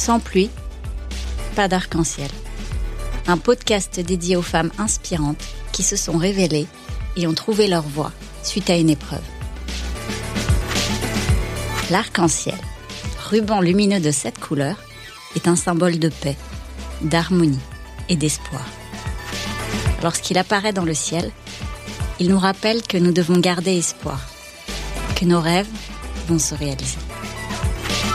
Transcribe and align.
Sans 0.00 0.18
pluie, 0.18 0.48
pas 1.54 1.68
d'arc-en-ciel. 1.68 2.30
Un 3.26 3.36
podcast 3.36 4.00
dédié 4.00 4.34
aux 4.34 4.40
femmes 4.40 4.70
inspirantes 4.78 5.44
qui 5.72 5.82
se 5.82 5.94
sont 5.94 6.16
révélées 6.16 6.66
et 7.16 7.26
ont 7.26 7.34
trouvé 7.34 7.68
leur 7.68 7.82
voie 7.82 8.10
suite 8.42 8.70
à 8.70 8.78
une 8.78 8.88
épreuve. 8.88 9.20
L'arc-en-ciel, 11.90 12.56
ruban 13.28 13.60
lumineux 13.60 14.00
de 14.00 14.10
cette 14.10 14.38
couleur, 14.40 14.76
est 15.36 15.48
un 15.48 15.56
symbole 15.56 15.98
de 15.98 16.08
paix, 16.08 16.38
d'harmonie 17.02 17.60
et 18.08 18.16
d'espoir. 18.16 18.64
Lorsqu'il 20.02 20.38
apparaît 20.38 20.72
dans 20.72 20.86
le 20.86 20.94
ciel, 20.94 21.30
il 22.20 22.30
nous 22.30 22.38
rappelle 22.38 22.80
que 22.80 22.96
nous 22.96 23.12
devons 23.12 23.38
garder 23.38 23.76
espoir, 23.76 24.18
que 25.14 25.26
nos 25.26 25.42
rêves 25.42 25.68
vont 26.26 26.38
se 26.38 26.54
réaliser. 26.54 26.96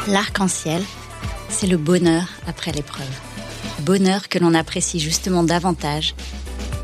L'arc-en-ciel, 0.07 0.81
c'est 1.49 1.67
le 1.67 1.77
bonheur 1.77 2.27
après 2.47 2.71
l'épreuve. 2.71 3.09
Bonheur 3.81 4.29
que 4.29 4.39
l'on 4.39 4.53
apprécie 4.53 4.99
justement 4.99 5.43
davantage 5.43 6.15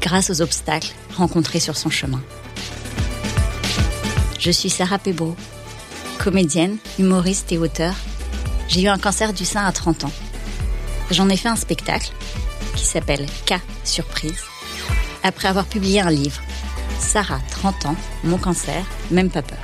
grâce 0.01 0.29
aux 0.29 0.41
obstacles 0.41 0.93
rencontrés 1.15 1.59
sur 1.59 1.77
son 1.77 1.89
chemin. 1.89 2.21
Je 4.39 4.51
suis 4.51 4.69
Sarah 4.69 4.99
Pebro, 4.99 5.35
comédienne, 6.17 6.77
humoriste 6.99 7.51
et 7.51 7.57
auteur. 7.57 7.93
J'ai 8.67 8.83
eu 8.83 8.87
un 8.87 8.97
cancer 8.97 9.33
du 9.33 9.45
sein 9.45 9.65
à 9.65 9.71
30 9.71 10.05
ans. 10.05 10.11
J'en 11.11 11.29
ai 11.29 11.37
fait 11.37 11.49
un 11.49 11.55
spectacle 11.55 12.11
qui 12.75 12.85
s'appelle 12.85 13.25
K 13.45 13.55
Surprise 13.83 14.41
après 15.23 15.47
avoir 15.47 15.65
publié 15.65 16.01
un 16.01 16.09
livre, 16.09 16.41
Sarah, 16.99 17.39
30 17.51 17.87
ans, 17.87 17.95
mon 18.23 18.37
cancer, 18.37 18.83
même 19.09 19.29
pas 19.29 19.41
peur. 19.41 19.59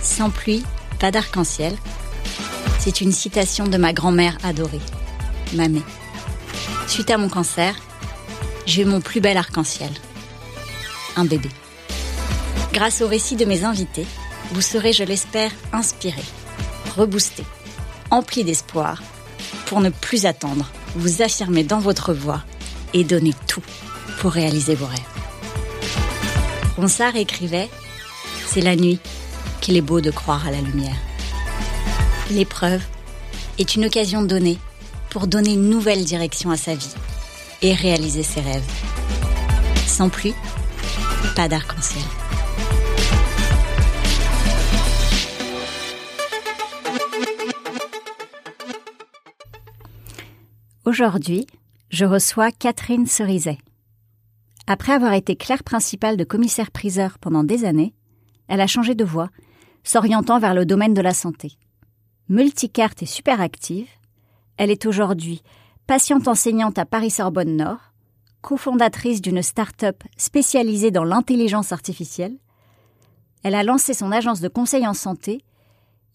Sans 0.00 0.30
pluie, 0.30 0.64
pas 0.98 1.10
d'arc-en-ciel, 1.10 1.74
c'est 2.84 3.00
une 3.00 3.12
citation 3.12 3.66
de 3.66 3.78
ma 3.78 3.94
grand-mère 3.94 4.36
adorée, 4.44 4.82
Mamé. 5.54 5.80
Suite 6.86 7.10
à 7.10 7.16
mon 7.16 7.30
cancer, 7.30 7.74
j'ai 8.66 8.82
eu 8.82 8.84
mon 8.84 9.00
plus 9.00 9.22
bel 9.22 9.38
arc-en-ciel, 9.38 9.88
un 11.16 11.24
bébé. 11.24 11.48
Grâce 12.74 13.00
au 13.00 13.08
récit 13.08 13.36
de 13.36 13.46
mes 13.46 13.64
invités, 13.64 14.04
vous 14.52 14.60
serez, 14.60 14.92
je 14.92 15.02
l'espère, 15.02 15.50
inspiré, 15.72 16.20
reboosté, 16.94 17.42
empli 18.10 18.44
d'espoir, 18.44 19.02
pour 19.64 19.80
ne 19.80 19.88
plus 19.88 20.26
attendre, 20.26 20.70
vous 20.94 21.22
affirmer 21.22 21.64
dans 21.64 21.80
votre 21.80 22.12
voix 22.12 22.42
et 22.92 23.02
donner 23.02 23.32
tout 23.46 23.62
pour 24.18 24.32
réaliser 24.32 24.74
vos 24.74 24.86
rêves. 24.86 25.00
Ronsard 26.76 27.16
écrivait 27.16 27.70
C'est 28.46 28.60
la 28.60 28.76
nuit 28.76 28.98
qu'il 29.62 29.78
est 29.78 29.80
beau 29.80 30.02
de 30.02 30.10
croire 30.10 30.46
à 30.46 30.50
la 30.50 30.60
lumière. 30.60 30.98
L'épreuve 32.30 32.82
est 33.58 33.74
une 33.74 33.84
occasion 33.84 34.22
donnée 34.22 34.58
pour 35.10 35.26
donner 35.26 35.52
une 35.52 35.68
nouvelle 35.68 36.04
direction 36.04 36.50
à 36.50 36.56
sa 36.56 36.74
vie 36.74 36.94
et 37.60 37.74
réaliser 37.74 38.22
ses 38.22 38.40
rêves. 38.40 38.64
Sans 39.86 40.08
pluie, 40.08 40.34
pas 41.36 41.48
d'arc-en-ciel. 41.48 42.02
Aujourd'hui, 50.86 51.46
je 51.90 52.06
reçois 52.06 52.50
Catherine 52.52 53.06
Cerizet. 53.06 53.58
Après 54.66 54.92
avoir 54.92 55.12
été 55.12 55.36
clerc 55.36 55.62
principal 55.62 56.16
de 56.16 56.24
commissaire-priseur 56.24 57.18
pendant 57.18 57.44
des 57.44 57.66
années, 57.66 57.92
elle 58.48 58.62
a 58.62 58.66
changé 58.66 58.94
de 58.94 59.04
voie, 59.04 59.28
s'orientant 59.82 60.38
vers 60.38 60.54
le 60.54 60.64
domaine 60.64 60.94
de 60.94 61.02
la 61.02 61.12
santé. 61.12 61.58
Multicarte 62.30 63.02
et 63.02 63.06
super 63.06 63.42
active, 63.42 63.88
elle 64.56 64.70
est 64.70 64.86
aujourd'hui 64.86 65.42
patiente 65.86 66.26
enseignante 66.26 66.78
à 66.78 66.86
Paris-Sorbonne 66.86 67.54
Nord, 67.54 67.92
cofondatrice 68.40 69.20
d'une 69.20 69.42
start-up 69.42 70.02
spécialisée 70.16 70.90
dans 70.90 71.04
l'intelligence 71.04 71.70
artificielle. 71.70 72.38
Elle 73.42 73.54
a 73.54 73.62
lancé 73.62 73.92
son 73.92 74.10
agence 74.10 74.40
de 74.40 74.48
conseil 74.48 74.86
en 74.86 74.94
santé 74.94 75.44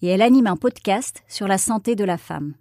et 0.01 0.07
elle 0.07 0.23
anime 0.23 0.47
un 0.47 0.55
podcast 0.55 1.23
sur 1.27 1.47
la 1.47 1.59
santé 1.59 1.95
de 1.95 2.03
la 2.03 2.17
femme. 2.17 2.55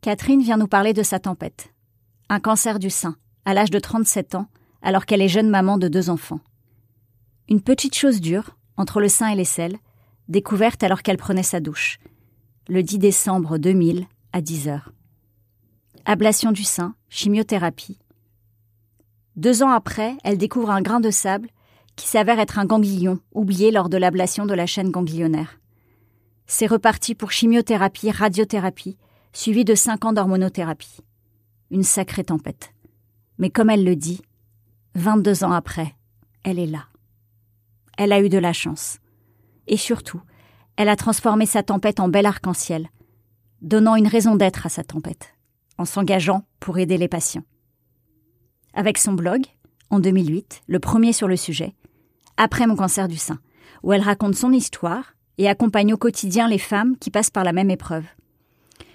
Catherine 0.00 0.40
vient 0.40 0.56
nous 0.56 0.68
parler 0.68 0.94
de 0.94 1.02
sa 1.02 1.18
tempête. 1.18 1.74
Un 2.30 2.40
cancer 2.40 2.78
du 2.78 2.88
sein, 2.88 3.16
à 3.44 3.52
l'âge 3.52 3.70
de 3.70 3.78
37 3.78 4.36
ans, 4.36 4.46
alors 4.80 5.04
qu'elle 5.04 5.20
est 5.20 5.28
jeune 5.28 5.50
maman 5.50 5.76
de 5.76 5.88
deux 5.88 6.08
enfants. 6.08 6.40
Une 7.50 7.60
petite 7.60 7.94
chose 7.94 8.22
dure, 8.22 8.56
entre 8.78 9.02
le 9.02 9.08
sein 9.08 9.28
et 9.28 9.36
les 9.36 9.44
selles, 9.44 9.76
découverte 10.30 10.82
alors 10.82 11.02
qu'elle 11.02 11.16
prenait 11.16 11.42
sa 11.42 11.60
douche, 11.60 11.98
le 12.68 12.82
10 12.82 12.98
décembre 12.98 13.58
2000 13.58 14.06
à 14.32 14.40
10 14.40 14.68
heures. 14.68 14.92
Ablation 16.06 16.52
du 16.52 16.64
sein, 16.64 16.94
chimiothérapie. 17.08 17.98
Deux 19.36 19.62
ans 19.62 19.70
après, 19.70 20.16
elle 20.24 20.38
découvre 20.38 20.70
un 20.70 20.80
grain 20.80 21.00
de 21.00 21.10
sable 21.10 21.48
qui 21.96 22.08
s'avère 22.08 22.38
être 22.38 22.58
un 22.58 22.64
ganglion 22.64 23.18
oublié 23.32 23.70
lors 23.70 23.88
de 23.88 23.96
l'ablation 23.96 24.46
de 24.46 24.54
la 24.54 24.66
chaîne 24.66 24.90
ganglionnaire. 24.90 25.58
C'est 26.46 26.66
reparti 26.66 27.14
pour 27.14 27.30
chimiothérapie, 27.30 28.10
radiothérapie, 28.10 28.96
suivi 29.32 29.64
de 29.64 29.74
cinq 29.74 30.04
ans 30.04 30.12
d'hormonothérapie. 30.12 30.98
Une 31.70 31.84
sacrée 31.84 32.24
tempête. 32.24 32.72
Mais 33.38 33.50
comme 33.50 33.70
elle 33.70 33.84
le 33.84 33.96
dit, 33.96 34.22
22 34.94 35.44
ans 35.44 35.52
après, 35.52 35.94
elle 36.44 36.58
est 36.58 36.66
là. 36.66 36.86
Elle 37.96 38.12
a 38.12 38.20
eu 38.20 38.28
de 38.28 38.38
la 38.38 38.52
chance. 38.52 38.98
Et 39.70 39.76
surtout, 39.76 40.20
elle 40.76 40.88
a 40.88 40.96
transformé 40.96 41.46
sa 41.46 41.62
tempête 41.62 42.00
en 42.00 42.08
bel 42.08 42.26
arc-en-ciel, 42.26 42.90
donnant 43.62 43.94
une 43.94 44.08
raison 44.08 44.34
d'être 44.34 44.66
à 44.66 44.68
sa 44.68 44.82
tempête, 44.82 45.32
en 45.78 45.84
s'engageant 45.84 46.44
pour 46.58 46.78
aider 46.78 46.98
les 46.98 47.08
patients. 47.08 47.44
Avec 48.74 48.98
son 48.98 49.12
blog, 49.12 49.46
en 49.88 50.00
2008, 50.00 50.62
le 50.66 50.80
premier 50.80 51.12
sur 51.12 51.28
le 51.28 51.36
sujet, 51.36 51.74
Après 52.36 52.66
mon 52.66 52.74
cancer 52.74 53.06
du 53.06 53.16
sein, 53.16 53.38
où 53.82 53.92
elle 53.92 54.00
raconte 54.00 54.34
son 54.34 54.50
histoire 54.50 55.14
et 55.38 55.48
accompagne 55.48 55.92
au 55.92 55.98
quotidien 55.98 56.48
les 56.48 56.58
femmes 56.58 56.96
qui 56.96 57.10
passent 57.10 57.30
par 57.30 57.44
la 57.44 57.52
même 57.52 57.70
épreuve. 57.70 58.06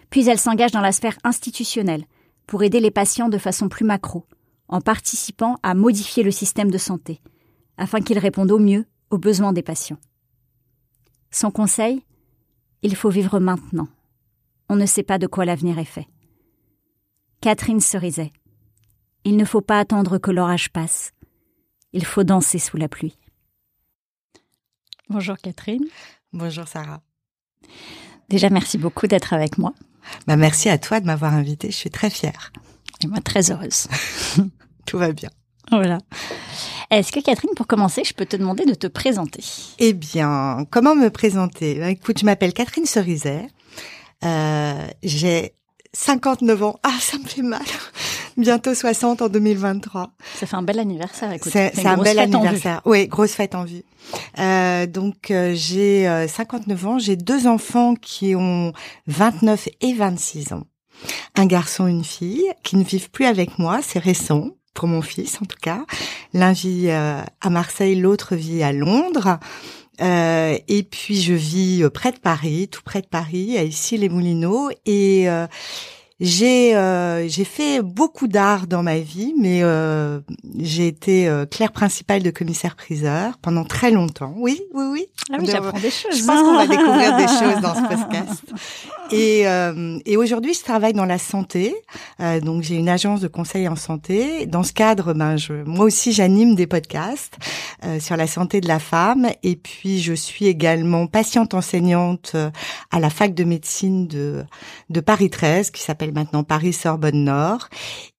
Puis 0.10 0.28
elle 0.28 0.40
s'engage 0.40 0.72
dans 0.72 0.82
la 0.82 0.92
sphère 0.92 1.18
institutionnelle 1.24 2.06
pour 2.48 2.64
aider 2.64 2.80
les 2.80 2.92
patients 2.92 3.30
de 3.30 3.38
façon 3.38 3.70
plus 3.70 3.86
macro, 3.86 4.26
en 4.68 4.82
participant 4.82 5.58
à 5.64 5.74
modifier 5.74 6.24
le 6.24 6.32
système 6.32 6.72
de 6.72 6.78
santé, 6.78 7.22
afin 7.78 8.02
qu'il 8.02 8.20
réponde 8.20 8.52
au 8.52 8.60
mieux 8.60 8.86
aux 9.10 9.20
besoins 9.20 9.54
des 9.54 9.64
patients. 9.64 10.00
Son 11.36 11.52
conseil 11.52 12.02
Il 12.82 12.96
faut 12.96 13.10
vivre 13.10 13.42
maintenant. 13.42 13.90
On 14.70 14.78
ne 14.78 14.86
sait 14.86 15.04
pas 15.04 15.18
de 15.18 15.28
quoi 15.28 15.44
l'avenir 15.44 15.78
est 15.80 15.84
fait. 15.84 16.08
Catherine 17.42 17.82
Cerizet. 17.82 18.32
Il 19.26 19.36
ne 19.36 19.44
faut 19.44 19.60
pas 19.60 19.78
attendre 19.78 20.18
que 20.18 20.32
l'orage 20.32 20.72
passe. 20.72 21.12
Il 21.92 22.06
faut 22.06 22.24
danser 22.24 22.58
sous 22.58 22.78
la 22.78 22.88
pluie. 22.88 23.18
Bonjour 25.10 25.36
Catherine. 25.36 25.84
Bonjour 26.32 26.70
Sarah. 26.70 27.02
Déjà, 28.30 28.50
merci 28.50 28.78
beaucoup 28.78 29.08
d'être 29.08 29.34
avec 29.34 29.58
moi. 29.58 29.74
Bah, 30.28 30.38
merci 30.38 30.70
à 30.70 30.78
toi 30.78 31.02
de 31.02 31.06
m'avoir 31.06 31.34
invitée. 31.34 31.70
Je 31.70 31.76
suis 31.76 31.90
très 31.90 32.10
fière. 32.10 32.54
Et 33.04 33.08
moi, 33.08 33.20
très 33.20 33.52
heureuse. 33.52 33.90
Tout 34.86 34.98
va 34.98 35.12
bien. 35.12 35.32
Voilà. 35.70 35.98
Est-ce 36.92 37.12
que 37.12 37.20
Catherine, 37.20 37.52
pour 37.56 37.68
commencer, 37.68 38.04
je 38.04 38.14
peux 38.14 38.26
te 38.26 38.36
demander 38.36 38.66
de 38.66 38.74
te 38.74 38.88
présenter? 38.88 39.44
Eh 39.80 39.94
bien, 39.94 40.66
comment 40.70 40.96
me 40.96 41.10
présenter? 41.10 41.76
Bah, 41.80 41.90
Écoute, 41.90 42.20
je 42.20 42.26
m'appelle 42.26 42.54
Catherine 42.54 42.86
Cerizet. 42.86 43.48
Euh, 44.24 44.88
j'ai 45.04 45.54
59 45.94 46.64
ans. 46.64 46.80
Ah, 46.84 46.98
ça 47.00 47.18
me 47.18 47.26
fait 47.26 47.42
mal. 47.42 47.62
Bientôt 48.38 48.76
60 48.76 49.22
en 49.22 49.30
2023. 49.30 50.12
Ça 50.36 50.46
fait 50.46 50.56
un 50.56 50.62
bel 50.62 50.80
anniversaire. 50.80 51.32
Écoute, 51.32 51.52
c'est 51.54 51.86
un 51.86 51.98
bel 51.98 52.20
anniversaire. 52.20 52.82
Oui, 52.86 53.08
grosse 53.08 53.32
fête 53.32 53.56
en 53.56 53.64
vue. 53.64 53.84
Euh, 54.40 54.86
donc 54.88 55.32
euh, 55.32 55.54
j'ai 55.56 56.28
59 56.28 56.86
ans. 56.86 57.00
J'ai 57.00 57.16
deux 57.16 57.48
enfants 57.48 57.96
qui 57.96 58.36
ont 58.36 58.74
29 59.08 59.70
et 59.82 59.94
26 59.94 60.54
ans. 60.54 60.64
Un 61.36 61.46
garçon, 61.46 61.88
une 61.88 62.04
fille, 62.04 62.46
qui 62.64 62.78
ne 62.78 62.84
vivent 62.84 63.10
plus 63.10 63.26
avec 63.26 63.58
moi. 63.58 63.80
C'est 63.82 64.00
récent 64.00 64.50
pour 64.76 64.88
mon 64.88 65.02
fils 65.02 65.42
en 65.42 65.46
tout 65.46 65.58
cas. 65.60 65.84
L'un 66.34 66.52
vit 66.52 66.90
euh, 66.90 67.22
à 67.42 67.50
Marseille, 67.50 67.96
l'autre 67.96 68.36
vit 68.36 68.62
à 68.62 68.72
Londres. 68.72 69.40
Euh, 70.02 70.58
et 70.68 70.84
puis 70.84 71.20
je 71.20 71.34
vis 71.34 71.82
euh, 71.84 71.90
près 71.90 72.12
de 72.12 72.20
Paris, 72.20 72.68
tout 72.68 72.82
près 72.84 73.02
de 73.02 73.08
Paris, 73.08 73.58
à 73.58 73.64
Issy-les-Moulineaux. 73.64 74.70
Et 74.86 75.28
j'ai 76.22 76.76
euh, 76.78 77.28
j'ai 77.28 77.44
fait 77.44 77.82
beaucoup 77.82 78.28
d'art 78.28 78.68
dans 78.68 78.84
ma 78.84 79.00
vie, 79.00 79.34
mais 79.38 79.64
euh, 79.64 80.22
j'ai 80.58 80.88
été 80.88 81.28
euh, 81.28 81.46
clerc 81.46 81.74
principal 81.74 82.24
de 82.24 82.32
commissaire-priseur 82.32 83.38
pendant 83.40 83.66
très 83.66 83.92
longtemps. 83.92 84.34
Oui, 84.38 84.62
oui, 84.74 84.86
oui. 84.92 85.08
Ah 85.32 85.38
oui, 85.40 85.48
j'apprends 85.52 85.80
des 85.80 85.92
choses. 85.92 86.18
Je 86.18 86.26
pense 86.26 86.42
qu'on 86.42 86.56
va 86.56 86.68
découvrir 86.68 87.18
des 87.18 87.28
choses 87.28 87.62
dans 87.62 87.76
ce 87.76 87.82
podcast. 87.82 88.44
Et, 89.12 89.48
euh, 89.48 90.00
et 90.06 90.18
aujourd'hui, 90.18 90.54
je 90.54 90.64
travaille 90.64 90.94
dans 90.94 91.06
la 91.06 91.18
santé. 91.18 91.76
Euh, 92.20 92.40
donc, 92.40 92.64
j'ai 92.64 92.76
une 92.76 92.90
agence 92.90 93.22
de 93.22 93.28
conseil 93.28 93.68
en 93.68 93.76
santé. 93.76 94.46
Dans 94.46 94.64
ce 94.64 94.74
cadre, 94.74 95.14
ben, 95.14 95.38
je, 95.38 95.54
moi 95.54 95.86
aussi, 95.86 96.12
j'anime 96.12 96.56
des 96.56 96.66
podcasts 96.66 97.38
euh, 97.84 98.00
sur 98.00 98.18
la 98.18 98.28
santé 98.28 98.62
de 98.62 98.68
la 98.68 98.80
femme. 98.80 99.28
Et 99.44 99.56
puis, 99.56 100.00
je 100.02 100.14
suis 100.14 100.48
également 100.48 101.08
patiente 101.08 101.54
enseignante 101.54 102.36
à 102.92 103.00
la 103.00 103.10
fac 103.10 103.34
de 103.34 103.44
médecine 103.44 104.08
de, 104.08 104.44
de 104.90 105.00
Paris 105.02 105.30
13, 105.30 105.72
qui 105.72 105.82
s'appelle 105.82 106.05
maintenant 106.12 106.44
Paris 106.44 106.74
Sorbonne 106.74 107.24
Nord. 107.24 107.70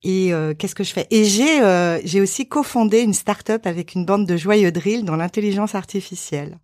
Et 0.03 0.33
euh, 0.33 0.55
qu'est-ce 0.55 0.75
que 0.75 0.85
je 0.85 0.93
fais? 0.93 1.07
Et 1.11 1.25
j'ai 1.25 1.61
euh, 1.63 2.01
j'ai 2.05 2.21
aussi 2.21 2.49
cofondé 2.49 3.01
une 3.01 3.15
start-up 3.15 3.67
avec 3.67 3.95
une 3.95 4.05
bande 4.05 4.27
de 4.27 4.37
joyeux 4.37 4.73
drill 4.73 5.05
dans 5.05 5.17
l'intelligence 5.17 5.75
artificielle. 5.75 6.59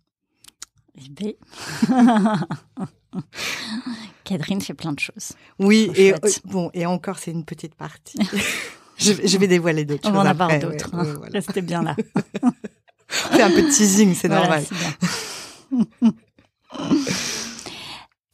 Eh 0.97 1.09
ben. 1.09 1.33
Catherine 4.23 4.61
fait 4.61 4.73
plein 4.73 4.93
de 4.93 4.99
choses. 4.99 5.33
Oui, 5.59 5.91
et 5.95 6.13
euh, 6.13 6.17
bon, 6.45 6.69
et 6.73 6.85
encore, 6.85 7.19
c'est 7.19 7.31
une 7.31 7.45
petite 7.45 7.75
partie. 7.75 8.17
je, 8.97 9.13
je, 9.23 9.37
vais 9.37 9.47
dévoiler 9.47 9.85
d'autres 9.85 10.03
choses. 10.03 10.11
On 10.11 10.15
va 10.15 10.21
en 10.21 10.25
avoir 10.25 10.57
d'autres. 10.59 10.93
Ouais, 10.93 11.09
hein. 11.09 11.15
voilà. 11.17 11.31
Restez 11.33 11.61
bien 11.61 11.83
là. 11.83 11.95
c'est 13.07 13.41
un 13.41 13.49
peu 13.49 13.61
de 13.63 13.69
teasing, 13.69 14.15
c'est 14.15 14.27
voilà, 14.27 14.61
normal. 15.71 15.93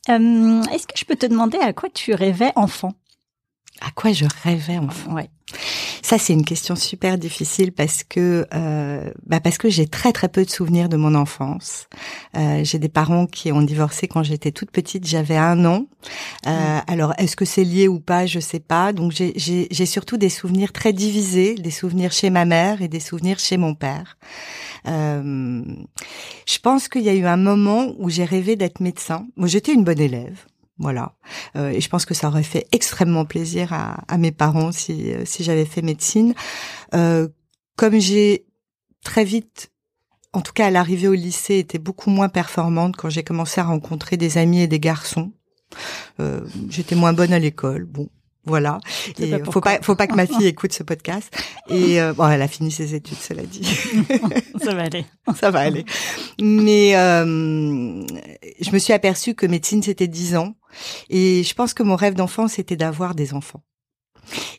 Euh, 0.10 0.64
Est-ce 0.72 0.88
que 0.88 0.98
je 0.98 1.06
peux 1.06 1.16
te 1.16 1.26
demander 1.26 1.58
à 1.58 1.74
quoi 1.74 1.90
tu 1.90 2.14
rêvais 2.14 2.52
enfant? 2.56 2.94
À 3.82 3.92
quoi 3.92 4.12
je 4.12 4.26
rêvais 4.44 4.78
enfant? 4.78 5.14
Ouais. 5.14 5.30
Ça, 6.10 6.18
c'est 6.18 6.34
une 6.34 6.44
question 6.44 6.76
super 6.76 7.20
difficile 7.20 7.72
parce 7.72 8.04
que 8.04 8.48
euh, 8.56 9.12
bah 9.28 9.40
parce 9.40 9.60
que 9.60 9.70
j'ai 9.70 9.86
très 9.86 10.12
très 10.12 10.28
peu 10.28 10.44
de 10.44 10.50
souvenirs 10.50 10.90
de 10.90 10.98
mon 10.98 11.14
enfance. 11.14 11.88
Euh, 12.36 12.64
j'ai 12.64 12.80
des 12.80 12.90
parents 12.90 13.28
qui 13.28 13.52
ont 13.52 13.62
divorcé 13.62 14.08
quand 14.08 14.24
j'étais 14.24 14.52
toute 14.52 14.72
petite. 14.72 15.06
J'avais 15.06 15.38
un 15.38 15.64
an. 15.66 15.86
Euh, 16.48 16.50
mmh. 16.50 16.82
Alors, 16.88 17.14
est-ce 17.20 17.36
que 17.36 17.46
c'est 17.46 17.64
lié 17.64 17.88
ou 17.88 18.00
pas? 18.00 18.26
Je 18.26 18.40
sais 18.40 18.60
pas. 18.60 18.92
Donc, 18.92 19.12
j'ai 19.12 19.86
surtout 19.86 20.18
des 20.18 20.30
souvenirs 20.30 20.74
très 20.74 20.94
divisés, 20.94 21.54
des 21.54 21.70
souvenirs 21.70 22.12
chez 22.12 22.32
ma 22.32 22.46
mère 22.46 22.82
et 22.82 22.88
des 22.88 23.00
souvenirs 23.00 23.38
chez 23.38 23.58
mon 23.58 23.76
père. 23.76 24.18
Euh, 24.88 25.62
je 26.48 26.58
pense 26.58 26.88
qu'il 26.88 27.04
y 27.04 27.10
a 27.10 27.14
eu 27.14 27.28
un 27.28 27.38
moment 27.38 27.94
où 28.00 28.10
j'ai 28.10 28.26
rêvé 28.26 28.56
d'être 28.56 28.80
médecin. 28.80 29.28
Moi, 29.36 29.48
j'étais 29.48 29.74
une 29.74 29.84
bonne 29.84 30.02
élève. 30.02 30.48
Voilà. 30.80 31.14
Euh, 31.56 31.70
et 31.70 31.82
je 31.82 31.90
pense 31.90 32.06
que 32.06 32.14
ça 32.14 32.30
aurait 32.30 32.44
fait 32.44 32.66
extrêmement 32.72 33.26
plaisir 33.26 33.74
à, 33.74 34.04
à 34.08 34.18
mes 34.18 34.32
parents 34.32 34.72
si, 34.72 35.12
si 35.26 35.44
j'avais 35.44 35.66
fait 35.66 35.82
médecine. 35.82 36.34
Euh, 36.94 37.28
comme 37.76 38.00
j'ai 38.00 38.46
très 39.04 39.26
vite, 39.26 39.72
en 40.34 40.42
tout 40.42 40.54
cas 40.54 40.68
à 40.68 40.72
l'arrivée 40.72 41.08
au 41.08 41.14
lycée, 41.14 41.58
été 41.58 41.80
beaucoup 41.80 42.10
moins 42.10 42.30
performante 42.30 42.96
quand 42.96 43.10
j'ai 43.10 43.24
commencé 43.24 43.60
à 43.62 43.66
rencontrer 43.66 44.18
des 44.18 44.38
amis 44.38 44.62
et 44.62 44.68
des 44.68 44.80
garçons. 44.80 45.32
Euh, 46.20 46.42
J'étais 46.70 46.96
moins 46.96 47.14
bonne 47.14 47.34
à 47.34 47.40
l'école. 47.40 47.86
Bon, 47.86 48.10
voilà. 48.50 48.80
Pas 49.18 49.52
faut 49.52 49.62
pas, 49.62 49.82
faut 49.82 49.96
pas 49.96 50.08
que 50.08 50.16
ma 50.16 50.28
fille 50.28 50.46
écoute 50.48 50.74
ce 50.74 50.84
podcast. 50.84 51.34
Et 51.70 52.02
euh, 52.02 52.14
bon, 52.14 52.28
elle 52.28 52.42
a 52.42 52.48
fini 52.48 52.72
ses 52.72 52.96
études, 52.96 53.18
cela 53.18 53.44
dit. 53.44 53.64
Ça 54.64 54.74
va 54.74 54.84
aller. 54.84 55.06
Ça 55.36 55.52
va 55.52 55.60
aller. 55.62 55.86
Mais 56.42 56.96
euh, 56.96 58.04
je 58.60 58.72
me 58.72 58.80
suis 58.80 58.94
aperçue 58.94 59.36
que 59.36 59.46
médecine 59.46 59.82
c'était 59.82 60.08
10 60.08 60.36
ans, 60.36 60.56
et 61.10 61.44
je 61.44 61.54
pense 61.54 61.74
que 61.74 61.84
mon 61.84 61.96
rêve 61.96 62.16
d'enfant 62.16 62.48
c'était 62.48 62.76
d'avoir 62.76 63.16
des 63.16 63.34
enfants. 63.34 63.64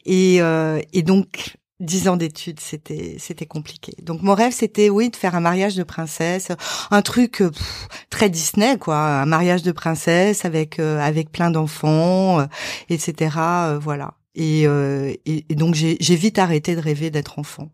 Et, 0.05 0.41
euh, 0.41 0.81
et 0.93 1.03
donc 1.03 1.57
dix 1.81 2.09
ans 2.09 2.17
d'études, 2.17 2.61
c'était 2.61 3.17
c'était 3.19 3.47
compliqué. 3.47 3.95
Donc 4.03 4.23
mon 4.23 4.35
rêve 4.35 4.53
c'était 4.53 4.91
oui 4.91 5.11
de 5.11 5.17
faire 5.17 5.35
un 5.35 5.41
mariage 5.41 5.75
de 5.75 5.83
princesse, 5.83 6.49
un 6.91 7.03
truc 7.03 7.39
pff, 7.39 7.89
très 8.11 8.31
Disney 8.31 8.79
quoi, 8.79 8.99
un 8.99 9.27
mariage 9.27 9.63
de 9.63 9.73
princesse 9.73 10.45
avec 10.45 10.79
euh, 10.79 11.01
avec 11.01 11.33
plein 11.33 11.51
d'enfants, 11.51 12.41
euh, 12.41 12.47
etc. 12.89 13.37
Euh, 13.39 13.79
voilà. 13.81 14.15
Et, 14.37 14.63
et, 14.63 15.45
et 15.49 15.55
donc 15.57 15.75
j'ai 15.75 16.17
vite 16.17 16.39
arrêté 16.39 16.77
de 16.77 16.81
rêver 16.81 17.11
d'être 17.11 17.39
enfant. 17.41 17.69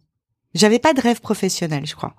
J'avais 0.54 0.78
pas 0.78 0.94
de 0.94 1.00
rêve 1.02 1.20
professionnel, 1.20 1.84
je 1.84 1.94
crois. 1.94 2.14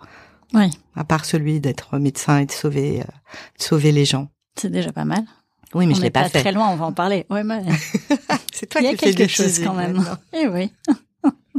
Oui. 0.54 0.70
À 0.96 1.04
part 1.04 1.26
celui 1.26 1.60
d'être 1.60 1.98
médecin 1.98 2.38
et 2.38 2.46
de 2.46 2.52
sauver 2.52 3.00
de 3.00 3.64
sauver 3.64 3.92
les 3.92 4.06
gens. 4.06 4.30
C'est 4.56 4.70
déjà 4.70 4.92
pas 4.92 5.06
mal. 5.06 5.26
Oui, 5.74 5.88
mais 5.88 5.94
on 5.94 5.98
je 5.98 6.02
l'ai 6.04 6.12
pas, 6.12 6.24
pas 6.24 6.30
fait. 6.30 6.42
Très 6.42 6.52
loin, 6.52 6.70
on 6.70 6.76
va 6.76 6.86
en 6.86 6.94
parler. 6.94 7.26
Ouais, 7.30 7.44
mais... 7.44 7.64
c'est 8.54 8.68
toi 8.68 8.80
Il 8.80 8.86
y 8.86 8.88
a 8.88 8.92
qui 8.92 8.98
quelque 8.98 9.24
fais 9.24 9.28
chose 9.28 9.60
quand 9.60 9.74
même. 9.74 9.98
Maintenant. 9.98 10.18
Eh 10.34 10.48
oui. 10.48 10.72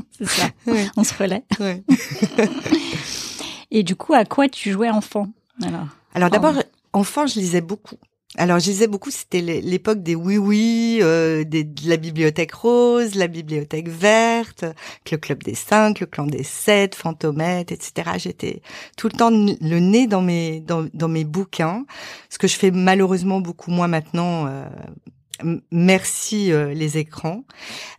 c'est 0.18 0.26
ça. 0.28 0.48
Oui. 0.66 0.88
On 0.96 1.04
se 1.04 1.14
relaie. 1.14 1.44
Ouais. 1.60 1.82
Et 3.70 3.82
du 3.82 3.96
coup, 3.96 4.14
à 4.14 4.24
quoi 4.24 4.48
tu 4.48 4.70
jouais 4.70 4.90
enfant 4.90 5.28
Alors, 5.62 5.86
Alors 6.14 6.30
d'abord, 6.30 6.54
enfant, 6.92 7.26
je 7.26 7.38
lisais 7.38 7.60
beaucoup. 7.60 7.96
Alors, 8.36 8.58
je 8.58 8.66
lisais 8.70 8.86
beaucoup, 8.88 9.10
c'était 9.10 9.40
l'époque 9.40 10.02
des 10.02 10.14
oui-oui, 10.14 10.98
euh, 11.00 11.44
de 11.44 11.64
la 11.88 11.96
bibliothèque 11.96 12.52
rose, 12.52 13.14
la 13.14 13.26
bibliothèque 13.26 13.88
verte, 13.88 14.66
le 15.10 15.16
club 15.16 15.42
des 15.42 15.54
cinq, 15.54 16.00
le 16.00 16.06
clan 16.06 16.26
des 16.26 16.42
sept, 16.42 16.94
Fantomette, 16.94 17.72
etc. 17.72 18.10
J'étais 18.18 18.60
tout 18.98 19.08
le 19.08 19.16
temps 19.16 19.30
le 19.30 19.78
nez 19.78 20.06
dans 20.06 20.20
mes 20.20 20.60
dans, 20.60 20.86
dans 20.92 21.08
mes 21.08 21.24
bouquins, 21.24 21.86
ce 22.28 22.36
que 22.36 22.46
je 22.46 22.56
fais 22.56 22.70
malheureusement 22.70 23.40
beaucoup 23.40 23.70
moins 23.70 23.88
maintenant. 23.88 24.46
Euh, 24.46 24.68
merci 25.70 26.52
euh, 26.52 26.72
les 26.74 26.98
écrans. 26.98 27.44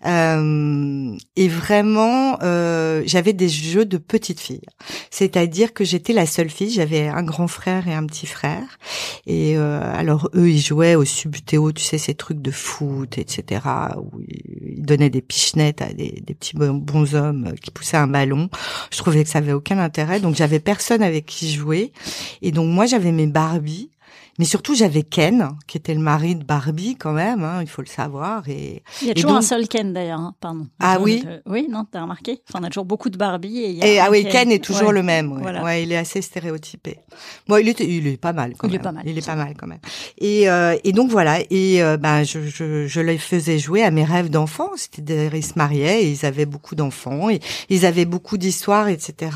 Euh, 0.05 1.15
et 1.35 1.47
vraiment 1.47 2.37
euh, 2.41 3.03
j'avais 3.05 3.33
des 3.33 3.49
jeux 3.49 3.85
de 3.85 3.97
petite 3.97 4.39
fille 4.39 4.61
c'est-à-dire 5.09 5.73
que 5.73 5.83
j'étais 5.83 6.13
la 6.13 6.25
seule 6.25 6.49
fille 6.49 6.71
j'avais 6.71 7.09
un 7.09 7.23
grand 7.23 7.47
frère 7.47 7.87
et 7.87 7.93
un 7.93 8.05
petit 8.05 8.25
frère. 8.25 8.79
Et 9.25 9.57
euh, 9.57 9.81
alors 9.93 10.29
eux 10.35 10.49
ils 10.49 10.61
jouaient 10.61 10.95
au 10.95 11.05
subutéo 11.05 11.71
tu 11.71 11.83
sais 11.83 11.97
ces 11.97 12.15
trucs 12.15 12.41
de 12.41 12.51
foot 12.51 13.17
etc 13.17 13.61
où 13.97 14.19
ils 14.27 14.81
donnaient 14.81 15.09
des 15.09 15.21
pichenettes 15.21 15.81
à 15.81 15.91
des, 15.93 16.23
des 16.25 16.33
petits 16.33 16.55
bonshommes 16.55 17.53
qui 17.61 17.71
poussaient 17.71 17.97
un 17.97 18.07
ballon. 18.07 18.49
Je 18.91 18.97
trouvais 18.97 19.23
que 19.23 19.29
ça 19.29 19.39
avait 19.39 19.53
aucun 19.53 19.79
intérêt. 19.79 20.19
Donc 20.19 20.35
j'avais 20.35 20.59
personne 20.59 21.03
avec 21.03 21.25
qui 21.25 21.51
jouer. 21.51 21.91
Et 22.41 22.51
donc 22.51 22.67
moi 22.67 22.85
j'avais 22.85 23.11
mes 23.11 23.27
Barbie 23.27 23.89
mais 24.39 24.45
surtout, 24.45 24.73
j'avais 24.73 25.03
Ken, 25.03 25.49
qui 25.67 25.77
était 25.77 25.93
le 25.93 25.99
mari 25.99 26.35
de 26.35 26.45
Barbie 26.45 26.95
quand 26.95 27.11
même, 27.11 27.43
hein, 27.43 27.59
il 27.61 27.67
faut 27.67 27.81
le 27.81 27.87
savoir. 27.87 28.47
Et, 28.47 28.83
il 29.01 29.09
y 29.09 29.11
a 29.11 29.13
toujours 29.13 29.31
donc... 29.31 29.39
un 29.39 29.41
seul 29.41 29.67
Ken 29.67 29.91
d'ailleurs, 29.91 30.21
hein, 30.21 30.33
pardon. 30.39 30.67
Ah 30.79 30.97
oui 31.01 31.25
euh, 31.27 31.39
Oui, 31.45 31.67
non, 31.69 31.83
t'as 31.83 32.01
remarqué 32.01 32.41
enfin, 32.47 32.59
On 32.61 32.63
a 32.63 32.69
toujours 32.69 32.85
beaucoup 32.85 33.09
de 33.09 33.17
Barbie. 33.17 33.59
Et, 33.59 33.69
il 33.71 33.77
y 33.77 33.83
a 33.83 33.87
et 33.87 33.99
ah 33.99 34.07
oui, 34.09 34.23
Ken, 34.23 34.31
Ken 34.31 34.51
est 34.53 34.63
toujours 34.63 34.87
ouais. 34.87 34.93
le 34.93 35.03
même. 35.03 35.33
Ouais. 35.33 35.41
Voilà. 35.41 35.61
ouais, 35.61 35.83
il 35.83 35.91
est 35.91 35.97
assez 35.97 36.21
stéréotypé. 36.21 36.99
Bon, 37.49 37.57
il 37.57 37.67
est, 37.67 37.81
il 37.81 38.07
est 38.07 38.15
pas 38.15 38.31
mal 38.31 38.53
quand 38.57 38.67
il 38.67 38.71
même. 38.71 38.79
Est 38.79 38.83
pas 38.83 38.91
mal, 38.93 39.03
il 39.05 39.17
est 39.17 39.25
pas 39.25 39.35
mal 39.35 39.55
quand 39.57 39.67
même. 39.67 39.79
Et, 40.17 40.49
euh, 40.49 40.77
et 40.85 40.93
donc 40.93 41.11
voilà, 41.11 41.39
et 41.49 41.83
euh, 41.83 41.97
ben 41.97 42.23
je, 42.23 42.39
je, 42.39 42.87
je 42.87 43.01
les 43.01 43.17
faisais 43.17 43.59
jouer 43.59 43.83
à 43.83 43.91
mes 43.91 44.05
rêves 44.05 44.29
d'enfants. 44.29 44.71
C'était 44.77 45.29
ils 45.33 45.45
se 45.45 45.53
mariaient 45.57 46.03
et 46.03 46.11
ils 46.11 46.25
avaient 46.25 46.45
beaucoup 46.45 46.75
d'enfants 46.75 47.29
et 47.29 47.41
ils 47.67 47.85
avaient 47.85 48.05
beaucoup 48.05 48.37
d'histoires, 48.37 48.87
etc. 48.87 49.31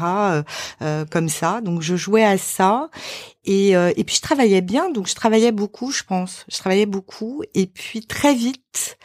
Euh, 0.81 1.03
comme 1.11 1.27
ça. 1.27 1.59
Donc 1.59 1.81
je 1.81 1.97
jouais 1.97 2.23
à 2.23 2.38
ça. 2.38 2.89
Et, 3.45 3.75
euh, 3.75 3.91
et 3.95 4.03
puis 4.03 4.15
je 4.15 4.21
travaillais 4.21 4.62
bien, 4.62 4.89
donc 4.89 5.07
je 5.07 5.15
travaillais 5.15 5.51
beaucoup, 5.51 5.91
je 5.91 6.03
pense. 6.03 6.45
Je 6.50 6.57
travaillais 6.57 6.85
beaucoup. 6.85 7.43
Et 7.53 7.67
puis 7.67 8.05
très 8.05 8.33
vite, 8.33 8.97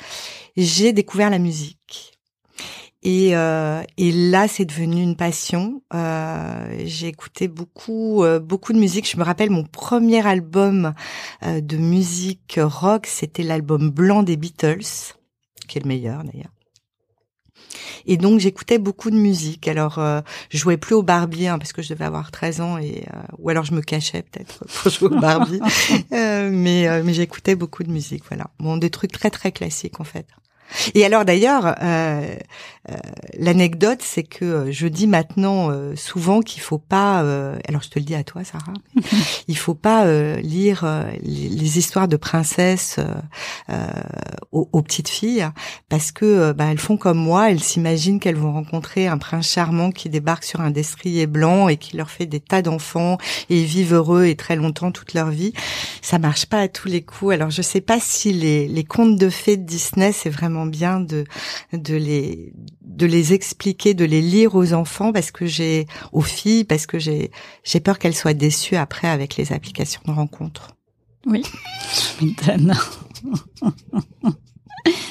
j'ai 0.56 0.92
découvert 0.92 1.30
la 1.30 1.38
musique. 1.38 2.18
Et, 3.02 3.36
euh, 3.36 3.82
et 3.96 4.10
là, 4.10 4.48
c'est 4.48 4.64
devenu 4.64 5.02
une 5.02 5.16
passion. 5.16 5.82
Euh, 5.94 6.82
j'ai 6.84 7.06
écouté 7.06 7.46
beaucoup, 7.46 8.24
euh, 8.24 8.40
beaucoup 8.40 8.72
de 8.72 8.78
musique. 8.78 9.08
Je 9.08 9.16
me 9.16 9.22
rappelle 9.22 9.50
mon 9.50 9.64
premier 9.64 10.26
album 10.26 10.94
euh, 11.44 11.60
de 11.60 11.76
musique 11.76 12.58
rock, 12.60 13.06
c'était 13.06 13.44
l'album 13.44 13.90
blanc 13.90 14.24
des 14.24 14.36
Beatles, 14.36 15.14
qui 15.68 15.78
est 15.78 15.82
le 15.82 15.88
meilleur 15.88 16.24
d'ailleurs. 16.24 16.50
Et 18.06 18.16
donc 18.16 18.40
j'écoutais 18.40 18.78
beaucoup 18.78 19.10
de 19.10 19.16
musique. 19.16 19.68
Alors 19.68 19.98
euh, 19.98 20.20
je 20.50 20.58
jouais 20.58 20.76
plus 20.76 20.94
au 20.94 21.02
Barbie 21.02 21.46
hein, 21.48 21.58
parce 21.58 21.72
que 21.72 21.82
je 21.82 21.90
devais 21.90 22.04
avoir 22.04 22.30
13 22.30 22.60
ans 22.60 22.78
et 22.78 23.04
euh, 23.14 23.20
ou 23.38 23.50
alors 23.50 23.64
je 23.64 23.74
me 23.74 23.80
cachais 23.80 24.22
peut-être 24.22 24.64
pour 24.66 24.90
jouer 24.90 25.08
au 25.08 25.20
Barbie. 25.20 25.60
euh, 26.12 26.50
mais 26.52 26.88
euh, 26.88 27.02
mais 27.04 27.14
j'écoutais 27.14 27.54
beaucoup 27.54 27.82
de 27.82 27.90
musique, 27.90 28.24
voilà. 28.28 28.50
Bon 28.58 28.76
des 28.76 28.90
trucs 28.90 29.12
très 29.12 29.30
très 29.30 29.52
classiques 29.52 30.00
en 30.00 30.04
fait. 30.04 30.26
Et 30.94 31.04
alors 31.04 31.24
d'ailleurs, 31.24 31.74
euh, 31.82 32.34
euh, 32.90 32.96
l'anecdote, 33.38 34.00
c'est 34.02 34.22
que 34.22 34.70
je 34.70 34.86
dis 34.86 35.06
maintenant 35.06 35.70
euh, 35.70 35.94
souvent 35.96 36.40
qu'il 36.40 36.62
faut 36.62 36.78
pas. 36.78 37.22
euh, 37.22 37.58
alors 37.68 37.82
je 37.82 37.90
te 37.90 37.98
le 37.98 38.04
dis 38.04 38.14
à 38.14 38.24
toi, 38.24 38.44
Sarah. 38.44 38.72
il 39.48 39.56
faut 39.56 39.74
pas 39.74 40.06
euh, 40.06 40.36
lire 40.36 40.86
les, 41.22 41.48
les, 41.48 41.78
histoires 41.78 42.08
de 42.08 42.16
princesses 42.16 42.98
euh, 43.68 43.74
aux, 44.52 44.68
aux, 44.72 44.82
petites 44.82 45.08
filles 45.08 45.46
parce 45.88 46.12
que 46.12 46.52
bah, 46.52 46.66
elles 46.70 46.78
font 46.78 46.96
comme 46.96 47.18
moi. 47.18 47.50
Elles 47.50 47.62
s'imaginent 47.62 48.20
qu'elles 48.20 48.36
vont 48.36 48.52
rencontrer 48.52 49.06
un 49.06 49.18
prince 49.18 49.50
charmant 49.50 49.90
qui 49.90 50.08
débarque 50.08 50.44
sur 50.44 50.60
un 50.60 50.70
destrier 50.70 51.26
blanc 51.26 51.68
et 51.68 51.76
qui 51.76 51.96
leur 51.96 52.10
fait 52.10 52.26
des 52.26 52.40
tas 52.40 52.62
d'enfants 52.62 53.18
et 53.50 53.60
ils 53.60 53.66
vivent 53.66 53.94
heureux 53.94 54.24
et 54.24 54.36
très 54.36 54.56
longtemps 54.56 54.92
toute 54.92 55.12
leur 55.14 55.30
vie. 55.30 55.52
Ça 56.00 56.18
marche 56.18 56.46
pas 56.46 56.60
à 56.60 56.68
tous 56.68 56.88
les 56.88 57.02
coups. 57.02 57.34
Alors 57.34 57.50
je 57.50 57.62
sais 57.62 57.80
pas 57.82 58.00
si 58.00 58.32
les, 58.32 58.66
les 58.66 58.84
contes 58.84 59.16
de 59.18 59.28
fées 59.28 59.56
de 59.56 59.64
Disney 59.64 60.12
c'est 60.12 60.30
vraiment 60.30 60.57
bien 60.66 61.00
de 61.00 61.24
de 61.72 61.94
les 61.94 62.52
de 62.82 63.06
les 63.06 63.32
expliquer, 63.32 63.94
de 63.94 64.04
les 64.04 64.20
lire 64.20 64.54
aux 64.54 64.72
enfants 64.72 65.12
parce 65.12 65.30
que 65.30 65.46
j'ai 65.46 65.86
aux 66.12 66.22
filles 66.22 66.64
parce 66.64 66.86
que 66.86 66.98
j'ai 66.98 67.30
j'ai 67.64 67.80
peur 67.80 67.98
qu'elles 67.98 68.14
soient 68.14 68.34
déçues 68.34 68.76
après 68.76 69.08
avec 69.08 69.36
les 69.36 69.52
applications 69.52 70.02
de 70.06 70.12
rencontres. 70.12 70.76
Oui. 71.26 71.42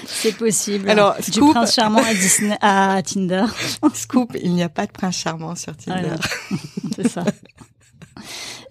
C'est 0.06 0.36
possible. 0.36 0.89
Alors, 0.89 1.16
du 1.20 1.39
prince 1.39 1.74
charmant 1.75 2.01
à, 2.04 2.13
Disney, 2.13 2.58
à 2.62 3.01
Tinder. 3.04 3.46
Scoop, 3.94 4.36
il 4.42 4.54
n'y 4.54 4.63
a 4.63 4.70
pas 4.70 4.88
de 4.88 4.92
prince 4.92 5.18
charmant 5.18 5.56
sur 5.56 5.75
Tinder. 5.75 6.16
c'est 6.96 7.08
ça. 7.08 7.24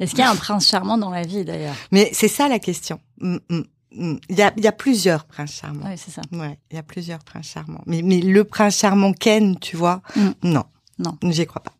Est-ce 0.00 0.10
qu'il 0.10 0.20
y 0.20 0.22
a 0.22 0.30
un 0.30 0.36
prince 0.36 0.66
charmant 0.66 0.98
dans 0.98 1.10
la 1.10 1.22
vie 1.22 1.44
d'ailleurs? 1.44 1.76
Mais 1.92 2.10
c'est 2.12 2.28
ça 2.28 2.48
la 2.48 2.58
question. 2.58 3.00
Mm, 3.20 3.36
mm. 3.48 3.62
Il 3.98 4.36
y 4.36 4.42
a, 4.42 4.52
il 4.56 4.64
y 4.64 4.66
a 4.66 4.72
plusieurs 4.72 5.24
princes 5.24 5.52
charmants. 5.52 5.86
Oui, 5.88 5.96
c'est 5.96 6.10
ça. 6.10 6.20
Ouais, 6.32 6.58
il 6.70 6.76
y 6.76 6.78
a 6.78 6.82
plusieurs 6.82 7.24
princes 7.24 7.46
charmants. 7.46 7.82
Mais, 7.86 8.02
mais 8.02 8.20
le 8.20 8.44
prince 8.44 8.78
charmant 8.78 9.12
Ken, 9.12 9.58
tu 9.58 9.76
vois, 9.76 10.02
non. 10.42 10.64
Non. 10.98 11.16
J'y 11.22 11.46
crois 11.46 11.62
pas. 11.62 11.74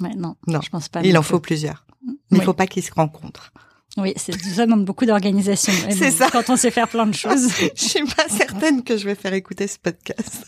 Ouais, 0.00 0.14
non. 0.14 0.36
Non. 0.46 0.60
Je 0.60 0.68
pense 0.68 0.88
pas. 0.88 1.00
Il 1.02 1.16
en 1.16 1.22
faut 1.22 1.40
plusieurs. 1.40 1.86
Mais 2.30 2.38
il 2.38 2.42
faut 2.42 2.52
pas 2.52 2.66
qu'ils 2.66 2.82
se 2.82 2.92
rencontrent. 2.92 3.52
Oui, 3.96 4.12
c'est 4.16 4.38
ça 4.38 4.66
demande 4.66 4.84
beaucoup 4.84 5.06
d'organisation. 5.06 5.72
C'est 5.90 6.10
ça. 6.10 6.28
Quand 6.30 6.50
on 6.50 6.56
sait 6.56 6.70
faire 6.70 6.88
plein 6.88 7.06
de 7.06 7.14
choses. 7.14 7.48
je 7.74 7.82
suis 7.82 8.04
pas 8.04 8.28
certaine 8.28 8.82
que 8.82 8.98
je 8.98 9.06
vais 9.06 9.14
faire 9.14 9.32
écouter 9.32 9.66
ce 9.66 9.78
podcast. 9.78 10.44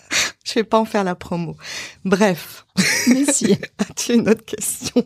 je 0.44 0.54
vais 0.54 0.64
pas 0.64 0.80
en 0.80 0.84
faire 0.84 1.04
la 1.04 1.14
promo. 1.14 1.56
Bref. 2.04 2.66
Mais 3.06 3.24
si. 3.32 3.52
As-tu 3.78 4.14
une 4.14 4.28
autre 4.28 4.44
question? 4.44 5.04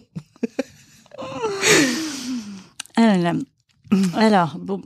Alors, 4.14 4.59
bon, 4.59 4.83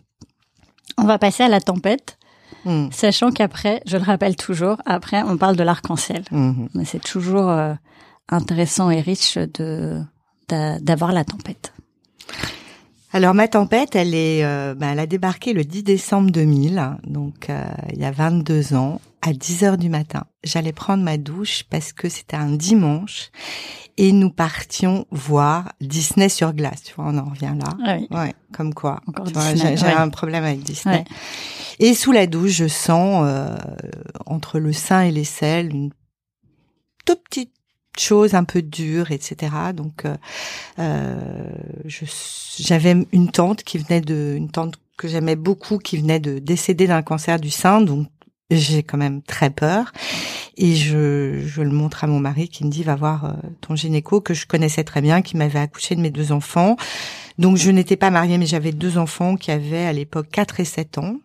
on 0.99 1.05
va 1.05 1.19
passer 1.19 1.43
à 1.43 1.49
la 1.49 1.61
tempête. 1.61 2.19
Hmm. 2.65 2.89
Sachant 2.91 3.31
qu'après, 3.31 3.83
je 3.87 3.97
le 3.97 4.03
rappelle 4.03 4.37
toujours, 4.37 4.77
après 4.87 5.23
on 5.23 5.37
parle 5.37 5.57
de 5.57 5.63
l'arc-en-ciel. 5.63 6.25
Hmm. 6.31 6.67
Mais 6.75 6.85
c'est 6.85 7.03
toujours 7.03 7.49
euh, 7.49 7.75
intéressant 8.29 8.91
et 8.91 9.01
riche 9.01 9.39
de 9.39 10.03
d'avoir 10.49 11.11
la 11.11 11.25
tempête. 11.25 11.73
Alors 13.13 13.35
ma 13.35 13.49
tempête, 13.49 13.95
elle 13.97 14.15
est, 14.15 14.45
euh, 14.45 14.75
bah, 14.75 14.89
elle 14.93 14.99
a 14.99 15.07
débarqué 15.07 15.53
le 15.53 15.65
10 15.65 15.83
décembre 15.85 16.31
2000, 16.31 16.99
donc 17.05 17.49
euh, 17.51 17.65
il 17.93 18.01
y 18.01 18.05
a 18.05 18.11
22 18.11 18.75
ans, 18.75 19.01
à 19.23 19.33
10 19.33 19.65
heures 19.65 19.79
du 19.79 19.89
matin. 19.89 20.25
J'allais 20.45 20.73
prendre 20.73 21.03
ma 21.03 21.17
douche 21.17 21.65
parce 21.71 21.93
que 21.93 22.09
c'était 22.09 22.37
un 22.37 22.51
dimanche 22.51 23.31
et 23.97 24.13
nous 24.13 24.31
partions 24.31 25.07
voir 25.11 25.73
Disney 25.81 26.29
sur 26.29 26.53
glace. 26.53 26.83
Tu 26.83 26.95
vois, 26.95 27.07
on 27.09 27.19
en 27.19 27.25
revient 27.25 27.55
là. 27.59 27.77
Ah 27.85 27.97
oui. 27.99 28.09
Ouais, 28.11 28.35
comme 28.53 28.75
quoi. 28.75 29.01
J'ai 29.55 29.87
un 29.87 30.09
problème 30.11 30.45
avec 30.45 30.63
Disney. 30.63 31.05
Et 31.79 31.95
sous 31.95 32.13
la 32.13 32.27
douche, 32.27 32.53
je 32.53 32.69
sens 32.69 33.25
euh, 33.27 33.57
entre 34.27 34.59
le 34.59 34.73
sein 34.73 35.03
et 35.03 35.11
les 35.11 35.25
selles 35.25 35.71
une 35.71 35.91
toute 37.05 37.23
petite 37.25 37.56
chose 38.01 38.35
un 38.35 38.45
peu 38.45 38.63
dure, 38.63 39.11
etc. 39.11 39.53
Donc, 39.75 40.05
euh, 40.05 40.17
euh 40.79 41.17
j'avais 42.59 42.97
une 43.13 43.31
tante 43.31 43.63
qui 43.63 43.79
venait 43.79 44.01
de, 44.01 44.35
une 44.37 44.51
tante 44.51 44.77
que 44.97 45.09
j'aimais 45.09 45.37
beaucoup, 45.37 45.79
qui 45.79 45.99
venait 45.99 46.21
de 46.21 46.39
décéder 46.39 46.87
d'un 46.87 47.03
cancer 47.03 47.39
du 47.39 47.51
sein, 47.51 47.81
donc 47.81 48.09
j'ai 48.51 48.83
quand 48.83 48.99
même 48.99 49.23
très 49.23 49.51
peur. 49.51 49.93
Et 50.57 50.75
je, 50.75 51.43
je 51.45 51.63
le 51.63 51.71
montre 51.71 52.05
à 52.05 52.07
mon 52.07 52.19
mari 52.19 52.49
qui 52.49 52.65
me 52.65 52.71
dit 52.71 52.83
va 52.83 52.97
voir 52.97 53.25
euh, 53.27 53.33
ton 53.61 53.77
gynéco 53.77 54.21
que 54.21 54.35
je 54.35 54.47
connaissais 54.47 54.85
très 54.85 55.03
bien, 55.03 55.21
qui 55.23 55.37
m'avait 55.37 55.59
accouché 55.59 55.95
de 55.97 56.01
mes 56.01 56.11
deux 56.11 56.33
enfants. 56.33 56.77
Donc 57.39 57.57
je 57.57 57.71
n'étais 57.71 57.97
pas 57.97 58.11
mariée, 58.11 58.39
mais 58.39 58.47
j'avais 58.47 58.73
deux 58.73 58.97
enfants 58.97 59.37
qui 59.37 59.51
avaient 59.51 59.85
à 59.85 59.93
l'époque 59.93 60.29
4 60.31 60.61
et 60.61 60.65
7 60.65 60.99
ans. 60.99 61.17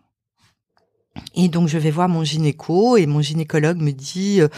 Et 1.34 1.48
donc 1.48 1.68
je 1.68 1.78
vais 1.78 1.90
voir 1.90 2.08
mon 2.08 2.24
gynéco 2.24 2.96
et 2.96 3.06
mon 3.06 3.20
gynécologue 3.20 3.78
me 3.78 3.92
dit 3.92 4.40
euh, 4.40 4.48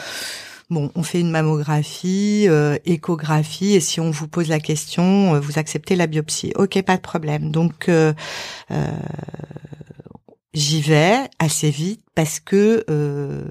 bon, 0.71 0.91
on 0.95 1.03
fait 1.03 1.21
une 1.21 1.31
mammographie, 1.31 2.47
euh, 2.49 2.77
échographie 2.85 3.75
et 3.75 3.81
si 3.81 4.01
on 4.01 4.11
vous 4.11 4.29
pose 4.29 4.49
la 4.49 4.61
question, 4.61 5.39
vous 5.41 5.59
acceptez 5.59 5.97
la 5.97 6.07
biopsie. 6.07 6.53
OK, 6.57 6.81
pas 6.83 6.97
de 6.97 7.03
problème. 7.03 7.51
Donc 7.51 7.89
j'y 10.55 10.81
vais 10.81 11.17
assez 11.39 11.71
vite 11.71 12.01
parce 12.15 12.41
que 12.41 12.85
euh... 12.89 13.43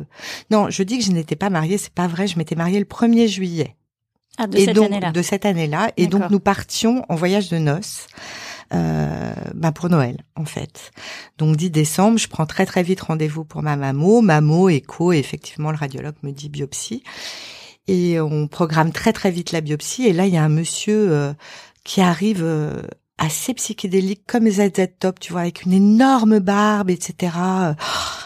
non, 0.50 0.70
je 0.70 0.82
dis 0.84 0.98
que 0.98 1.04
je 1.04 1.12
n'étais 1.12 1.36
pas 1.36 1.50
mariée, 1.50 1.78
c'est 1.78 1.94
pas 1.94 2.08
vrai, 2.08 2.28
je 2.28 2.38
m'étais 2.38 2.56
mariée 2.56 2.80
le 2.80 2.86
1er 2.86 3.28
juillet. 3.28 3.76
Ah, 4.38 4.48
de 4.48 4.58
cette 4.58 4.78
année-là. 4.78 5.12
De 5.12 5.22
cette 5.22 5.46
année-là. 5.46 5.92
Et 5.96 6.08
donc 6.08 6.32
nous 6.32 6.40
partions 6.40 7.06
en 7.08 7.16
voyage 7.16 7.50
de 7.50 7.58
noces. 7.58 8.08
Euh, 8.74 9.34
bah 9.56 9.72
pour 9.72 9.90
Noël 9.90 10.24
en 10.36 10.46
fait. 10.46 10.92
Donc 11.38 11.58
10 11.58 11.70
décembre, 11.70 12.18
je 12.18 12.28
prends 12.28 12.46
très 12.46 12.66
très 12.66 12.84
vite 12.84 13.02
rendez-vous 13.02 13.44
pour 13.44 13.62
ma 13.62 13.76
mammo, 13.76 14.22
mammo, 14.22 14.70
écho, 14.70 15.12
et 15.12 15.18
effectivement 15.18 15.72
le 15.72 15.78
radiologue 15.78 16.16
me 16.24 16.32
dit 16.32 16.50
biopsie. 16.50 17.04
Et 17.88 18.20
on 18.20 18.48
programme 18.48 18.92
très 18.92 19.14
très 19.14 19.32
vite 19.32 19.52
la 19.52 19.62
biopsie. 19.62 20.06
Et 20.08 20.14
là, 20.14 20.26
il 20.26 20.34
y 20.34 20.38
a 20.38 20.44
un 20.44 20.50
monsieur 20.50 21.12
euh, 21.12 21.34
qui 21.84 22.02
arrive 22.02 22.44
euh, 22.44 22.82
assez 23.18 23.54
psychédélique 23.54 24.24
comme 24.26 24.50
ZZ 24.50 24.88
Top, 25.00 25.20
tu 25.20 25.34
vois, 25.34 25.42
avec 25.42 25.64
une 25.64 25.74
énorme 25.74 26.40
barbe, 26.40 26.90
etc., 26.90 27.34
euh, 27.38 27.74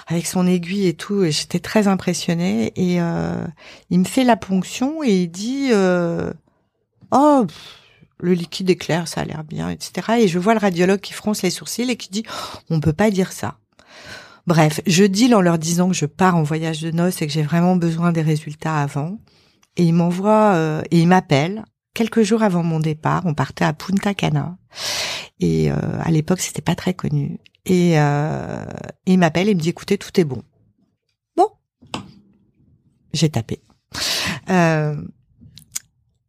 avec 0.07 0.27
son 0.27 0.45
aiguille 0.45 0.87
et 0.87 0.93
tout. 0.93 1.23
Et 1.23 1.31
j'étais 1.31 1.59
très 1.59 1.87
impressionnée. 1.87 2.71
Et 2.75 2.99
il 3.89 3.99
me 3.99 4.05
fait 4.05 4.23
la 4.23 4.37
ponction 4.37 5.03
et 5.03 5.23
il 5.23 5.29
dit 5.29 5.71
oh 7.11 7.45
le 8.19 8.33
liquide 8.33 8.69
est 8.69 8.75
clair, 8.75 9.07
ça 9.07 9.21
a 9.21 9.25
l'air 9.25 9.43
bien, 9.43 9.69
etc. 9.69 10.19
Et 10.19 10.27
je 10.27 10.39
vois 10.39 10.53
le 10.53 10.59
radiologue 10.59 10.99
qui 10.99 11.13
fronce 11.13 11.41
les 11.41 11.49
sourcils 11.49 11.89
et 11.89 11.95
qui 11.95 12.09
dit 12.09 12.23
on 12.69 12.79
peut 12.79 12.93
pas 12.93 13.11
dire 13.11 13.31
ça. 13.31 13.57
Bref, 14.45 14.81
je 14.87 15.03
deal 15.03 15.35
en 15.35 15.41
leur 15.41 15.57
disant 15.57 15.89
que 15.89 15.95
je 15.95 16.05
pars 16.05 16.35
en 16.35 16.43
voyage 16.43 16.81
de 16.81 16.91
noces 16.91 17.21
et 17.21 17.27
que 17.27 17.33
j'ai 17.33 17.43
vraiment 17.43 17.75
besoin 17.75 18.11
des 18.11 18.21
résultats 18.21 18.77
avant. 18.77 19.19
Et 19.75 19.83
il 19.83 19.93
m'envoie 19.93 20.81
et 20.89 20.99
il 20.99 21.07
m'appelle 21.07 21.63
quelques 21.97 22.21
jours 22.21 22.43
avant 22.43 22.61
mon 22.61 22.79
départ, 22.79 23.23
on 23.25 23.33
partait 23.33 23.65
à 23.65 23.73
Punta 23.73 24.13
Cana. 24.13 24.55
Et 25.39 25.71
euh, 25.71 25.75
à 25.99 26.11
l'époque, 26.11 26.39
c'était 26.39 26.61
pas 26.61 26.75
très 26.75 26.93
connu. 26.93 27.39
Et 27.65 27.99
euh, 27.99 28.63
il 29.07 29.17
m'appelle 29.17 29.49
et 29.49 29.55
me 29.55 29.59
dit 29.59 29.69
écoutez, 29.69 29.97
tout 29.97 30.17
est 30.19 30.23
bon. 30.23 30.43
Bon, 31.35 31.49
j'ai 33.13 33.29
tapé. 33.29 33.61
Euh, 34.49 34.95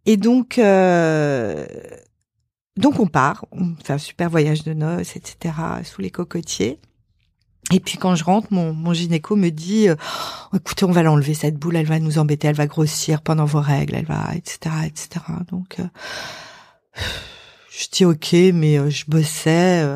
et 0.09 0.17
donc, 0.17 0.57
euh, 0.57 1.67
donc 2.79 2.99
on 2.99 3.07
part, 3.07 3.45
on 3.53 3.75
fait 3.85 3.93
un 3.93 3.99
super 3.99 4.31
voyage 4.31 4.65
de 4.65 4.73
noces, 4.73 5.17
etc. 5.17 5.55
sous 5.85 6.00
les 6.00 6.11
cocotiers. 6.11 6.81
Et 7.71 7.79
puis 7.79 7.99
quand 7.99 8.15
je 8.15 8.25
rentre, 8.25 8.50
mon, 8.50 8.73
mon 8.73 8.95
gynéco 8.95 9.37
me 9.37 9.50
dit, 9.50 9.91
euh, 9.91 9.97
écoutez, 10.55 10.87
on 10.87 10.93
va 10.93 11.03
l'enlever 11.03 11.35
cette 11.35 11.57
boule, 11.57 11.77
elle 11.77 11.85
va 11.85 11.99
nous 11.99 12.17
embêter, 12.17 12.49
elle 12.49 12.55
va 12.55 12.67
grossir 12.67 13.21
pendant 13.21 13.45
vos 13.45 13.61
règles, 13.61 13.97
elle 13.97 14.07
va, 14.07 14.35
etc., 14.35 14.75
etc. 14.87 15.27
Donc, 15.50 15.79
euh, 15.79 15.85
je 17.71 17.87
dis 17.93 18.07
ok, 18.07 18.33
mais 18.55 18.79
euh, 18.79 18.88
je 18.88 19.05
bossais 19.09 19.87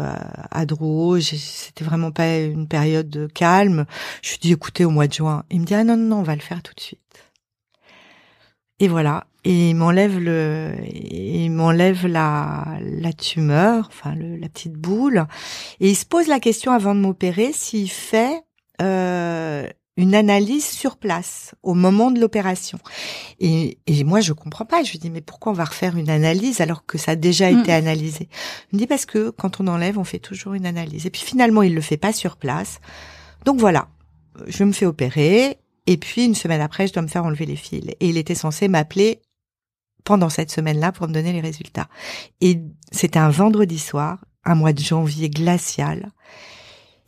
à 0.50 0.66
Drouot, 0.66 1.20
c'était 1.20 1.84
vraiment 1.84 2.12
pas 2.12 2.36
une 2.36 2.68
période 2.68 3.30
calme. 3.32 3.86
Je 4.20 4.32
lui 4.32 4.38
dis 4.42 4.52
écoutez, 4.52 4.84
au 4.84 4.90
mois 4.90 5.06
de 5.06 5.14
juin, 5.14 5.44
il 5.50 5.62
me 5.62 5.64
dit 5.64 5.74
ah 5.74 5.84
non 5.84 5.96
non 5.96 6.08
non, 6.08 6.18
on 6.18 6.22
va 6.22 6.34
le 6.34 6.42
faire 6.42 6.62
tout 6.62 6.74
de 6.74 6.80
suite. 6.80 7.01
Et 8.82 8.88
voilà. 8.88 9.28
Et 9.44 9.70
il 9.70 9.76
m'enlève 9.76 10.18
le, 10.18 10.74
il 10.92 11.50
m'enlève 11.50 12.04
la, 12.04 12.78
la 12.80 13.12
tumeur, 13.12 13.88
enfin 13.88 14.16
le, 14.16 14.34
la 14.36 14.48
petite 14.48 14.72
boule. 14.72 15.24
Et 15.78 15.90
il 15.90 15.94
se 15.94 16.04
pose 16.04 16.26
la 16.26 16.40
question 16.40 16.72
avant 16.72 16.96
de 16.96 17.00
m'opérer 17.00 17.52
s'il 17.52 17.88
fait 17.88 18.42
euh, 18.80 19.68
une 19.96 20.16
analyse 20.16 20.66
sur 20.66 20.96
place 20.96 21.54
au 21.62 21.74
moment 21.74 22.10
de 22.10 22.18
l'opération. 22.18 22.80
Et, 23.38 23.78
et, 23.86 24.02
moi, 24.02 24.18
je 24.18 24.32
comprends 24.32 24.64
pas. 24.64 24.82
Je 24.82 24.90
lui 24.90 24.98
dis, 24.98 25.10
mais 25.10 25.20
pourquoi 25.20 25.52
on 25.52 25.54
va 25.54 25.64
refaire 25.64 25.96
une 25.96 26.10
analyse 26.10 26.60
alors 26.60 26.84
que 26.84 26.98
ça 26.98 27.12
a 27.12 27.16
déjà 27.16 27.52
mm. 27.52 27.60
été 27.60 27.72
analysé? 27.72 28.28
Il 28.72 28.76
me 28.76 28.78
dit, 28.80 28.88
parce 28.88 29.06
que 29.06 29.30
quand 29.30 29.60
on 29.60 29.68
enlève, 29.68 29.96
on 29.96 30.02
fait 30.04 30.18
toujours 30.18 30.54
une 30.54 30.66
analyse. 30.66 31.06
Et 31.06 31.10
puis 31.10 31.22
finalement, 31.22 31.62
il 31.62 31.72
le 31.72 31.80
fait 31.82 31.98
pas 31.98 32.12
sur 32.12 32.36
place. 32.36 32.80
Donc 33.44 33.60
voilà, 33.60 33.86
je 34.48 34.64
me 34.64 34.72
fais 34.72 34.86
opérer. 34.86 35.58
Et 35.86 35.96
puis 35.96 36.24
une 36.24 36.34
semaine 36.34 36.60
après, 36.60 36.86
je 36.86 36.92
dois 36.92 37.02
me 37.02 37.08
faire 37.08 37.24
enlever 37.24 37.46
les 37.46 37.56
fils. 37.56 37.88
Et 38.00 38.08
il 38.08 38.16
était 38.16 38.34
censé 38.34 38.68
m'appeler 38.68 39.20
pendant 40.04 40.28
cette 40.28 40.50
semaine-là 40.50 40.92
pour 40.92 41.08
me 41.08 41.12
donner 41.12 41.32
les 41.32 41.40
résultats. 41.40 41.88
Et 42.40 42.60
c'était 42.90 43.18
un 43.18 43.30
vendredi 43.30 43.78
soir, 43.78 44.24
un 44.44 44.54
mois 44.54 44.72
de 44.72 44.80
janvier 44.80 45.30
glacial. 45.30 46.12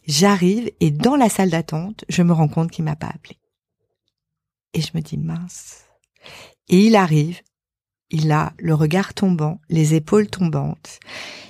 J'arrive 0.06 0.70
et 0.80 0.90
dans 0.90 1.16
la 1.16 1.28
salle 1.28 1.50
d'attente, 1.50 2.04
je 2.08 2.22
me 2.22 2.32
rends 2.32 2.48
compte 2.48 2.70
qu'il 2.70 2.84
m'a 2.84 2.96
pas 2.96 3.08
appelé. 3.08 3.38
Et 4.74 4.80
je 4.80 4.90
me 4.94 5.00
dis 5.00 5.16
mince. 5.16 5.84
Et 6.68 6.86
il 6.86 6.96
arrive, 6.96 7.40
il 8.14 8.30
a 8.30 8.52
le 8.58 8.74
regard 8.74 9.12
tombant, 9.12 9.60
les 9.68 9.94
épaules 9.94 10.28
tombantes. 10.28 11.00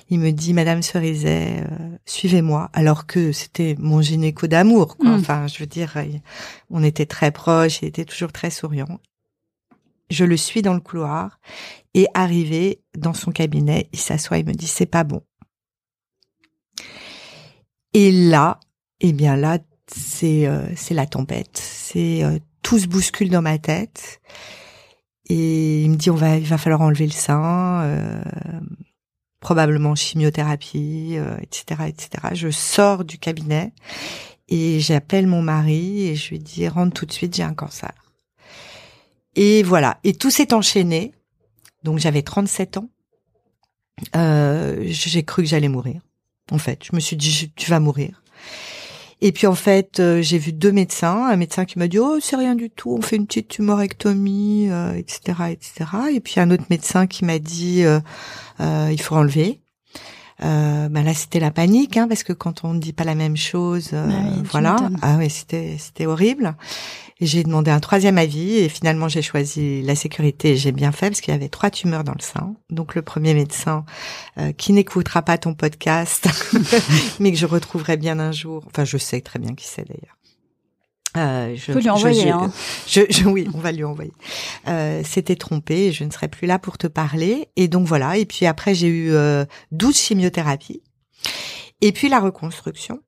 Il 0.09 0.19
me 0.19 0.31
dit 0.31 0.51
Madame 0.51 0.81
Cerizet, 0.81 1.63
euh, 1.63 1.97
suivez-moi, 2.05 2.71
alors 2.73 3.05
que 3.05 3.31
c'était 3.31 3.75
mon 3.77 4.01
gynéco 4.01 4.47
d'amour. 4.47 4.97
Quoi. 4.97 5.11
Mm. 5.11 5.19
Enfin, 5.19 5.47
je 5.47 5.59
veux 5.59 5.67
dire, 5.67 5.95
on 6.71 6.83
était 6.83 7.05
très 7.05 7.29
proches, 7.29 7.81
il 7.81 7.85
était 7.85 8.03
toujours 8.03 8.31
très 8.31 8.49
souriant. 8.49 8.99
Je 10.09 10.25
le 10.25 10.37
suis 10.37 10.63
dans 10.63 10.73
le 10.73 10.79
couloir 10.79 11.39
et 11.93 12.07
arrivé 12.15 12.81
dans 12.97 13.13
son 13.13 13.31
cabinet, 13.31 13.87
il 13.93 13.99
s'assoit, 13.99 14.39
il 14.39 14.45
me 14.45 14.53
dit 14.53 14.67
c'est 14.67 14.85
pas 14.87 15.03
bon. 15.03 15.21
Et 17.93 18.11
là, 18.11 18.59
eh 19.01 19.13
bien 19.13 19.35
là, 19.35 19.59
c'est 19.87 20.47
euh, 20.47 20.65
c'est 20.75 20.95
la 20.95 21.05
tempête, 21.05 21.57
c'est 21.57 22.23
euh, 22.23 22.39
tout 22.63 22.79
se 22.79 22.87
bouscule 22.87 23.29
dans 23.29 23.43
ma 23.43 23.59
tête. 23.59 24.19
Et 25.27 25.83
il 25.83 25.89
me 25.89 25.95
dit 25.95 26.09
on 26.09 26.15
va 26.15 26.37
il 26.37 26.45
va 26.45 26.57
falloir 26.57 26.81
enlever 26.81 27.05
le 27.05 27.11
sein 27.11 28.23
probablement 29.39 29.93
chimiothérapie, 29.93 31.17
etc., 31.41 31.83
etc. 31.87 32.09
Je 32.33 32.49
sors 32.49 33.05
du 33.05 33.19
cabinet 33.19 33.73
et 34.47 34.79
j'appelle 34.79 35.27
mon 35.27 35.41
mari 35.41 36.07
et 36.07 36.15
je 36.15 36.29
lui 36.29 36.39
dis 36.39 36.67
rentre 36.67 36.93
tout 36.93 37.05
de 37.05 37.11
suite, 37.11 37.35
j'ai 37.35 37.43
un 37.43 37.53
cancer. 37.53 37.93
Et 39.35 39.63
voilà. 39.63 39.99
Et 40.03 40.13
tout 40.13 40.31
s'est 40.31 40.53
enchaîné. 40.53 41.13
Donc 41.83 41.99
j'avais 41.99 42.21
37 42.21 42.77
ans. 42.77 42.89
Euh, 44.15 44.83
j'ai 44.87 45.23
cru 45.23 45.43
que 45.43 45.49
j'allais 45.49 45.67
mourir. 45.67 46.01
En 46.51 46.57
fait, 46.57 46.83
je 46.83 46.95
me 46.95 46.99
suis 46.99 47.15
dit 47.15 47.51
tu 47.55 47.69
vas 47.69 47.79
mourir. 47.79 48.21
Et 49.21 49.31
puis 49.31 49.47
en 49.47 49.55
fait, 49.55 49.99
euh, 49.99 50.21
j'ai 50.21 50.37
vu 50.37 50.51
deux 50.51 50.71
médecins, 50.71 51.27
un 51.27 51.35
médecin 51.37 51.65
qui 51.65 51.79
m'a 51.79 51.87
dit 51.87 51.99
oh 51.99 52.17
c'est 52.19 52.35
rien 52.35 52.55
du 52.55 52.69
tout, 52.69 52.95
on 52.97 53.01
fait 53.01 53.15
une 53.15 53.25
petite 53.25 53.47
tumorectomie, 53.47 54.65
etc., 54.95 55.19
euh, 55.39 55.45
etc. 55.47 55.85
Et 56.13 56.19
puis 56.19 56.39
un 56.39 56.51
autre 56.51 56.65
médecin 56.69 57.07
qui 57.07 57.25
m'a 57.25 57.39
dit 57.39 57.83
euh, 57.85 58.89
il 58.91 59.01
faut 59.01 59.15
enlever. 59.15 59.61
Euh, 60.43 60.89
bah 60.89 61.01
là 61.01 61.13
c'était 61.13 61.39
la 61.39 61.49
panique 61.49 61.95
hein, 61.95 62.09
parce 62.09 62.23
que 62.23 62.33
quand 62.33 62.65
on 62.65 62.73
ne 62.73 62.79
dit 62.79 62.91
pas 62.91 63.05
la 63.05 63.15
même 63.15 63.37
chose, 63.37 63.91
euh, 63.93 64.09
voilà. 64.51 64.75
Ah 65.01 65.15
oui, 65.17 65.29
c'était 65.29 65.77
c'était 65.79 66.05
horrible. 66.05 66.55
J'ai 67.21 67.43
demandé 67.43 67.71
un 67.71 67.79
troisième 67.79 68.17
avis 68.17 68.57
et 68.57 68.67
finalement 68.67 69.07
j'ai 69.07 69.21
choisi 69.21 69.81
la 69.81 69.95
sécurité. 69.95 70.51
et 70.51 70.57
J'ai 70.57 70.73
bien 70.73 70.91
fait 70.91 71.09
parce 71.09 71.21
qu'il 71.21 71.33
y 71.33 71.35
avait 71.35 71.47
trois 71.47 71.69
tumeurs 71.69 72.03
dans 72.03 72.13
le 72.13 72.21
sein. 72.21 72.55
Donc 72.69 72.93
le 72.93 73.01
premier 73.01 73.33
médecin 73.33 73.85
euh, 74.37 74.51
qui 74.51 74.73
n'écoutera 74.73 75.21
pas 75.21 75.37
ton 75.37 75.53
podcast, 75.53 76.27
mais 77.19 77.31
que 77.31 77.37
je 77.37 77.45
retrouverai 77.45 77.95
bien 77.95 78.19
un 78.19 78.33
jour. 78.33 78.63
Enfin, 78.67 78.83
je 78.83 78.97
sais 78.97 79.21
très 79.21 79.39
bien 79.39 79.55
qui 79.55 79.65
c'est 79.65 79.87
d'ailleurs. 79.87 80.17
Euh, 81.17 81.55
je, 81.55 81.71
lui 81.71 81.89
envoyer. 81.89 82.29
hein. 82.31 82.51
je, 82.87 83.25
oui, 83.25 83.47
on 83.53 83.59
va 83.59 83.71
lui 83.71 83.85
envoyer. 83.85 84.11
Euh, 84.67 85.01
C'était 85.05 85.37
trompé, 85.37 85.93
je 85.93 86.03
ne 86.03 86.11
serai 86.11 86.27
plus 86.27 86.45
là 86.45 86.59
pour 86.59 86.77
te 86.77 86.87
parler. 86.87 87.47
Et 87.55 87.69
donc 87.69 87.87
voilà. 87.87 88.17
Et 88.17 88.25
puis 88.25 88.45
après, 88.45 88.75
j'ai 88.75 88.87
eu 88.87 89.11
euh, 89.13 89.45
12 89.71 89.97
chimiothérapies. 89.97 90.83
Et 91.79 91.93
puis 91.93 92.09
la 92.09 92.19
reconstruction. 92.19 92.99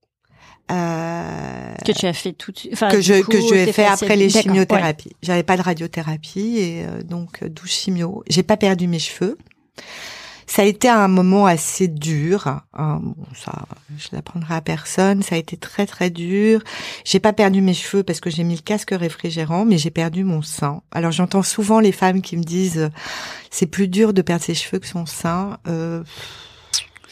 Euh, 0.70 1.74
que 1.86 1.92
tu 1.94 2.06
as 2.06 2.14
fait 2.14 2.34
tout 2.34 2.54
enfin, 2.74 2.90
que 2.90 3.00
je 3.00 3.22
que 3.22 3.40
je 3.40 3.54
ai 3.54 3.72
fait 3.72 3.86
après 3.86 4.16
les 4.16 4.30
chimiothérapies. 4.30 5.16
J'avais 5.22 5.44
pas 5.44 5.56
de 5.56 5.62
radiothérapie 5.62 6.58
et 6.58 6.86
euh, 6.86 7.04
donc 7.04 7.44
12 7.44 7.70
chimio. 7.70 8.24
J'ai 8.30 8.44
pas 8.44 8.58
perdu 8.58 8.88
mes 8.88 9.00
cheveux. 9.00 9.38
Ça 10.50 10.62
a 10.62 10.66
été 10.66 10.88
un 10.88 11.10
moment 11.10 11.46
assez 11.46 11.90
dur. 11.90 12.48
Hein. 12.48 13.02
Bon, 13.04 13.16
ça, 13.36 13.66
je 13.98 14.08
l'apprendrai 14.14 14.56
à 14.56 14.62
personne. 14.62 15.22
Ça 15.22 15.36
a 15.36 15.38
été 15.38 15.58
très 15.58 15.86
très 15.86 16.10
dur. 16.10 16.62
J'ai 17.04 17.20
pas 17.20 17.34
perdu 17.34 17.62
mes 17.62 17.74
cheveux 17.74 18.04
parce 18.04 18.22
que 18.22 18.30
j'ai 18.30 18.46
mis 18.46 18.56
le 18.56 18.62
casque 18.62 18.92
réfrigérant, 18.92 19.66
mais 19.66 19.78
j'ai 19.78 19.92
perdu 19.92 20.24
mon 20.24 20.42
sein. 20.42 20.82
Alors 20.92 21.12
j'entends 21.12 21.44
souvent 21.44 21.82
les 21.82 21.92
femmes 21.92 22.22
qui 22.22 22.38
me 22.38 22.44
disent 22.44 22.90
c'est 23.52 23.66
plus 23.66 23.90
dur 23.90 24.14
de 24.14 24.22
perdre 24.22 24.44
ses 24.44 24.54
cheveux 24.54 24.80
que 24.80 24.88
son 24.88 25.06
sein. 25.06 25.58
Euh, 25.68 26.04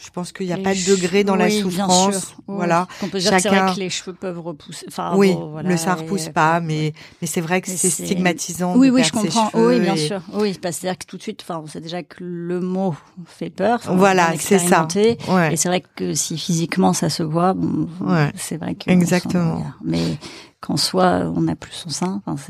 je 0.06 0.12
pense 0.12 0.32
qu'il 0.32 0.46
n'y 0.46 0.54
a 0.54 0.58
pas 0.58 0.74
de 0.74 0.86
degré 0.86 1.24
dans 1.24 1.36
la 1.36 1.50
souffrance. 1.50 2.36
Voilà. 2.48 2.88
On 3.02 3.08
peut 3.08 3.20
dire 3.20 3.32
Chacun... 3.32 3.40
c'est 3.40 3.50
vrai 3.50 3.74
que 3.74 3.80
les 3.80 3.90
cheveux 3.90 4.14
peuvent 4.14 4.40
repousser. 4.40 4.86
Enfin, 4.88 5.14
oui, 5.16 5.36
voilà, 5.52 5.68
le 5.68 5.78
sein 5.78 5.96
repousse 5.96 6.30
pas, 6.30 6.60
mais 6.60 6.94
mais 7.22 7.28
c'est 7.28 7.42
vrai 7.42 7.62
que 7.62 7.70
c'est 7.70 7.90
stigmatisant. 7.90 8.76
Oui, 8.76 8.88
de 8.88 8.94
oui, 8.94 9.04
je 9.04 9.12
comprends. 9.12 9.50
Oui, 9.54 9.80
bien 9.80 9.96
sûr. 9.96 10.22
Oui, 10.34 10.58
parce 10.62 10.80
que 10.80 11.06
tout 11.08 11.18
de 11.18 11.22
suite, 11.22 11.42
enfin, 11.42 11.62
on 11.64 11.68
sait 11.68 11.82
déjà 11.82 12.04
que 12.04 12.18
le 12.24 12.60
mot 12.60 12.96
fait 13.26 13.50
peur. 13.50 13.80
Voilà, 13.88 14.34
c'est 14.38 14.60
ça. 14.60 14.88
Ouais. 15.28 15.54
Et 15.54 15.58
c'est 15.58 15.70
vrai 15.70 15.84
que 15.96 16.14
si 16.14 16.38
physiquement 16.38 16.94
ça 16.94 17.10
se 17.10 17.24
voit, 17.24 17.54
bon, 17.54 17.88
c'est 18.36 18.58
vrai 18.58 18.76
que 18.76 18.90
exactement. 18.90 19.66
Mais 19.84 20.18
qu'en 20.62 20.78
soi, 20.78 21.32
on 21.36 21.42
n'a 21.42 21.56
plus 21.56 21.74
son 21.74 21.90
sein. 21.90 22.22
Enfin, 22.26 22.42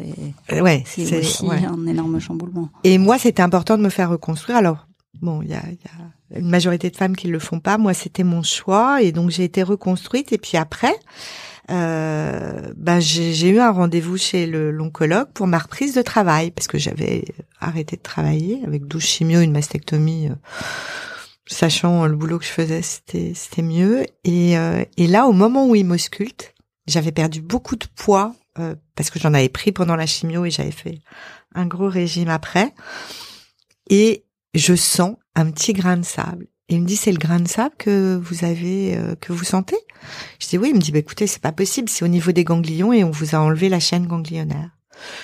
c'est 0.49 0.61
ouais, 0.61 0.83
c'est 0.85 1.19
aussi 1.19 1.47
un 1.49 1.87
énorme 1.87 2.19
chamboulement. 2.19 2.69
Et 2.83 2.97
moi, 2.97 3.17
c'était 3.17 3.41
important 3.41 3.77
de 3.77 3.83
me 3.83 3.89
faire 3.89 4.09
reconstruire. 4.09 4.57
Alors, 4.57 4.87
bon, 5.21 5.41
il 5.41 5.49
y 5.49 5.53
a, 5.53 5.57
y 5.57 5.87
a 5.87 6.14
une 6.33 6.49
majorité 6.49 6.89
de 6.89 6.95
femmes 6.95 7.15
qui 7.15 7.27
le 7.27 7.39
font 7.39 7.59
pas. 7.59 7.77
Moi, 7.77 7.93
c'était 7.93 8.23
mon 8.23 8.43
choix 8.43 9.01
et 9.01 9.11
donc 9.11 9.29
j'ai 9.29 9.43
été 9.43 9.63
reconstruite. 9.63 10.33
Et 10.33 10.37
puis 10.37 10.57
après, 10.57 10.95
euh, 11.71 12.73
ben 12.75 12.99
j'ai 12.99 13.49
eu 13.49 13.59
un 13.59 13.71
rendez-vous 13.71 14.17
chez 14.17 14.47
l'oncologue 14.47 15.29
pour 15.33 15.47
ma 15.47 15.57
reprise 15.57 15.93
de 15.93 16.01
travail 16.01 16.51
parce 16.51 16.67
que 16.67 16.77
j'avais 16.77 17.25
arrêté 17.59 17.95
de 17.95 18.01
travailler 18.01 18.61
avec 18.65 18.87
12 18.87 19.03
chimio, 19.03 19.41
une 19.41 19.51
mastectomie. 19.51 20.29
Euh, 20.29 20.35
sachant 21.47 22.05
le 22.07 22.15
boulot 22.15 22.39
que 22.39 22.45
je 22.45 22.49
faisais, 22.49 22.81
c'était 22.81 23.33
c'était 23.35 23.61
mieux. 23.61 24.05
Et, 24.23 24.57
euh, 24.57 24.83
et 24.97 25.07
là, 25.07 25.27
au 25.27 25.33
moment 25.33 25.67
où 25.67 25.75
il 25.75 25.85
m'ausculte, 25.85 26.53
j'avais 26.87 27.11
perdu 27.11 27.41
beaucoup 27.41 27.75
de 27.75 27.85
poids 27.95 28.35
euh, 28.59 28.75
parce 28.95 29.09
que 29.09 29.19
j'en 29.19 29.33
avais 29.33 29.49
pris 29.49 29.71
pendant 29.71 29.95
la 29.95 30.05
chimio 30.05 30.45
et 30.45 30.51
j'avais 30.51 30.71
fait 30.71 30.99
un 31.53 31.65
gros 31.65 31.89
régime 31.89 32.29
après. 32.29 32.73
Et 33.89 34.25
je 34.53 34.75
sens 34.75 35.15
un 35.35 35.51
petit 35.51 35.73
grain 35.73 35.97
de 35.97 36.05
sable. 36.05 36.47
Il 36.67 36.81
me 36.81 36.87
dit 36.87 36.95
c'est 36.95 37.11
le 37.11 37.17
grain 37.17 37.39
de 37.39 37.47
sable 37.47 37.75
que 37.77 38.15
vous 38.15 38.43
avez 38.43 38.97
euh, 38.97 39.15
que 39.15 39.33
vous 39.33 39.43
sentez? 39.43 39.77
Je 40.39 40.47
dis 40.47 40.57
oui, 40.57 40.69
il 40.69 40.75
me 40.75 40.81
dit 40.81 40.91
bah 40.91 40.99
écoutez, 40.99 41.27
c'est 41.27 41.41
pas 41.41 41.51
possible, 41.51 41.89
c'est 41.89 42.05
au 42.05 42.07
niveau 42.07 42.31
des 42.31 42.43
ganglions 42.43 42.91
et 42.91 43.03
on 43.03 43.11
vous 43.11 43.35
a 43.35 43.39
enlevé 43.39 43.69
la 43.69 43.79
chaîne 43.79 44.07
ganglionnaire. 44.07 44.71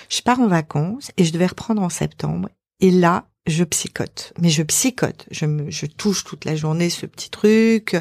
Je 0.09 0.21
pars 0.21 0.39
en 0.39 0.47
vacances 0.47 1.11
et 1.17 1.23
je 1.23 1.33
devais 1.33 1.47
reprendre 1.47 1.81
en 1.81 1.89
septembre 1.89 2.49
et 2.79 2.91
là, 2.91 3.25
je 3.47 3.63
psychote. 3.63 4.33
Mais 4.39 4.49
je 4.49 4.61
psychote, 4.61 5.25
je 5.31 5.45
me 5.45 5.71
je 5.71 5.87
touche 5.87 6.23
toute 6.23 6.45
la 6.45 6.55
journée 6.55 6.89
ce 6.89 7.07
petit 7.07 7.29
truc 7.31 7.95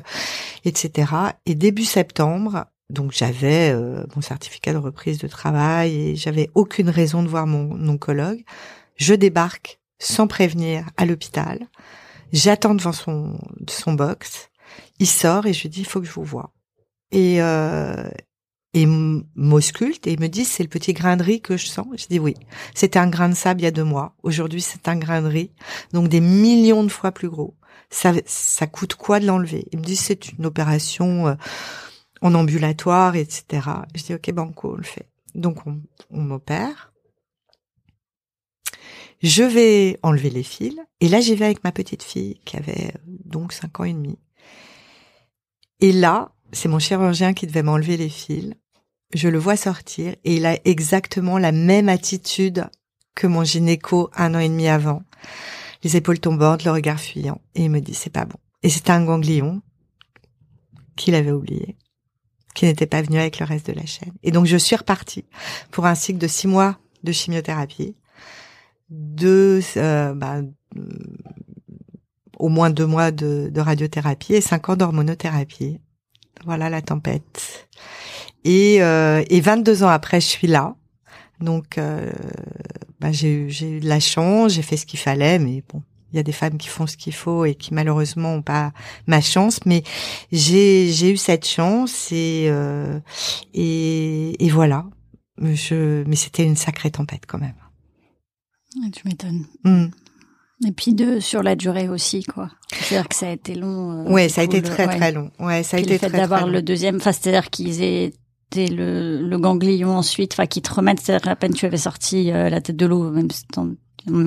etc. 0.64 1.12
et 1.46 1.55
début 1.55 1.85
septembre, 1.85 2.66
donc 2.90 3.12
j'avais 3.12 3.70
euh, 3.70 4.05
mon 4.14 4.20
certificat 4.20 4.73
de 4.73 4.79
reprise 4.79 5.18
de 5.18 5.29
travail 5.29 5.96
et 5.96 6.16
j'avais 6.16 6.51
aucune 6.55 6.90
raison 6.90 7.23
de 7.23 7.29
voir 7.29 7.46
mon 7.46 7.88
oncologue. 7.88 8.42
Je 8.96 9.14
débarque 9.14 9.81
sans 9.99 10.27
prévenir 10.27 10.87
à 10.96 11.07
l'hôpital. 11.07 11.68
J'attends 12.33 12.75
devant 12.75 12.93
son 12.93 13.38
son 13.69 13.95
box. 13.95 14.51
Il 14.99 15.07
sort 15.07 15.47
et 15.47 15.53
je 15.53 15.62
lui 15.62 15.69
dis 15.69 15.81
il 15.81 15.87
faut 15.87 16.01
que 16.01 16.07
je 16.07 16.12
vous 16.12 16.25
vois. 16.25 16.53
Et 17.11 17.43
euh, 17.43 18.09
et 18.73 18.87
m'ausculte 18.87 20.07
et 20.07 20.16
me 20.16 20.29
dit 20.29 20.45
c'est 20.45 20.62
le 20.62 20.69
petit 20.69 20.93
grain 20.93 21.16
de 21.16 21.23
riz 21.23 21.40
que 21.40 21.57
je 21.57 21.66
sens. 21.66 21.87
Je 21.97 22.07
dis 22.07 22.19
oui. 22.19 22.35
C'était 22.75 22.99
un 22.99 23.09
grain 23.09 23.29
de 23.29 23.35
sable 23.35 23.61
il 23.61 23.64
y 23.64 23.66
a 23.66 23.73
deux 23.73 23.85
mois. 23.85 24.14
Aujourd'hui 24.23 24.61
c'est 24.61 24.88
un 24.88 24.97
grain 24.97 25.23
de 25.23 25.29
riz, 25.29 25.51
donc 25.93 26.09
des 26.09 26.21
millions 26.21 26.85
de 26.85 26.88
fois 26.88 27.12
plus 27.12 27.29
gros. 27.29 27.57
Ça 27.90 28.12
ça 28.27 28.66
coûte 28.66 28.95
quoi 28.95 29.19
de 29.19 29.27
l'enlever? 29.27 29.66
Il 29.73 29.81
me 29.81 29.85
dit 29.85 29.97
c'est 29.97 30.33
une 30.33 30.47
opération 30.47 31.29
euh, 31.29 31.35
en 32.23 32.35
ambulatoire, 32.35 33.16
etc. 33.16 33.66
Je 33.95 34.05
dis 34.05 34.14
ok 34.14 34.33
banco 34.33 34.73
on 34.75 34.77
le 34.77 34.85
fait. 34.85 35.09
Donc 35.35 35.66
on, 35.66 35.81
on 36.11 36.21
m'opère. 36.21 36.89
Je 39.22 39.42
vais 39.42 39.98
enlever 40.02 40.30
les 40.30 40.42
fils. 40.42 40.76
Et 41.00 41.09
là, 41.09 41.20
j'y 41.20 41.35
vais 41.35 41.44
avec 41.44 41.62
ma 41.64 41.72
petite 41.72 42.02
fille 42.02 42.40
qui 42.44 42.56
avait 42.56 42.94
donc 43.06 43.52
cinq 43.52 43.80
ans 43.80 43.85
et 43.85 43.92
demi. 43.92 44.18
Et 45.80 45.92
là, 45.92 46.33
c'est 46.52 46.68
mon 46.68 46.78
chirurgien 46.78 47.35
qui 47.35 47.46
devait 47.46 47.62
m'enlever 47.62 47.96
les 47.96 48.09
fils. 48.09 48.54
Je 49.12 49.28
le 49.28 49.38
vois 49.38 49.56
sortir 49.56 50.14
et 50.24 50.37
il 50.37 50.46
a 50.46 50.59
exactement 50.64 51.38
la 51.38 51.52
même 51.52 51.88
attitude 51.88 52.66
que 53.14 53.26
mon 53.26 53.44
gynéco 53.44 54.11
un 54.14 54.35
an 54.35 54.38
et 54.38 54.48
demi 54.48 54.68
avant. 54.68 55.02
Les 55.83 55.96
épaules 55.96 56.20
tombantes, 56.20 56.64
le 56.64 56.70
regard 56.70 57.00
fuyant. 57.00 57.40
Et 57.54 57.64
il 57.64 57.70
me 57.70 57.80
dit, 57.80 57.94
c'est 57.94 58.11
pas 58.11 58.24
bon. 58.24 58.38
Et 58.62 58.68
c'était 58.68 58.92
un 58.92 59.04
ganglion 59.04 59.62
qu'il 60.96 61.14
avait 61.14 61.33
oublié, 61.33 61.76
qui 62.54 62.66
n'était 62.66 62.87
pas 62.87 63.02
venu 63.02 63.18
avec 63.18 63.38
le 63.38 63.46
reste 63.46 63.66
de 63.66 63.72
la 63.72 63.87
chaîne. 63.87 64.12
Et 64.22 64.30
donc, 64.30 64.46
je 64.46 64.56
suis 64.56 64.76
repartie 64.76 65.24
pour 65.70 65.87
un 65.87 65.94
cycle 65.94 66.18
de 66.18 66.26
six 66.26 66.46
mois 66.46 66.78
de 67.02 67.12
chimiothérapie 67.12 67.96
deux, 68.90 69.61
euh, 69.76 70.14
bah, 70.14 70.40
au 72.38 72.48
moins 72.48 72.70
deux 72.70 72.87
mois 72.87 73.11
de, 73.11 73.48
de, 73.53 73.61
radiothérapie 73.61 74.35
et 74.35 74.40
cinq 74.40 74.68
ans 74.68 74.76
d'hormonothérapie. 74.76 75.81
Voilà 76.44 76.70
la 76.70 76.83
tempête. 76.83 77.68
Et, 78.44 78.83
euh, 78.83 79.22
et 79.29 79.40
22 79.40 79.85
ans 79.85 79.88
après, 79.88 80.20
je 80.20 80.26
suis 80.26 80.46
là. 80.46 80.74
Donc, 81.40 81.79
euh, 81.79 82.11
bah, 83.00 83.12
j'ai 83.12 83.33
eu, 83.33 83.50
j'ai 83.50 83.76
eu 83.76 83.81
de 83.81 83.88
la 83.88 84.00
chance, 84.00 84.53
j'ai 84.53 84.62
fait 84.62 84.76
ce 84.76 84.87
qu'il 84.87 84.98
fallait, 84.98 85.38
mais 85.38 85.62
bon, 85.72 85.83
il 86.12 86.16
y 86.16 86.18
a 86.18 86.22
des 86.22 86.33
femmes 86.33 86.59
qui 86.59 86.68
font 86.68 86.87
ce 86.87 86.96
qu'il 86.96 87.14
faut 87.14 87.44
et 87.44 87.55
qui 87.55 87.72
malheureusement 87.72 88.35
ont 88.35 88.42
pas 88.42 88.72
ma 89.07 89.20
chance, 89.20 89.61
mais 89.64 89.83
j'ai 90.33 90.90
j'ai 90.92 91.12
eu 91.12 91.16
cette 91.16 91.46
chance 91.46 92.11
et 92.12 92.46
euh, 92.48 92.98
et, 93.55 94.44
et 94.44 94.50
voilà. 94.50 94.87
Je, 95.40 96.05
mais 96.07 96.16
c'était 96.16 96.44
une 96.44 96.57
sacrée 96.57 96.90
tempête 96.90 97.22
quand 97.26 97.38
même. 97.38 97.55
Tu 98.92 99.09
m'étonnes. 99.09 99.46
Hmm. 99.64 99.87
Et 100.66 100.72
puis 100.72 100.92
de 100.92 101.20
sur 101.20 101.42
la 101.42 101.56
durée 101.56 101.88
aussi, 101.88 102.22
quoi. 102.22 102.50
C'est-à-dire 102.70 103.09
que 103.09 103.14
ça 103.14 103.28
a 103.28 103.33
été 103.33 103.54
long. 103.54 104.06
Euh, 104.06 104.11
ouais, 104.11 104.28
ça 104.28 104.42
a 104.42 104.44
été 104.44 104.61
très 104.61 104.87
très 104.87 105.11
long. 105.11 105.30
Ouais, 105.38 105.62
ça 105.62 105.78
a 105.78 105.80
été 105.80 105.92
le 105.92 105.98
fait 105.98 106.11
d'avoir 106.11 106.46
le 106.46 106.61
deuxième, 106.61 106.96
enfin, 106.96 107.12
c'est-à-dire 107.12 107.48
qu'ils 107.48 107.83
étaient 107.83 108.66
le, 108.66 109.22
le 109.22 109.38
ganglion 109.38 109.96
ensuite, 109.96 110.35
enfin, 110.35 110.46
qu'ils 110.46 110.62
te 110.62 110.72
remettent, 110.72 111.00
c'est-à-dire 111.00 111.28
à 111.28 111.37
peine 111.37 111.54
tu 111.54 111.64
avais 111.64 111.78
sorti 111.78 112.30
euh, 112.30 112.50
la 112.50 112.61
tête 112.61 112.76
de 112.76 112.85
l'eau, 112.85 113.11
même 113.11 113.28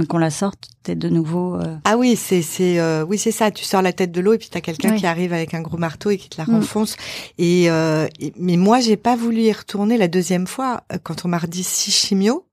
qu'on 0.08 0.18
la 0.18 0.32
sorte, 0.32 0.70
t'es 0.82 0.96
de 0.96 1.08
nouveau. 1.08 1.56
Euh... 1.56 1.78
Ah 1.86 1.98
oui, 1.98 2.16
c'est 2.16 2.42
c'est 2.42 2.80
euh, 2.80 3.06
oui 3.08 3.20
c'est 3.20 3.32
ça. 3.32 3.52
Tu 3.52 3.64
sors 3.64 3.84
la 3.84 3.94
tête 3.94 4.12
de 4.12 4.20
l'eau 4.20 4.34
et 4.34 4.40
puis 4.40 4.50
t'as 4.50 4.62
quelqu'un 4.62 4.96
qui 4.96 5.06
arrive 5.06 5.34
avec 5.34 5.54
un 5.54 5.62
gros 5.62 5.78
marteau 5.78 6.10
et 6.10 6.18
qui 6.18 6.30
te 6.30 6.38
la 6.40 6.46
mm. 6.46 6.56
renfonce. 6.56 6.96
Et, 7.38 7.66
et, 7.66 8.34
mais 8.40 8.58
moi 8.58 8.80
j'ai 8.80 8.98
pas 8.98 9.16
voulu 9.16 9.42
y 9.42 9.52
retourner 9.52 9.98
la 9.98 10.08
deuxième 10.08 10.48
fois 10.48 10.84
quand 11.04 11.26
on 11.26 11.28
m'a 11.28 11.38
redit 11.38 11.64
six 11.64 11.92
chimio 11.92 12.46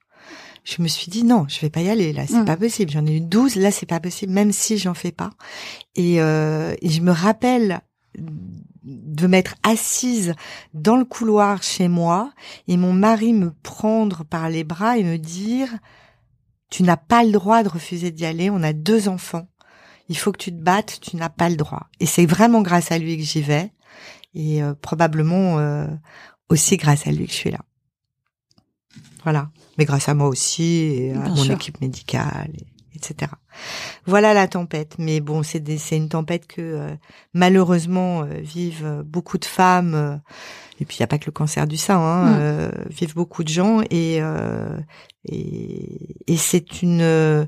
je 0.64 0.82
me 0.82 0.88
suis 0.88 1.10
dit 1.10 1.24
non, 1.24 1.46
je 1.48 1.60
vais 1.60 1.70
pas 1.70 1.80
y 1.82 1.88
aller 1.90 2.12
là, 2.12 2.26
c'est 2.26 2.40
Mm. 2.42 2.44
pas 2.44 2.56
possible. 2.56 2.90
J'en 2.90 3.06
ai 3.06 3.16
eu 3.16 3.20
12, 3.20 3.56
là 3.56 3.70
c'est 3.70 3.86
pas 3.86 4.00
possible, 4.00 4.32
même 4.32 4.52
si 4.52 4.78
j'en 4.78 4.94
fais 4.94 5.12
pas. 5.12 5.30
Et, 5.96 6.20
euh, 6.20 6.74
et 6.82 6.88
je 6.90 7.00
me 7.00 7.10
rappelle 7.12 7.80
de 8.16 9.26
m'être 9.26 9.54
assise 9.62 10.34
dans 10.74 10.96
le 10.96 11.04
couloir 11.04 11.62
chez 11.62 11.88
moi 11.88 12.32
et 12.66 12.76
mon 12.76 12.92
mari 12.92 13.32
me 13.32 13.52
prendre 13.62 14.24
par 14.24 14.48
les 14.48 14.64
bras 14.64 14.98
et 14.98 15.04
me 15.04 15.16
dire 15.16 15.68
tu 16.70 16.82
n'as 16.82 16.96
pas 16.96 17.24
le 17.24 17.30
droit 17.32 17.62
de 17.62 17.68
refuser 17.68 18.10
d'y 18.10 18.24
aller, 18.26 18.48
on 18.50 18.62
a 18.62 18.72
deux 18.72 19.08
enfants. 19.08 19.48
Il 20.08 20.16
faut 20.16 20.32
que 20.32 20.38
tu 20.38 20.50
te 20.52 20.56
battes, 20.60 20.98
tu 21.00 21.16
n'as 21.16 21.28
pas 21.28 21.48
le 21.48 21.56
droit. 21.56 21.88
Et 22.00 22.06
c'est 22.06 22.26
vraiment 22.26 22.62
grâce 22.62 22.90
à 22.92 22.98
lui 22.98 23.16
que 23.16 23.22
j'y 23.24 23.42
vais 23.42 23.72
et 24.34 24.62
euh, 24.62 24.74
probablement 24.80 25.58
euh, 25.58 25.86
aussi 26.48 26.76
grâce 26.76 27.06
à 27.06 27.12
lui 27.12 27.26
que 27.26 27.32
je 27.32 27.36
suis 27.36 27.50
là. 27.50 27.60
Voilà. 29.24 29.50
Mais 29.78 29.84
grâce 29.84 30.08
à 30.08 30.14
moi 30.14 30.28
aussi 30.28 30.62
et 30.64 31.12
à 31.12 31.18
Bien 31.20 31.28
mon 31.34 31.36
sûr. 31.44 31.54
équipe 31.54 31.80
médicale, 31.80 32.50
et- 32.54 32.96
etc. 32.96 33.30
Voilà 34.06 34.34
la 34.34 34.48
tempête. 34.48 34.94
Mais 34.98 35.20
bon, 35.20 35.42
c'est 35.42 35.62
une 35.96 36.08
tempête 36.08 36.46
que 36.46 36.60
euh, 36.60 36.88
malheureusement 37.34 38.22
euh, 38.22 38.26
vivent 38.40 38.84
euh, 38.84 39.02
beaucoup 39.04 39.38
de 39.38 39.44
femmes. 39.44 39.94
euh, 39.94 40.16
et 40.80 40.84
puis 40.86 40.96
il 40.98 41.02
n'y 41.02 41.04
a 41.04 41.08
pas 41.08 41.18
que 41.18 41.26
le 41.26 41.32
cancer 41.32 41.66
du 41.66 41.76
sein, 41.76 41.98
hein, 41.98 42.38
Mm. 42.38 42.70
vivent 42.88 43.14
beaucoup 43.14 43.44
de 43.44 43.48
gens 43.48 43.82
et 43.90 44.20
et, 45.28 46.16
et 46.26 46.36
c'est 46.38 46.80
une 46.82 47.46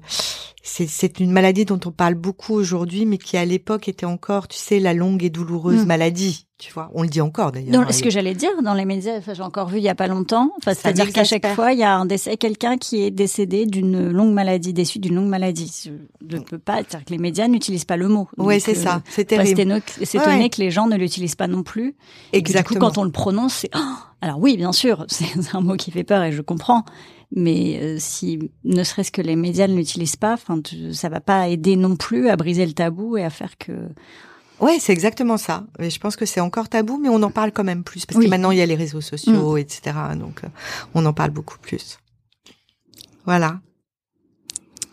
c'est 0.63 0.87
c'est 0.87 1.19
une 1.19 1.33
maladie 1.33 1.65
dont 1.65 1.81
on 1.87 1.91
parle 1.91 2.15
beaucoup 2.15 2.53
aujourd'hui, 2.55 3.07
mais 3.07 3.17
qui 3.19 3.39
à 3.39 3.45
l'époque 3.47 3.89
était 3.89 4.05
encore, 4.05 4.49
tu 4.49 4.59
sais, 4.59 4.79
la 4.79 4.93
longue 4.95 5.25
et 5.25 5.31
douloureuse 5.31 5.85
Mm. 5.85 5.87
maladie. 5.87 6.47
Tu 6.59 6.73
vois, 6.73 6.91
on 6.95 7.03
le 7.03 7.09
dit 7.09 7.21
encore 7.21 7.51
d'ailleurs. 7.51 7.81
Hein, 7.81 7.91
ce 7.91 8.03
que 8.03 8.11
j'allais 8.11 8.35
dire, 8.35 8.51
dans 8.63 8.75
les 8.75 8.85
médias, 8.85 9.17
enfin, 9.19 9.35
j'ai 9.35 9.43
encore 9.43 9.69
vu 9.69 9.79
il 9.79 9.83
y 9.83 9.89
a 9.89 9.97
pas 9.97 10.07
longtemps, 10.07 10.53
enfin, 10.59 10.75
c'est-à-dire 10.75 11.11
qu'à 11.13 11.25
chaque 11.25 11.47
fois, 11.55 11.73
il 11.73 11.79
y 11.81 11.83
a 11.83 11.97
un 11.97 12.07
décès, 12.07 12.37
quelqu'un 12.37 12.77
qui 12.77 13.03
est 13.03 13.11
décédé 13.11 13.67
d'une 13.67 14.11
longue 14.11 14.33
maladie, 14.33 14.73
déçu 14.73 14.99
d'une 15.01 15.15
longue 15.17 15.29
maladie. 15.29 15.91
Je 16.29 16.37
ne 16.37 16.43
peux 16.43 16.59
pas, 16.59 16.77
c'est-à-dire 16.79 17.05
que 17.05 17.11
les 17.11 17.19
médias 17.19 17.49
n'utilisent 17.49 17.85
pas 17.85 17.97
le 17.97 18.09
mot. 18.09 18.29
Donc, 18.37 18.51
c'est 18.61 18.77
euh, 18.77 18.83
ça, 18.83 19.03
c'est 19.09 19.25
terrible. 19.25 19.49
s'étonner- 20.03 20.43
Ouais. 20.43 20.51
que 20.51 20.61
les 20.61 20.71
gens 20.71 20.87
ne 20.87 20.97
l'utilisent 20.97 21.35
pas 21.37 21.47
non 21.49 21.63
plus. 21.63 21.95
Et 22.33 22.43
que, 22.43 22.49
du 22.49 22.53
coup, 22.53 22.59
Exactement. 22.59 22.81
quand 22.91 22.99
on 22.99 23.05
le 23.05 23.11
prononce, 23.13 23.55
c'est, 23.55 23.71
Oh 23.75 23.79
alors 24.21 24.39
oui, 24.39 24.57
bien 24.57 24.73
sûr, 24.73 25.05
c'est 25.09 25.27
un 25.55 25.61
mot 25.61 25.77
qui 25.77 25.91
fait 25.91 26.05
peur 26.05 26.23
et 26.23 26.33
je 26.33 26.43
comprends. 26.43 26.85
Mais 27.35 27.79
euh, 27.83 27.97
si 27.99 28.39
ne 28.65 28.85
serait-ce 28.85 29.11
que 29.11 29.23
les 29.23 29.37
médias 29.37 29.67
ne 29.67 29.75
l'utilisent 29.75 30.17
pas, 30.17 30.35
enfin, 30.35 30.61
ça 30.93 31.09
va 31.09 31.21
pas 31.21 31.49
aider 31.49 31.77
non 31.77 31.97
plus 31.97 32.29
à 32.29 32.37
briser 32.37 32.67
le 32.67 32.73
tabou 32.75 33.17
et 33.17 33.25
à 33.25 33.31
faire 33.31 33.57
que. 33.59 33.73
Ouais, 34.61 34.79
c'est 34.79 34.93
exactement 34.93 35.39
ça. 35.39 35.65
Et 35.81 35.89
je 35.91 35.99
pense 35.99 36.15
que 36.15 36.27
c'est 36.27 36.41
encore 36.41 36.69
tabou, 36.69 36.99
mais 37.03 37.09
on 37.09 37.23
en 37.23 37.31
parle 37.31 37.51
quand 37.51 37.65
même 37.65 37.83
plus 37.85 38.05
parce 38.07 38.19
Oui. 38.19 38.25
Mm. 38.25 38.27
que 38.27 38.31
maintenant 38.31 38.51
il 38.51 38.59
y 38.59 38.61
a 38.61 38.67
les 38.67 38.75
réseaux 38.75 39.01
sociaux, 39.01 39.57
etc. 39.57 39.97
Donc 40.17 40.45
euh, 40.45 40.49
on 40.95 41.05
en 41.07 41.13
parle 41.15 41.31
beaucoup 41.31 41.59
plus. 41.59 41.99
Voilà. 43.25 43.61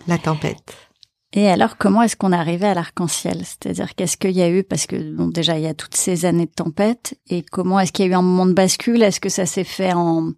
La 0.07 0.17
tempête. 0.17 0.88
Et 1.33 1.47
alors, 1.47 1.77
comment 1.77 2.01
est-ce 2.01 2.15
qu'on 2.15 2.33
est 2.33 2.35
arrivé 2.35 2.65
à 2.67 2.73
l'arc-en-ciel? 2.73 3.43
C'est-à-dire, 3.45 3.93
qu'est-ce 3.95 4.17
qu'il 4.17 4.31
y 4.31 4.41
a 4.41 4.49
eu? 4.49 4.63
Parce 4.63 4.87
que 4.87 4.95
bon, 5.15 5.27
déjà, 5.27 5.57
il 5.57 5.63
y 5.63 5.67
a 5.67 5.75
toutes 5.75 5.95
ces 5.95 6.25
années 6.25 6.47
de 6.47 6.51
tempête. 6.51 7.15
Et 7.29 7.43
comment 7.43 7.79
est-ce 7.79 7.91
qu'il 7.91 8.05
y 8.05 8.07
a 8.07 8.11
eu 8.11 8.15
un 8.15 8.23
moment 8.23 8.47
de 8.47 8.53
bascule? 8.53 9.03
Est-ce 9.03 9.19
que 9.19 9.29
ça 9.29 9.45
s'est 9.45 9.63
fait 9.63 9.93
en, 9.93 10.31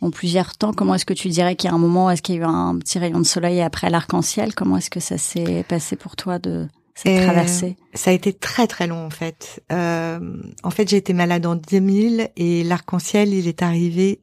en 0.00 0.10
plusieurs 0.10 0.56
temps? 0.56 0.72
Comment 0.72 0.94
est-ce 0.94 1.06
que 1.06 1.14
tu 1.14 1.28
dirais 1.28 1.56
qu'il 1.56 1.68
y 1.68 1.72
a 1.72 1.74
un 1.74 1.78
moment 1.80 2.06
où 2.06 2.10
est-ce 2.10 2.22
qu'il 2.22 2.36
y 2.36 2.38
a 2.38 2.42
eu 2.42 2.44
un 2.44 2.78
petit 2.78 3.00
rayon 3.00 3.18
de 3.18 3.24
soleil 3.26 3.60
après 3.62 3.90
l'arc-en-ciel? 3.90 4.54
Comment 4.54 4.76
est-ce 4.76 4.90
que 4.90 5.00
ça 5.00 5.18
s'est 5.18 5.64
passé 5.68 5.96
pour 5.96 6.14
toi 6.14 6.38
de 6.38 6.68
cette 6.94 7.18
Euh, 7.18 7.24
traversée? 7.24 7.76
Ça 7.94 8.10
a 8.10 8.12
été 8.12 8.32
très 8.32 8.68
très 8.68 8.86
long 8.86 9.04
en 9.06 9.10
fait. 9.10 9.64
Euh, 9.72 10.20
en 10.62 10.70
fait, 10.70 10.88
j'ai 10.88 10.98
été 10.98 11.14
malade 11.14 11.46
en 11.46 11.56
2000 11.56 12.30
et 12.36 12.62
l'arc-en-ciel, 12.62 13.34
il 13.34 13.48
est 13.48 13.62
arrivé 13.62 14.20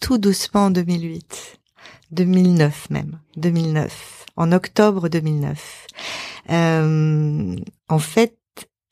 tout 0.00 0.18
doucement 0.18 0.66
en 0.66 0.70
2008, 0.70 1.58
2009 2.12 2.90
même, 2.90 3.18
2009, 3.36 4.26
en 4.38 4.52
octobre 4.52 5.08
2009. 5.08 5.86
Euh, 6.50 7.56
en 7.88 7.98
fait, 7.98 8.36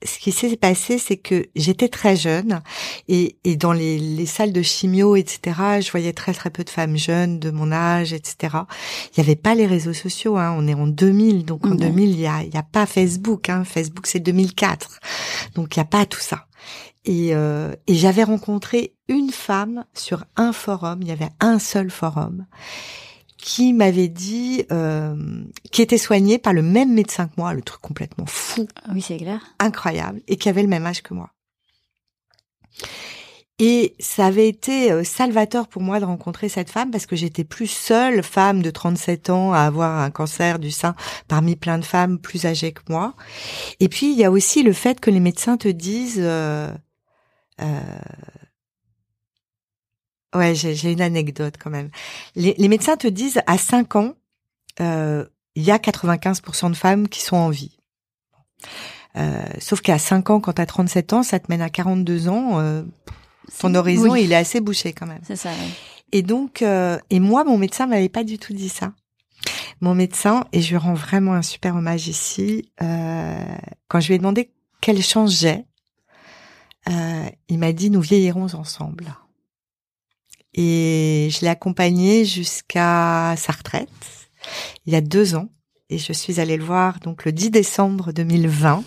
ce 0.05 0.19
qui 0.19 0.31
s'est 0.31 0.57
passé, 0.57 0.99
c'est 0.99 1.17
que 1.17 1.47
j'étais 1.57 1.89
très 1.89 2.17
jeune 2.17 2.61
et, 3.09 3.39
et 3.45 3.57
dans 3.57 3.73
les, 3.73 3.99
les 3.99 4.27
salles 4.27 4.53
de 4.53 4.61
chimio, 4.61 5.17
etc., 5.17 5.81
je 5.81 5.91
voyais 5.91 6.13
très 6.13 6.35
très 6.35 6.51
peu 6.51 6.65
de 6.65 6.71
femmes 6.71 6.97
jeunes 6.99 7.39
de 7.39 7.51
mon 7.51 7.73
âge, 7.73 8.13
etc. 8.13 8.57
Il 9.17 9.21
n'y 9.21 9.25
avait 9.25 9.37
pas 9.37 9.55
les 9.55 9.67
réseaux 9.67 9.95
sociaux, 9.95 10.37
hein. 10.37 10.55
on 10.59 10.67
est 10.69 10.75
en 10.75 10.87
2000, 10.87 11.45
donc 11.47 11.65
en 11.67 11.71
Mhm. 11.71 11.77
2000, 11.79 12.11
il 12.11 12.21
y 12.21 12.27
a, 12.27 12.43
y 12.45 12.57
a 12.59 12.63
pas 12.63 12.85
Facebook, 12.85 13.49
hein. 13.49 13.65
Facebook 13.65 14.07
c'est 14.07 14.21
2004, 14.21 15.01
donc 15.55 15.75
il 15.77 15.79
n'y 15.79 15.83
a 15.83 15.87
pas 15.87 16.05
tout 16.05 16.21
ça. 16.21 16.47
Et, 17.07 17.31
euh, 17.35 17.73
et 17.87 17.95
j'avais 17.95 18.25
rencontré 18.25 18.95
une 19.09 19.31
femme 19.31 19.85
sur 19.95 20.25
un 20.37 20.53
forum, 20.53 20.99
il 21.03 21.09
y 21.09 21.13
avait 21.13 21.31
un 21.41 21.59
seul 21.59 21.91
forum, 21.91 22.47
qui 23.47 23.73
m'avait 23.73 24.09
dit, 24.09 24.65
euh, 24.73 25.15
qui 25.71 25.81
était 25.81 25.99
soignée 25.99 26.37
par 26.37 26.53
le 26.53 26.63
même 26.63 26.93
médecin 26.93 27.29
que 27.29 27.35
moi, 27.37 27.55
le 27.55 27.63
truc 27.63 27.81
complètement 27.81 28.27
fou, 28.27 28.67
Ah 28.85 28.91
Oui, 28.93 29.01
c'est 29.01 29.19
clair. 29.19 29.41
incroyable, 29.61 30.21
et 30.27 30.37
qui 30.37 30.49
avait 30.49 30.63
le 30.63 30.69
même 30.69 30.85
âge 30.85 31.01
que 31.01 31.15
moi. 31.15 31.31
Et 33.61 33.95
ça 34.01 34.27
avait 34.27 34.49
été 34.49 34.91
euh, 34.91 35.05
salvateur 35.05 35.69
pour 35.69 35.81
moi 35.81 36.01
de 36.01 36.05
rencontrer 36.05 36.49
cette 36.49 36.71
femme 36.71 36.91
parce 36.91 37.07
que 37.07 37.15
j'étais 37.15 37.45
plus 37.45 37.69
seule 37.69 38.25
femme 38.25 38.63
de 38.63 38.71
37 38.71 39.31
ans 39.31 39.53
à 39.53 39.61
avoir 39.61 40.01
un 40.03 40.11
cancer 40.11 40.59
du 40.59 40.73
sein 40.73 40.97
parmi 41.29 41.55
plein 41.55 41.79
de 41.79 41.85
femmes 41.85 42.19
plus 42.19 42.47
âgées 42.47 42.73
que 42.73 42.83
moi. 42.89 43.15
Et 43.79 43.89
puis 43.89 44.11
il 44.13 44.19
y 44.19 44.25
a 44.25 44.31
aussi 44.33 44.65
le 44.65 44.73
fait 44.73 44.99
que 44.99 45.11
les 45.11 45.21
médecins 45.21 45.57
te 45.57 45.69
disent 45.69 46.21
euh, 46.21 46.69
euh, 47.63 47.81
Ouais, 50.35 50.55
j'ai 50.55 50.75
j'ai 50.75 50.93
une 50.93 51.01
anecdote 51.01 51.55
quand 51.63 51.71
même. 51.71 51.91
Les, 52.35 52.55
les 52.59 52.69
médecins 52.69 52.97
te 52.97 53.07
disent 53.07 53.41
à 53.47 53.59
5 53.59 53.97
ans, 53.97 54.15
euh, 54.81 55.25
il 55.55 55.63
y 55.63 55.71
a 55.71 55.79
95% 55.79 56.71
de 56.71 56.77
femmes 56.77 57.09
qui 57.09 57.21
sont 57.21 57.37
en 57.37 57.51
vie. 57.51 57.77
Euh, 59.17 59.43
sauf 59.61 59.81
qu'à 59.81 59.99
5 59.99 60.29
ans, 60.31 60.41
quand 60.41 60.55
tu 60.55 60.63
as 60.63 60.67
37 60.67 61.13
ans, 61.15 61.23
ça 61.23 61.39
te 61.39 61.47
mène 61.51 61.63
à 61.63 61.71
42 61.71 62.29
ans. 62.29 62.59
euh, 62.61 62.83
ton 63.61 63.75
horizon, 63.75 64.11
oui, 64.11 64.25
il 64.25 64.33
est 64.33 64.37
assez 64.37 64.61
bouché 64.61 64.93
quand 64.93 65.07
même. 65.07 65.21
C'est 65.23 65.37
ça. 65.37 65.51
oui. 65.51 65.73
Et 66.13 66.23
donc, 66.23 66.63
euh, 66.63 66.99
et 67.11 67.21
moi, 67.21 67.45
mon 67.45 67.57
médecin 67.59 67.87
m'avait 67.87 68.09
pas 68.09 68.25
du 68.25 68.39
tout 68.39 68.53
dit 68.53 68.69
ça. 68.69 68.93
Mon 69.81 69.95
médecin, 69.95 70.45
et 70.53 70.61
je 70.61 70.71
lui 70.71 70.77
rends 70.77 70.95
vraiment 70.95 71.33
un 71.35 71.43
super 71.43 71.77
hommage 71.77 72.09
ici, 72.09 72.71
euh, 72.83 73.39
quand 73.89 74.01
je 74.01 74.09
lui 74.09 74.15
ai 74.15 74.19
demandé 74.19 74.51
quelle 74.81 75.03
chance 75.03 75.39
j'ai, 75.39 75.65
euh, 76.89 77.27
il 77.49 77.59
m'a 77.59 77.73
dit 77.73 77.91
nous 77.91 78.01
vieillirons 78.01 78.55
ensemble. 78.55 79.15
Et 80.57 81.29
je 81.31 81.41
l'ai 81.43 81.49
accompagné 81.49 82.25
jusqu'à 82.25 83.35
sa 83.37 83.53
retraite, 83.53 83.89
il 84.87 84.93
y 84.93 84.97
a 84.97 85.03
deux 85.03 85.35
ans, 85.35 85.49
et 85.91 85.99
je 85.99 86.13
suis 86.13 86.41
allée 86.41 86.57
le 86.57 86.65
voir 86.65 86.99
donc 87.01 87.25
le 87.25 87.33
10 87.33 87.51
décembre 87.51 88.13
2020, 88.13 88.83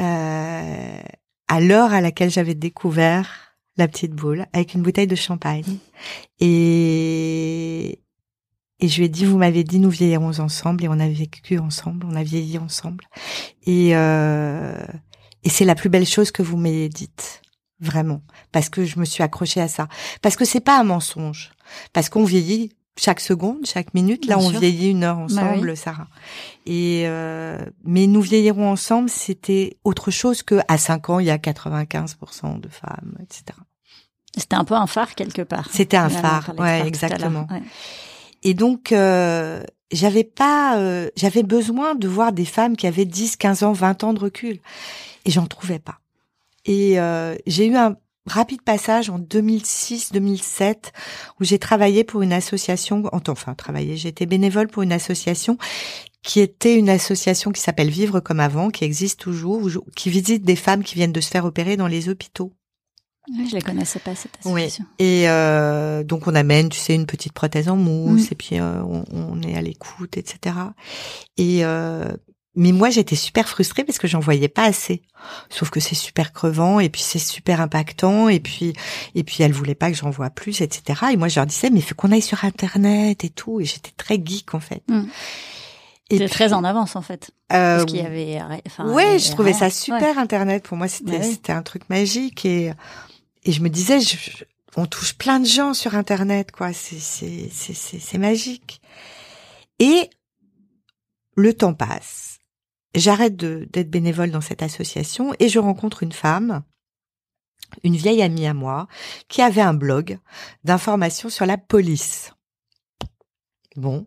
euh, 0.00 1.00
à 1.48 1.60
l'heure 1.60 1.92
à 1.92 2.00
laquelle 2.00 2.30
j'avais 2.30 2.54
découvert 2.54 3.56
la 3.76 3.88
petite 3.88 4.12
boule 4.12 4.46
avec 4.52 4.74
une 4.74 4.82
bouteille 4.82 5.06
de 5.06 5.16
champagne. 5.16 5.78
Et 6.40 8.00
et 8.80 8.86
je 8.86 8.98
lui 8.98 9.06
ai 9.06 9.08
dit 9.08 9.24
vous 9.24 9.38
m'avez 9.38 9.64
dit 9.64 9.80
nous 9.80 9.90
vieillirons 9.90 10.38
ensemble. 10.38 10.84
Et 10.84 10.88
on 10.88 11.00
a 11.00 11.08
vécu 11.08 11.58
ensemble 11.58 12.06
on 12.08 12.14
a 12.14 12.22
vieilli 12.22 12.58
ensemble. 12.58 13.04
Et 13.64 13.96
euh, 13.96 14.86
et 15.42 15.48
c'est 15.48 15.64
la 15.64 15.74
plus 15.74 15.88
belle 15.88 16.06
chose 16.06 16.30
que 16.30 16.42
vous 16.42 16.56
m'ayez 16.56 16.88
dite 16.88 17.42
vraiment 17.80 18.22
parce 18.52 18.68
que 18.68 18.84
je 18.84 18.98
me 18.98 19.04
suis 19.04 19.22
accrochée 19.22 19.60
à 19.60 19.68
ça 19.68 19.88
parce 20.22 20.36
que 20.36 20.44
c'est 20.44 20.60
pas 20.60 20.78
un 20.80 20.84
mensonge 20.84 21.52
parce 21.92 22.08
qu'on 22.08 22.24
vieillit 22.24 22.72
chaque 22.98 23.20
seconde 23.20 23.58
chaque 23.64 23.94
minute 23.94 24.26
là 24.26 24.36
Bien 24.36 24.44
on 24.46 24.50
sûr. 24.50 24.58
vieillit 24.60 24.90
une 24.90 25.04
heure 25.04 25.16
Bah 25.16 25.22
ensemble 25.24 25.70
oui. 25.70 25.76
Sarah 25.76 26.08
et 26.66 27.02
euh, 27.06 27.58
mais 27.84 28.06
nous 28.08 28.20
vieillirons 28.20 28.68
ensemble 28.70 29.08
c'était 29.08 29.76
autre 29.84 30.10
chose 30.10 30.42
que 30.42 30.56
à 30.66 30.76
5 30.78 31.10
ans 31.10 31.18
il 31.20 31.26
y 31.26 31.30
a 31.30 31.36
95% 31.38 32.60
de 32.60 32.68
femmes 32.68 33.16
etc 33.22 33.56
C'était 34.36 34.56
un 34.56 34.64
peu 34.64 34.74
un 34.74 34.86
phare 34.86 35.14
quelque 35.14 35.42
part. 35.42 35.68
C'était 35.72 35.96
un 35.96 36.08
phare, 36.08 36.52
ouais, 36.58 36.86
exactement. 36.86 37.46
Ouais. 37.50 37.62
Et 38.44 38.54
donc, 38.54 38.92
euh, 38.92 39.62
j'avais 39.90 40.22
pas, 40.22 40.76
euh, 40.78 41.08
j'avais 41.16 41.42
besoin 41.42 41.96
de 41.96 42.06
voir 42.06 42.32
des 42.32 42.44
femmes 42.44 42.76
qui 42.76 42.86
avaient 42.86 43.04
10, 43.06 43.36
15 43.36 43.62
ans, 43.64 43.72
20 43.72 44.04
ans 44.04 44.12
de 44.12 44.20
recul. 44.20 44.60
Et 45.24 45.30
j'en 45.32 45.46
trouvais 45.46 45.80
pas. 45.80 45.98
Et 46.68 47.00
euh, 47.00 47.34
j'ai 47.46 47.66
eu 47.66 47.74
un 47.74 47.96
rapide 48.26 48.62
passage 48.62 49.08
en 49.10 49.18
2006-2007 49.18 50.74
où 51.40 51.44
j'ai 51.44 51.58
travaillé 51.58 52.04
pour 52.04 52.22
une 52.22 52.32
association, 52.32 53.02
enfin 53.12 53.54
travaillé, 53.54 53.96
j'étais 53.96 54.26
bénévole 54.26 54.68
pour 54.68 54.82
une 54.82 54.92
association 54.92 55.56
qui 56.22 56.40
était 56.40 56.76
une 56.76 56.90
association 56.90 57.52
qui 57.52 57.60
s'appelle 57.62 57.88
Vivre 57.90 58.20
comme 58.20 58.40
avant, 58.40 58.70
qui 58.70 58.84
existe 58.84 59.20
toujours, 59.20 59.68
qui 59.96 60.10
visite 60.10 60.44
des 60.44 60.56
femmes 60.56 60.82
qui 60.84 60.94
viennent 60.94 61.12
de 61.12 61.20
se 61.20 61.30
faire 61.30 61.44
opérer 61.46 61.76
dans 61.76 61.86
les 61.86 62.08
hôpitaux. 62.08 62.52
Oui, 63.30 63.46
je 63.48 63.54
les 63.56 63.62
connaissais 63.62 63.98
pas 63.98 64.14
cette 64.14 64.32
Oui. 64.44 64.62
association. 64.64 64.84
Et 64.98 65.28
euh, 65.28 66.02
donc 66.02 66.26
on 66.26 66.34
amène, 66.34 66.70
tu 66.70 66.78
sais, 66.78 66.94
une 66.94 67.06
petite 67.06 67.32
prothèse 67.34 67.68
en 67.68 67.76
mousse, 67.76 68.30
Mm. 68.30 68.32
et 68.32 68.34
puis 68.36 68.58
euh, 68.58 68.82
on, 68.82 69.04
on 69.12 69.40
est 69.42 69.54
à 69.54 69.62
l'écoute, 69.62 70.16
etc. 70.16 70.56
Et 71.36 71.64
euh, 71.64 72.10
mais 72.58 72.72
moi, 72.72 72.90
j'étais 72.90 73.14
super 73.14 73.48
frustrée 73.48 73.84
parce 73.84 73.98
que 73.98 74.08
j'en 74.08 74.18
voyais 74.18 74.48
pas 74.48 74.64
assez. 74.64 75.00
Sauf 75.48 75.70
que 75.70 75.78
c'est 75.78 75.94
super 75.94 76.32
crevant 76.32 76.80
et 76.80 76.88
puis 76.88 77.02
c'est 77.02 77.20
super 77.20 77.60
impactant 77.60 78.28
et 78.28 78.40
puis 78.40 78.72
et 79.14 79.22
puis 79.22 79.44
elle 79.44 79.52
voulait 79.52 79.76
pas 79.76 79.92
que 79.92 79.96
j'en 79.96 80.10
vois 80.10 80.28
plus, 80.28 80.60
etc. 80.60 81.02
Et 81.12 81.16
moi, 81.16 81.28
je 81.28 81.36
leur 81.36 81.46
disais 81.46 81.70
mais 81.70 81.78
il 81.78 81.82
faut 81.82 81.94
qu'on 81.94 82.10
aille 82.10 82.20
sur 82.20 82.44
internet 82.44 83.22
et 83.22 83.30
tout. 83.30 83.60
Et 83.60 83.64
j'étais 83.64 83.92
très 83.96 84.20
geek 84.22 84.54
en 84.54 84.60
fait. 84.60 84.82
Mm. 84.88 85.04
Et 86.10 86.28
très 86.28 86.52
en 86.52 86.64
avance 86.64 86.96
en 86.96 87.02
fait. 87.02 87.30
Euh, 87.52 87.76
parce 87.76 87.84
qu'il 87.84 88.02
y 88.02 88.06
avait. 88.06 88.40
Enfin, 88.66 88.92
ouais, 88.92 89.20
je 89.20 89.30
trouvais 89.30 89.52
ça 89.52 89.70
super 89.70 90.18
internet. 90.18 90.64
Pour 90.64 90.76
moi, 90.76 90.88
c'était 90.88 91.22
c'était 91.22 91.52
un 91.52 91.62
truc 91.62 91.88
magique 91.88 92.44
et 92.44 92.72
et 93.44 93.52
je 93.52 93.62
me 93.62 93.68
disais, 93.68 94.00
je, 94.00 94.16
on 94.76 94.86
touche 94.86 95.14
plein 95.14 95.38
de 95.38 95.46
gens 95.46 95.74
sur 95.74 95.94
internet, 95.94 96.50
quoi. 96.50 96.72
C'est 96.72 96.98
c'est 96.98 97.48
c'est 97.52 97.74
c'est 98.00 98.18
magique. 98.18 98.80
Et 99.78 100.10
le 101.36 101.54
temps 101.54 101.74
passe 101.74 102.37
j'arrête 102.94 103.36
d'être 103.36 103.90
bénévole 103.90 104.30
dans 104.30 104.40
cette 104.40 104.62
association 104.62 105.34
et 105.38 105.48
je 105.48 105.58
rencontre 105.58 106.02
une 106.02 106.12
femme, 106.12 106.62
une 107.82 107.96
vieille 107.96 108.22
amie 108.22 108.46
à 108.46 108.54
moi, 108.54 108.88
qui 109.28 109.42
avait 109.42 109.60
un 109.60 109.74
blog 109.74 110.18
d'informations 110.64 111.28
sur 111.28 111.46
la 111.46 111.58
police. 111.58 112.32
Bon, 113.76 114.06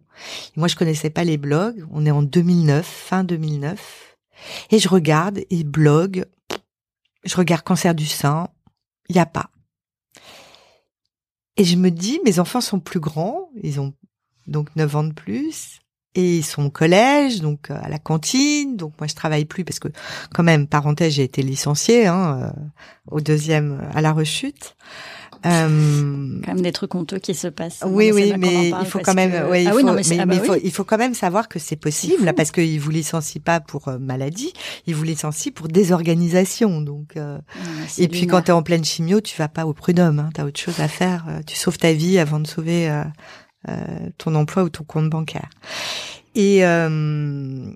moi 0.55 0.67
je 0.67 0.75
connaissais 0.75 1.09
pas 1.09 1.23
les 1.23 1.37
blogs, 1.37 1.87
on 1.91 2.05
est 2.05 2.11
en 2.11 2.23
2009, 2.23 2.85
fin 2.85 3.23
2009, 3.23 4.17
et 4.71 4.79
je 4.79 4.89
regarde 4.89 5.39
et 5.49 5.63
blog, 5.63 6.25
je 7.23 7.35
regarde 7.37 7.63
cancer 7.63 7.95
du 7.95 8.05
sein, 8.05 8.49
il 9.07 9.15
y 9.15 9.19
a 9.19 9.25
pas. 9.25 9.49
Et 11.57 11.63
je 11.63 11.75
me 11.75 11.91
dis, 11.91 12.19
mes 12.25 12.39
enfants 12.39 12.61
sont 12.61 12.79
plus 12.79 12.99
grands, 12.99 13.49
ils 13.61 13.79
ont 13.79 13.93
donc 14.47 14.75
9 14.75 14.95
ans 14.95 15.03
de 15.03 15.13
plus, 15.13 15.81
et 16.15 16.41
au 16.57 16.69
collège, 16.69 17.41
donc 17.41 17.69
euh, 17.69 17.77
à 17.81 17.89
la 17.89 17.99
cantine. 17.99 18.75
Donc 18.75 18.93
moi 18.99 19.07
je 19.07 19.15
travaille 19.15 19.45
plus 19.45 19.63
parce 19.63 19.79
que 19.79 19.87
quand 20.33 20.43
même 20.43 20.67
parenthèse 20.67 21.13
j'ai 21.13 21.23
été 21.23 21.41
licenciée 21.41 22.07
hein, 22.07 22.39
euh, 22.41 22.61
au 23.09 23.21
deuxième 23.21 23.79
euh, 23.81 23.97
à 23.97 24.01
la 24.01 24.11
rechute. 24.11 24.75
Euh, 25.43 26.39
quand 26.45 26.53
même 26.53 26.61
des 26.61 26.71
trucs 26.71 26.93
honteux 26.93 27.17
qui 27.17 27.33
se 27.33 27.47
passent. 27.47 27.83
Oui, 27.83 28.11
oui, 28.13 28.33
mais 28.37 28.69
il 28.69 28.85
faut 28.85 28.99
quand 28.99 29.15
même, 29.15 29.47
oui, 29.49 29.63
il, 29.63 29.71
faut, 29.71 29.93
mais, 29.93 30.35
il, 30.35 30.39
faut, 30.39 30.55
il 30.63 30.71
faut 30.71 30.83
quand 30.83 30.99
même 30.99 31.15
savoir 31.15 31.49
que 31.49 31.57
c'est 31.57 31.77
possible 31.77 32.31
parce 32.35 32.51
qu'ils 32.51 32.79
vous 32.79 32.91
licencient 32.91 33.41
pas 33.43 33.59
pour 33.59 33.89
maladie, 33.99 34.53
ils 34.85 34.93
vous 34.93 35.03
licencient 35.03 35.51
pour 35.51 35.67
désorganisation. 35.67 36.79
Donc, 36.79 37.15
et 37.97 38.07
puis 38.07 38.27
quand 38.27 38.43
tu 38.43 38.47
es 38.49 38.53
en 38.53 38.61
pleine 38.61 38.85
chimio, 38.85 39.19
tu 39.19 39.35
vas 39.35 39.47
pas 39.47 39.65
au 39.65 39.73
prud'homme, 39.73 40.19
hein, 40.19 40.29
tu 40.35 40.41
as 40.41 40.45
autre 40.45 40.59
chose 40.59 40.79
à 40.79 40.87
faire. 40.87 41.25
Tu 41.47 41.55
sauves 41.55 41.79
ta 41.79 41.91
vie 41.91 42.19
avant 42.19 42.39
de 42.39 42.45
sauver 42.45 42.87
euh, 42.89 43.03
ton 44.17 44.35
emploi 44.35 44.63
ou 44.63 44.69
ton 44.69 44.83
compte 44.83 45.09
bancaire. 45.09 45.49
Et 46.35 46.65
euh, 46.65 47.71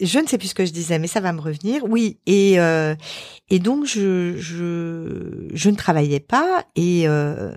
je 0.00 0.18
ne 0.18 0.26
sais 0.26 0.38
plus 0.38 0.48
ce 0.48 0.54
que 0.54 0.66
je 0.66 0.72
disais, 0.72 0.98
mais 0.98 1.06
ça 1.06 1.20
va 1.20 1.32
me 1.32 1.40
revenir. 1.40 1.84
Oui, 1.84 2.18
et 2.26 2.58
euh, 2.58 2.94
et 3.48 3.58
donc 3.58 3.86
je 3.86 4.34
je 4.36 5.70
ne 5.70 5.76
travaillais 5.76 6.20
pas 6.20 6.64
et 6.74 7.06
euh, 7.06 7.54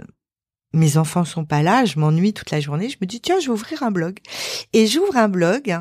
mes 0.74 0.98
enfants 0.98 1.26
sont 1.26 1.46
pas 1.46 1.64
là, 1.64 1.86
je 1.86 2.00
m'ennuie 2.00 2.34
toute 2.34 2.52
la 2.52 2.60
journée. 2.60 2.90
Je 2.90 2.98
me 3.02 3.08
dis 3.08 3.22
tiens, 3.22 3.40
je 3.40 3.48
vais 3.48 3.54
ouvrir 3.54 3.82
un 3.84 3.92
blog 3.92 4.20
et 4.74 4.88
j'ouvre 4.88 5.18
un 5.18 5.30
blog 5.30 5.76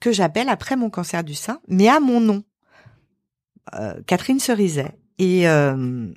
que 0.00 0.12
j'appelle 0.12 0.48
après 0.48 0.76
mon 0.76 0.90
cancer 0.90 1.24
du 1.24 1.34
sein, 1.34 1.60
mais 1.68 1.88
à 1.88 2.00
mon 2.00 2.20
nom, 2.20 2.44
euh, 3.74 4.00
Catherine 4.06 4.40
Cerizet. 4.40 4.92
Et 5.18 5.48
euh, 5.48 6.12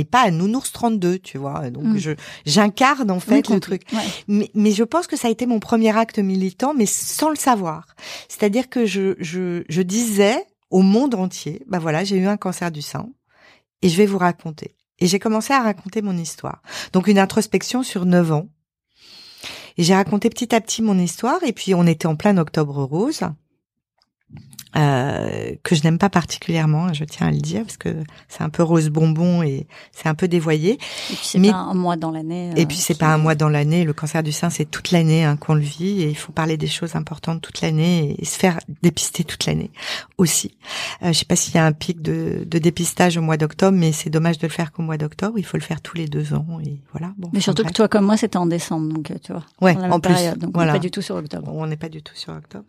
et 0.00 0.04
pas 0.04 0.22
à 0.22 0.30
Nounours 0.30 0.72
32, 0.72 1.18
tu 1.18 1.38
vois. 1.38 1.70
Donc 1.70 1.84
mm. 1.84 1.98
je 1.98 2.10
j'incarne 2.46 3.10
en 3.10 3.20
fait 3.20 3.48
le 3.48 3.60
truc. 3.60 3.82
Mais, 4.28 4.50
mais 4.54 4.72
je 4.72 4.84
pense 4.84 5.06
que 5.06 5.16
ça 5.16 5.28
a 5.28 5.30
été 5.30 5.46
mon 5.46 5.60
premier 5.60 5.96
acte 5.96 6.18
militant, 6.18 6.74
mais 6.74 6.86
sans 6.86 7.28
le 7.28 7.36
savoir. 7.36 7.94
C'est-à-dire 8.28 8.68
que 8.68 8.86
je, 8.86 9.14
je 9.20 9.62
je 9.68 9.82
disais 9.82 10.44
au 10.70 10.82
monde 10.82 11.14
entier, 11.14 11.62
bah 11.66 11.78
voilà, 11.78 12.04
j'ai 12.04 12.16
eu 12.16 12.26
un 12.26 12.36
cancer 12.36 12.70
du 12.70 12.82
sein 12.82 13.08
et 13.82 13.88
je 13.88 13.96
vais 13.96 14.06
vous 14.06 14.18
raconter. 14.18 14.74
Et 14.98 15.06
j'ai 15.06 15.18
commencé 15.18 15.52
à 15.52 15.60
raconter 15.62 16.02
mon 16.02 16.16
histoire. 16.16 16.62
Donc 16.92 17.06
une 17.06 17.18
introspection 17.18 17.82
sur 17.82 18.04
neuf 18.06 18.32
ans. 18.32 18.48
Et 19.76 19.82
j'ai 19.82 19.94
raconté 19.94 20.28
petit 20.28 20.54
à 20.54 20.60
petit 20.60 20.82
mon 20.82 20.98
histoire 20.98 21.42
et 21.42 21.52
puis 21.52 21.74
on 21.74 21.86
était 21.86 22.06
en 22.06 22.16
plein 22.16 22.36
octobre 22.36 22.82
rose. 22.82 23.22
Euh, 24.76 25.54
que 25.64 25.74
je 25.74 25.82
n'aime 25.82 25.98
pas 25.98 26.10
particulièrement, 26.10 26.92
je 26.92 27.04
tiens 27.04 27.26
à 27.26 27.30
le 27.32 27.38
dire, 27.38 27.62
parce 27.62 27.76
que 27.76 27.88
c'est 28.28 28.42
un 28.42 28.50
peu 28.50 28.62
rose 28.62 28.88
bonbon 28.88 29.42
et 29.42 29.66
c'est 29.90 30.08
un 30.08 30.14
peu 30.14 30.28
dévoyé. 30.28 30.74
Et 30.74 30.78
puis 31.16 31.18
c'est 31.22 31.40
pas 31.40 31.56
un 31.56 31.74
mois 31.74 31.96
dans 31.96 32.12
l'année. 32.12 32.50
et 32.56 32.66
puis 32.66 32.76
c'est 32.76 32.98
pas 32.98 33.08
un 33.08 33.18
mois 33.18 33.34
dans 33.34 33.48
l'année. 33.48 33.84
Le 33.84 33.92
cancer 33.92 34.22
du 34.22 34.30
sein, 34.30 34.48
c'est 34.48 34.64
toute 34.64 34.92
l'année 34.92 35.24
hein, 35.24 35.36
qu'on 35.36 35.54
le 35.54 35.60
vit 35.60 36.02
et 36.02 36.08
il 36.08 36.16
faut 36.16 36.32
parler 36.32 36.56
des 36.56 36.68
choses 36.68 36.94
importantes 36.94 37.40
toute 37.40 37.60
l'année 37.62 38.14
et 38.18 38.24
se 38.24 38.38
faire 38.38 38.60
dépister 38.82 39.24
toute 39.24 39.46
l'année 39.46 39.70
aussi. 40.18 40.56
Euh, 41.02 41.08
je 41.08 41.18
sais 41.18 41.24
pas 41.24 41.36
s'il 41.36 41.54
y 41.56 41.58
a 41.58 41.66
un 41.66 41.72
pic 41.72 42.00
de, 42.00 42.44
de 42.46 42.58
dépistage 42.58 43.16
au 43.16 43.22
mois 43.22 43.36
d'octobre, 43.36 43.76
mais 43.76 43.90
c'est 43.90 44.10
dommage 44.10 44.38
de 44.38 44.46
le 44.46 44.52
faire 44.52 44.70
qu'au 44.70 44.82
mois 44.82 44.98
d'octobre. 44.98 45.36
Il 45.36 45.44
faut 45.44 45.56
le 45.56 45.62
faire 45.62 45.80
tous 45.80 45.96
les 45.96 46.06
deux 46.06 46.32
ans 46.32 46.46
et 46.64 46.80
voilà. 46.92 47.12
Bon, 47.18 47.28
mais 47.32 47.40
surtout 47.40 47.64
que 47.64 47.72
toi 47.72 47.88
comme 47.88 48.06
moi, 48.06 48.16
c'était 48.16 48.36
en 48.36 48.46
décembre, 48.46 48.92
donc 48.92 49.12
tu 49.22 49.32
vois. 49.32 49.44
Ouais, 49.60 49.76
en 49.76 49.98
plus. 49.98 50.14
donc 50.36 50.56
on 50.56 50.64
n'est 50.64 50.72
pas 50.72 50.78
du 50.78 50.92
tout 50.92 51.02
sur 51.02 51.16
octobre. 51.16 51.50
On 51.52 51.66
n'est 51.66 51.76
pas 51.76 51.88
du 51.88 52.02
tout 52.02 52.14
sur 52.14 52.32
octobre. 52.32 52.64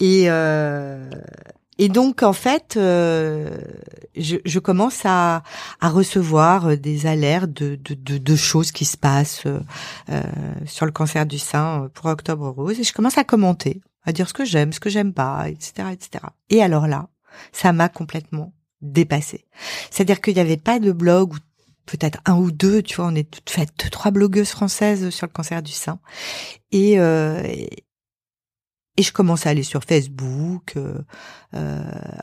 Et 0.00 0.24
euh, 0.28 1.10
et 1.78 1.88
donc 1.88 2.22
en 2.24 2.32
fait, 2.32 2.76
euh, 2.76 3.56
je, 4.16 4.36
je, 4.44 4.58
commence 4.58 5.02
à, 5.04 5.44
à, 5.80 5.88
recevoir 5.88 6.76
des 6.76 7.06
alertes 7.06 7.52
de, 7.52 7.76
de, 7.76 7.94
de, 7.94 8.18
de, 8.18 8.36
choses 8.36 8.72
qui 8.72 8.84
se 8.84 8.96
passent 8.96 9.44
euh, 9.46 10.22
sur 10.66 10.86
le 10.86 10.92
cancer 10.92 11.24
du 11.24 11.38
sein 11.38 11.88
pour 11.94 12.06
Octobre 12.06 12.48
Rose, 12.48 12.80
et 12.80 12.84
je 12.84 12.92
commence 12.92 13.16
à 13.16 13.24
commenter, 13.24 13.80
à 14.04 14.12
dire 14.12 14.28
ce 14.28 14.34
que 14.34 14.44
j'aime, 14.44 14.72
ce 14.72 14.80
que 14.80 14.90
j'aime 14.90 15.14
pas, 15.14 15.48
etc., 15.48 15.88
etc. 15.92 16.24
Et 16.50 16.62
alors 16.62 16.88
là, 16.88 17.08
ça 17.52 17.72
m'a 17.72 17.88
complètement 17.88 18.52
dépassé. 18.82 19.46
C'est-à-dire 19.90 20.20
qu'il 20.20 20.34
n'y 20.34 20.40
avait 20.40 20.56
pas 20.56 20.80
de 20.80 20.90
blog 20.90 21.34
peut-être 21.86 22.18
un 22.26 22.36
ou 22.36 22.50
deux, 22.50 22.82
tu 22.82 22.96
vois, 22.96 23.06
on 23.06 23.14
est 23.14 23.30
toutes 23.30 23.50
faites 23.50 23.70
deux, 23.82 23.88
trois 23.88 24.10
blogueuses 24.10 24.50
françaises 24.50 25.10
sur 25.10 25.26
le 25.26 25.32
cancer 25.32 25.62
du 25.62 25.72
sein. 25.72 26.00
Et, 26.70 26.98
euh, 26.98 27.42
et 28.98 29.02
je 29.02 29.12
commence 29.12 29.46
à 29.46 29.50
aller 29.50 29.62
sur 29.62 29.84
Facebook, 29.84 30.72
euh, 30.76 30.98
euh 31.54 31.82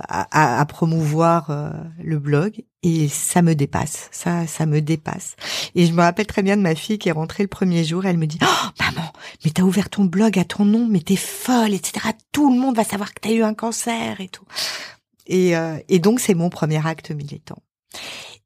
à, 0.09 0.59
à, 0.59 0.65
promouvoir 0.65 1.49
euh, 1.49 1.71
le 2.03 2.19
blog, 2.19 2.63
et 2.83 3.07
ça 3.07 3.41
me 3.41 3.55
dépasse, 3.55 4.09
ça, 4.11 4.45
ça 4.45 4.65
me 4.65 4.81
dépasse. 4.81 5.37
Et 5.73 5.85
je 5.85 5.93
me 5.93 6.01
rappelle 6.01 6.27
très 6.27 6.43
bien 6.43 6.57
de 6.57 6.61
ma 6.61 6.75
fille 6.75 6.97
qui 6.97 7.07
est 7.07 7.13
rentrée 7.13 7.43
le 7.43 7.47
premier 7.49 7.85
jour, 7.85 8.05
elle 8.05 8.17
me 8.17 8.27
dit 8.27 8.39
oh, 8.43 8.67
maman, 8.81 9.09
mais 9.43 9.51
t'as 9.51 9.63
ouvert 9.63 9.89
ton 9.89 10.03
blog 10.03 10.37
à 10.37 10.43
ton 10.43 10.65
nom, 10.65 10.85
mais 10.85 10.99
t'es 10.99 11.15
folle, 11.15 11.73
etc. 11.73 12.09
Tout 12.33 12.53
le 12.53 12.59
monde 12.59 12.75
va 12.75 12.83
savoir 12.83 13.13
que 13.13 13.21
t'as 13.21 13.31
eu 13.31 13.41
un 13.41 13.53
cancer 13.53 14.19
et 14.19 14.27
tout. 14.27 14.45
Et, 15.27 15.55
euh, 15.55 15.77
et 15.87 15.99
donc 15.99 16.19
c'est 16.19 16.35
mon 16.35 16.49
premier 16.49 16.85
acte 16.85 17.11
militant. 17.11 17.57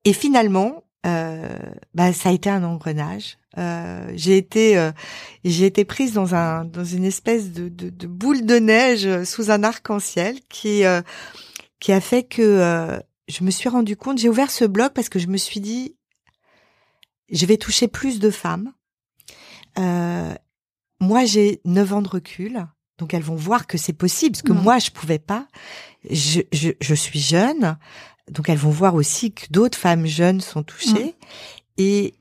Et 0.06 0.14
finalement, 0.14 0.84
bah, 1.04 2.14
ça 2.14 2.30
a 2.30 2.32
été 2.32 2.50
un 2.50 2.64
engrenage. 2.64 3.40
Euh, 3.58 4.12
j'ai 4.16 4.38
été 4.38 4.78
euh, 4.78 4.92
j'ai 5.44 5.66
été 5.66 5.84
prise 5.84 6.14
dans 6.14 6.36
un 6.36 6.66
dans 6.66 6.84
une 6.84 7.04
espèce 7.04 7.52
de, 7.52 7.68
de, 7.68 7.90
de 7.90 8.08
boule 8.08 8.46
de 8.46 8.56
neige 8.56 9.08
euh, 9.08 9.26
sous 9.26 9.50
un 9.50 9.64
arc-en-ciel 9.64 10.40
qui 10.50 10.86
euh, 10.86 11.02
qui 11.80 11.92
a 11.92 12.00
fait 12.00 12.24
que 12.24 13.00
je 13.28 13.44
me 13.44 13.52
suis 13.52 13.70
rendu 13.70 13.96
compte. 13.96 14.18
J'ai 14.18 14.30
ouvert 14.30 14.52
ce 14.52 14.66
blog 14.66 14.92
parce 14.94 15.10
que 15.10 15.18
je 15.18 15.28
me 15.28 15.38
suis 15.38 15.60
dit 15.60 15.96
je 17.32 17.46
vais 17.46 17.58
toucher 17.58 17.88
plus 17.88 18.20
de 18.20 18.30
femmes. 18.32 18.74
moi, 19.78 21.26
j'ai 21.26 21.62
9 21.66 21.94
ans 21.94 22.02
de 22.02 22.10
recul. 22.10 22.66
Donc 22.98 23.14
elles 23.14 23.24
vont 23.24 23.36
voir 23.36 23.66
que 23.66 23.78
c'est 23.78 23.94
possible, 23.94 24.36
ce 24.36 24.44
que 24.44 24.52
mmh. 24.52 24.62
moi 24.62 24.78
je 24.80 24.92
pouvais 24.92 25.20
pas. 25.20 25.48
Je, 26.10 26.42
je, 26.52 26.72
je 26.82 26.94
suis 26.94 27.22
jeune, 27.22 27.78
donc 28.32 28.50
elles 28.50 28.58
vont 28.58 28.70
voir 28.70 28.96
aussi 28.96 29.32
que 29.32 29.46
d'autres 29.50 29.78
femmes 29.78 30.06
jeunes 30.06 30.42
sont 30.42 30.64
touchées 30.64 31.16
mm. 31.16 31.26
et 31.78 32.14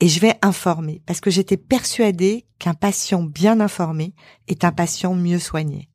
et 0.00 0.08
je 0.08 0.18
vais 0.18 0.34
informer 0.42 1.00
parce 1.06 1.20
que 1.20 1.30
j'étais 1.30 1.56
persuadée 1.56 2.44
qu'un 2.58 2.74
patient 2.74 3.22
bien 3.22 3.60
informé 3.60 4.14
est 4.48 4.64
un 4.64 4.72
patient 4.72 5.14
mieux 5.14 5.38
soigné. 5.38 5.88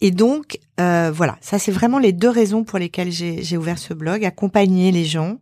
Et 0.00 0.10
donc 0.10 0.58
euh, 0.80 1.10
voilà, 1.14 1.36
ça 1.42 1.58
c'est 1.58 1.72
vraiment 1.72 1.98
les 1.98 2.12
deux 2.12 2.30
raisons 2.30 2.64
pour 2.64 2.78
lesquelles 2.78 3.12
j'ai 3.12 3.56
ouvert 3.58 3.78
ce 3.78 3.92
blog 3.92 4.24
accompagner 4.24 4.92
les 4.92 5.04
gens, 5.04 5.40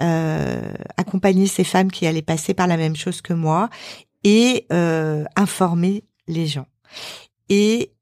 euh, 0.00 0.72
accompagner 0.96 1.48
ces 1.48 1.64
femmes 1.64 1.90
qui 1.90 2.06
allaient 2.06 2.22
passer 2.22 2.54
par 2.54 2.68
la 2.68 2.76
même 2.76 2.94
chose 2.94 3.20
que 3.20 3.32
moi 3.32 3.70
et 4.22 4.66
euh, 4.72 5.24
informer 5.34 6.04
les 6.28 6.46
gens. 6.46 6.66
Et 7.48 7.92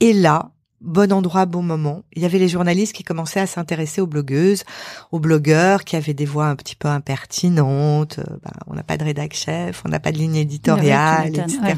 et 0.00 0.12
là, 0.12 0.50
bon 0.84 1.12
endroit, 1.12 1.46
bon 1.46 1.62
moment. 1.62 2.04
Il 2.12 2.22
y 2.22 2.24
avait 2.26 2.38
les 2.38 2.48
journalistes 2.48 2.92
qui 2.92 3.02
commençaient 3.02 3.40
à 3.40 3.46
s'intéresser 3.46 4.00
aux 4.00 4.06
blogueuses, 4.06 4.64
aux 5.10 5.18
blogueurs 5.18 5.84
qui 5.84 5.96
avaient 5.96 6.14
des 6.14 6.26
voix 6.26 6.46
un 6.46 6.56
petit 6.56 6.76
peu 6.76 6.88
impertinentes. 6.88 8.18
Euh, 8.18 8.36
ben, 8.42 8.52
on 8.66 8.74
n'a 8.74 8.82
pas 8.82 8.96
de 8.96 9.04
rédac 9.04 9.34
chef, 9.34 9.82
on 9.84 9.88
n'a 9.88 10.00
pas 10.00 10.12
de 10.12 10.18
ligne 10.18 10.36
éditoriale, 10.36 11.36
etc. 11.36 11.74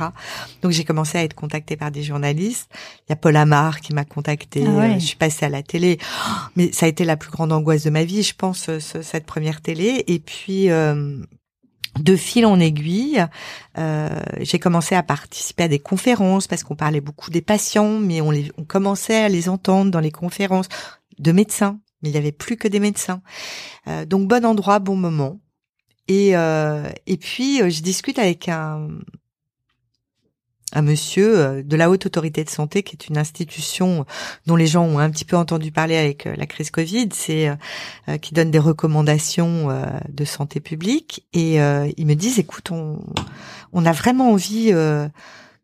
Donc 0.62 0.73
j'ai 0.73 0.85
commencé 0.85 1.19
à 1.19 1.23
être 1.23 1.35
contactée 1.35 1.77
par 1.77 1.90
des 1.90 2.03
journalistes. 2.03 2.69
Il 3.09 3.11
y 3.11 3.12
a 3.12 3.16
Paul 3.16 3.37
Amar 3.37 3.81
qui 3.81 3.95
m'a 3.95 4.05
contactée. 4.05 4.64
Ah 4.66 4.83
euh, 4.83 4.95
je 4.95 5.05
suis 5.05 5.16
passée 5.16 5.47
à 5.47 5.49
la 5.49 5.62
télé, 5.62 5.99
mais 6.57 6.73
ça 6.73 6.87
a 6.87 6.88
été 6.88 7.05
la 7.05 7.16
plus 7.16 7.31
grande 7.31 7.53
angoisse 7.53 7.85
de 7.85 7.90
ma 7.90 8.05
vie, 8.05 8.23
je 8.23 8.35
pense, 8.35 8.69
cette 8.79 9.27
première 9.27 9.61
télé. 9.61 10.05
Et 10.09 10.19
puis 10.19 10.69
de 11.98 12.16
fil 12.16 12.46
en 12.46 12.61
aiguille, 12.61 13.24
euh, 13.78 14.20
j'ai 14.40 14.59
commencé 14.59 14.94
à 14.94 15.02
participer 15.02 15.64
à 15.64 15.68
des 15.68 15.78
conférences 15.78 16.46
parce 16.46 16.62
qu'on 16.62 16.76
parlait 16.76 17.00
beaucoup 17.00 17.30
des 17.30 17.42
patients, 17.42 17.98
mais 17.98 18.20
on, 18.20 18.30
les, 18.30 18.50
on 18.59 18.64
commençait 18.64 19.22
à 19.22 19.28
les 19.28 19.48
entendre 19.48 19.90
dans 19.90 20.00
les 20.00 20.11
conférences 20.11 20.68
de 21.18 21.32
médecins, 21.32 21.80
mais 22.02 22.11
il 22.11 22.12
n'y 22.12 22.18
avait 22.18 22.32
plus 22.32 22.56
que 22.56 22.68
des 22.68 22.80
médecins. 22.80 23.22
Euh, 23.88 24.04
donc 24.04 24.28
bon 24.28 24.44
endroit, 24.44 24.78
bon 24.78 24.96
moment. 24.96 25.40
Et, 26.09 26.37
euh, 26.37 26.88
et 27.06 27.16
puis 27.16 27.59
je 27.70 27.82
discute 27.82 28.18
avec 28.18 28.48
un, 28.48 28.88
un 30.76 30.82
monsieur 30.82 31.38
euh, 31.38 31.62
de 31.62 31.74
la 31.74 31.88
haute 31.88 32.04
autorité 32.04 32.44
de 32.44 32.50
santé, 32.50 32.82
qui 32.82 32.94
est 32.94 33.08
une 33.08 33.16
institution 33.16 34.04
dont 34.46 34.56
les 34.56 34.66
gens 34.66 34.84
ont 34.84 34.98
un 34.98 35.10
petit 35.10 35.24
peu 35.24 35.36
entendu 35.36 35.72
parler 35.72 35.96
avec 35.96 36.26
euh, 36.26 36.34
la 36.36 36.46
crise 36.46 36.70
Covid, 36.70 37.08
c'est 37.12 37.48
euh, 37.48 38.18
qui 38.18 38.34
donne 38.34 38.50
des 38.50 38.58
recommandations 38.58 39.68
de 40.08 40.24
santé 40.24 40.60
publique. 40.60 41.26
Et 41.32 41.56
ils 41.56 42.06
me 42.06 42.14
disent, 42.14 42.38
écoute, 42.38 42.70
on, 42.70 43.00
on 43.72 43.86
a 43.86 43.92
vraiment 43.92 44.32
envie 44.32 44.72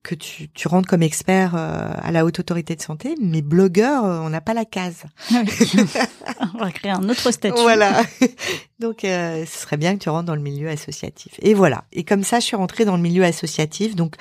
que 0.02 0.14
tu, 0.14 0.48
tu 0.48 0.68
rentres 0.68 0.88
comme 0.88 1.02
expert 1.02 1.54
euh, 1.54 1.90
à 1.96 2.10
la 2.10 2.24
haute 2.24 2.40
autorité 2.40 2.74
de 2.74 2.82
santé, 2.82 3.14
mais 3.20 3.40
blogueur, 3.40 4.04
euh, 4.04 4.18
on 4.20 4.30
n'a 4.30 4.40
pas 4.40 4.54
la 4.54 4.64
case. 4.64 5.04
on 5.32 6.58
va 6.58 6.70
créer 6.72 6.90
un 6.90 7.08
autre 7.08 7.30
statut. 7.30 7.60
Voilà. 7.62 8.02
Donc, 8.80 9.04
euh, 9.04 9.46
ce 9.46 9.58
serait 9.60 9.76
bien 9.76 9.96
que 9.96 10.02
tu 10.02 10.08
rentres 10.08 10.26
dans 10.26 10.34
le 10.34 10.42
milieu 10.42 10.68
associatif. 10.68 11.34
Et 11.40 11.54
voilà. 11.54 11.84
Et 11.92 12.02
comme 12.02 12.24
ça, 12.24 12.40
je 12.40 12.46
suis 12.46 12.56
rentrée 12.56 12.84
dans 12.84 12.96
le 12.96 13.02
milieu 13.02 13.24
associatif. 13.24 13.94
Donc, 13.94 14.16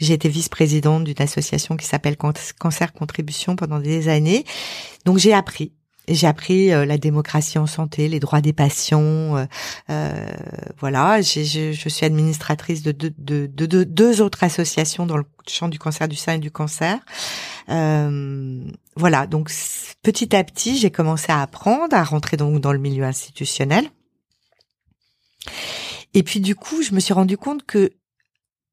j'ai 0.00 0.14
été 0.14 0.28
vice-présidente 0.30 1.04
d'une 1.04 1.20
association 1.20 1.76
qui 1.76 1.84
s'appelle 1.84 2.16
Cancer 2.16 2.92
Contribution 2.94 3.56
pendant 3.56 3.78
des 3.78 4.08
années. 4.08 4.44
Donc, 5.04 5.18
j'ai 5.18 5.34
appris 5.34 5.72
j'ai 6.08 6.26
appris 6.26 6.72
euh, 6.72 6.84
la 6.84 6.98
démocratie 6.98 7.58
en 7.58 7.66
santé, 7.66 8.08
les 8.08 8.20
droits 8.20 8.40
des 8.40 8.52
patients. 8.52 9.36
Euh, 9.36 9.46
euh 9.90 10.26
voilà, 10.78 11.20
je, 11.20 11.72
je, 11.72 11.88
suis 11.88 12.06
administratrice 12.06 12.82
de, 12.82 12.92
de, 12.92 13.12
de, 13.18 13.46
de, 13.46 13.84
deux 13.84 14.20
autres 14.20 14.44
associations 14.44 15.06
dans 15.06 15.16
le 15.16 15.24
champ 15.48 15.68
du 15.68 15.78
cancer 15.78 16.08
du 16.08 16.16
sein 16.16 16.34
et 16.34 16.38
du 16.38 16.50
cancer. 16.50 16.98
Euh, 17.68 18.60
voilà, 18.94 19.26
donc 19.26 19.50
petit 20.02 20.36
à 20.36 20.44
petit, 20.44 20.78
j'ai 20.78 20.90
commencé 20.90 21.32
à 21.32 21.42
apprendre, 21.42 21.94
à 21.96 22.04
rentrer 22.04 22.36
donc 22.36 22.60
dans 22.60 22.72
le 22.72 22.78
milieu 22.78 23.04
institutionnel. 23.04 23.88
Et 26.14 26.22
puis 26.22 26.40
du 26.40 26.54
coup, 26.54 26.82
je 26.82 26.94
me 26.94 27.00
suis 27.00 27.14
rendu 27.14 27.36
compte 27.36 27.64
que 27.64 27.90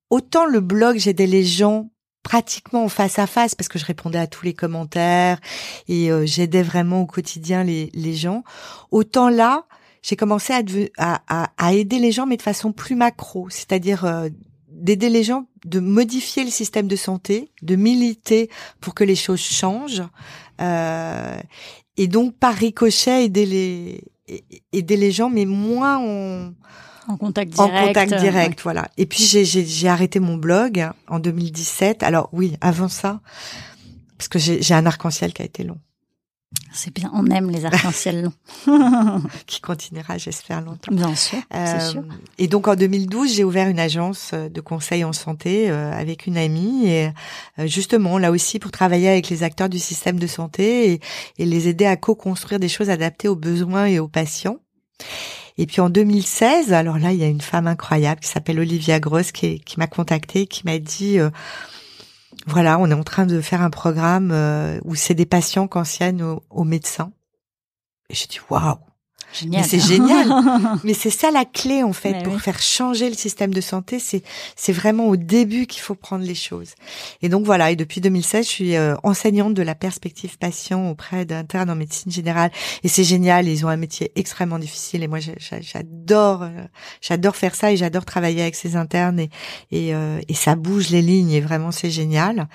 autant 0.09 0.45
le 0.45 0.61
blog, 0.61 0.97
j'aidais 0.97 1.27
les 1.27 1.43
gens 1.43 1.89
pratiquement 2.23 2.87
face 2.89 3.19
à 3.19 3.27
face 3.27 3.53
parce 3.53 3.67
que 3.67 3.77
je 3.77 3.85
répondais 3.85 4.17
à 4.17 4.27
tous 4.27 4.45
les 4.45 4.53
commentaires 4.53 5.39
et 5.87 6.11
euh, 6.11 6.25
j'aidais 6.25 6.63
vraiment 6.63 7.01
au 7.01 7.05
quotidien 7.05 7.63
les, 7.63 7.91
les 7.93 8.15
gens. 8.15 8.43
Autant 8.91 9.29
là, 9.29 9.65
j'ai 10.01 10.15
commencé 10.15 10.53
à, 10.53 11.21
à, 11.27 11.51
à, 11.57 11.73
aider 11.73 11.99
les 11.99 12.11
gens 12.11 12.25
mais 12.25 12.37
de 12.37 12.41
façon 12.41 12.71
plus 12.71 12.95
macro, 12.95 13.49
c'est-à-dire 13.49 14.05
euh, 14.05 14.29
d'aider 14.69 15.09
les 15.09 15.23
gens 15.23 15.45
de 15.65 15.79
modifier 15.79 16.43
le 16.43 16.49
système 16.49 16.87
de 16.87 16.95
santé, 16.95 17.51
de 17.61 17.75
militer 17.75 18.49
pour 18.81 18.95
que 18.95 19.03
les 19.03 19.15
choses 19.15 19.41
changent 19.41 20.03
euh, 20.61 21.37
et 21.97 22.07
donc 22.07 22.35
par 22.35 22.55
ricochet 22.55 23.25
aider 23.25 23.45
les 23.45 24.03
aider 24.71 24.97
les 24.97 25.11
gens 25.11 25.29
mais 25.29 25.45
moins 25.45 25.97
en 25.97 26.53
en 27.07 27.17
contact 27.17 27.53
direct. 27.53 27.73
En 27.73 27.87
contact 27.87 28.13
direct, 28.15 28.61
voilà. 28.61 28.87
Et 28.97 29.05
puis 29.05 29.23
j'ai 29.23 29.87
arrêté 29.87 30.19
mon 30.19 30.37
blog 30.37 30.89
en 31.07 31.19
2017. 31.19 32.03
Alors 32.03 32.29
oui, 32.31 32.57
avant 32.61 32.87
ça, 32.87 33.21
parce 34.17 34.27
que 34.27 34.39
j'ai 34.39 34.73
un 34.73 34.85
arc-en-ciel 34.85 35.33
qui 35.33 35.41
a 35.41 35.45
été 35.45 35.63
long. 35.63 35.77
C'est 36.75 36.93
bien, 36.93 37.11
on 37.13 37.27
aime 37.27 37.51
les 37.51 37.65
arcs-en-ciel 37.65 38.23
longs. 38.23 39.21
qui 39.45 39.61
continuera, 39.61 40.17
j'espère, 40.17 40.61
longtemps. 40.61 40.93
Bien 40.93 41.15
sûr, 41.15 41.37
euh, 41.53 41.79
sûr. 41.79 42.03
Et 42.39 42.47
donc 42.47 42.67
en 42.67 42.75
2012, 42.75 43.31
j'ai 43.35 43.43
ouvert 43.43 43.67
une 43.69 43.79
agence 43.79 44.33
de 44.33 44.61
conseil 44.61 45.03
en 45.03 45.13
santé 45.13 45.69
euh, 45.69 45.91
avec 45.93 46.25
une 46.25 46.37
amie, 46.37 46.87
et 46.87 47.11
euh, 47.59 47.67
justement 47.67 48.17
là 48.17 48.31
aussi 48.31 48.57
pour 48.57 48.71
travailler 48.71 49.09
avec 49.09 49.29
les 49.29 49.43
acteurs 49.43 49.69
du 49.69 49.77
système 49.79 50.19
de 50.19 50.27
santé 50.27 50.93
et, 50.93 51.01
et 51.37 51.45
les 51.45 51.67
aider 51.67 51.85
à 51.85 51.95
co-construire 51.95 52.59
des 52.59 52.69
choses 52.69 52.89
adaptées 52.89 53.27
aux 53.27 53.35
besoins 53.35 53.85
et 53.85 53.99
aux 53.99 54.07
patients. 54.07 54.57
Et 55.57 55.65
puis 55.65 55.81
en 55.81 55.89
2016, 55.89 56.73
alors 56.73 56.97
là, 56.97 57.11
il 57.11 57.19
y 57.19 57.23
a 57.23 57.27
une 57.27 57.41
femme 57.41 57.67
incroyable 57.67 58.21
qui 58.21 58.27
s'appelle 58.27 58.59
Olivia 58.59 58.99
Gross 58.99 59.31
qui, 59.31 59.61
m'a 59.77 59.87
contactée, 59.87 60.47
qui 60.47 60.65
m'a 60.65 60.79
dit, 60.79 61.19
euh, 61.19 61.29
voilà, 62.47 62.79
on 62.79 62.89
est 62.89 62.95
en 62.95 63.03
train 63.03 63.25
de 63.25 63.39
faire 63.41 63.61
un 63.61 63.69
programme 63.69 64.31
euh, 64.31 64.79
où 64.83 64.95
c'est 64.95 65.13
des 65.13 65.25
patients 65.25 65.67
qu'anciennes 65.67 66.21
aux, 66.21 66.43
aux 66.49 66.63
médecins. 66.63 67.11
Et 68.09 68.15
j'ai 68.15 68.27
dit, 68.27 68.39
waouh, 68.49 68.77
mais 69.49 69.63
c'est 69.63 69.79
génial. 69.79 70.27
Mais 70.83 70.93
c'est 70.93 71.09
ça 71.09 71.31
la 71.31 71.45
clé 71.45 71.83
en 71.83 71.93
fait 71.93 72.23
pour 72.23 72.39
faire 72.39 72.61
changer 72.61 73.09
le 73.09 73.15
système 73.15 73.53
de 73.53 73.61
santé. 73.61 73.99
C'est 73.99 74.23
c'est 74.55 74.73
vraiment 74.73 75.07
au 75.07 75.15
début 75.15 75.65
qu'il 75.65 75.81
faut 75.81 75.95
prendre 75.95 76.23
les 76.23 76.35
choses. 76.35 76.71
Et 77.21 77.29
donc 77.29 77.45
voilà. 77.45 77.71
Et 77.71 77.75
depuis 77.75 78.01
2016, 78.01 78.45
je 78.45 78.49
suis 78.49 78.75
euh, 78.75 78.95
enseignante 79.03 79.53
de 79.53 79.61
la 79.61 79.75
perspective 79.75 80.37
patient 80.37 80.89
auprès 80.89 81.25
d'internes 81.25 81.69
en 81.69 81.75
médecine 81.75 82.11
générale. 82.11 82.51
Et 82.83 82.87
c'est 82.87 83.03
génial. 83.03 83.47
Ils 83.47 83.65
ont 83.65 83.69
un 83.69 83.77
métier 83.77 84.11
extrêmement 84.15 84.59
difficile. 84.59 85.03
Et 85.03 85.07
moi, 85.07 85.19
j'adore 85.19 86.43
euh, 86.43 86.49
j'adore 87.01 87.35
faire 87.35 87.55
ça 87.55 87.71
et 87.71 87.77
j'adore 87.77 88.05
travailler 88.05 88.41
avec 88.41 88.55
ces 88.55 88.75
internes. 88.75 89.19
Et 89.19 89.29
et, 89.71 89.95
euh, 89.95 90.19
et 90.27 90.33
ça 90.33 90.55
bouge 90.55 90.89
les 90.89 91.01
lignes. 91.01 91.31
Et 91.31 91.41
vraiment, 91.41 91.71
c'est 91.71 91.91
génial. 91.91 92.47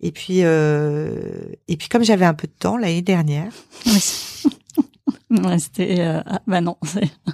Et 0.00 0.12
puis 0.12 0.38
et 0.40 1.76
puis 1.76 1.88
comme 1.88 2.04
j'avais 2.04 2.26
un 2.26 2.34
peu 2.34 2.46
de 2.46 2.52
temps 2.58 2.76
l'année 2.76 3.02
dernière. 3.02 3.52
C'était 5.58 6.00
euh, 6.00 6.20
ah, 6.26 6.40
bah 6.46 6.60
non, 6.60 6.76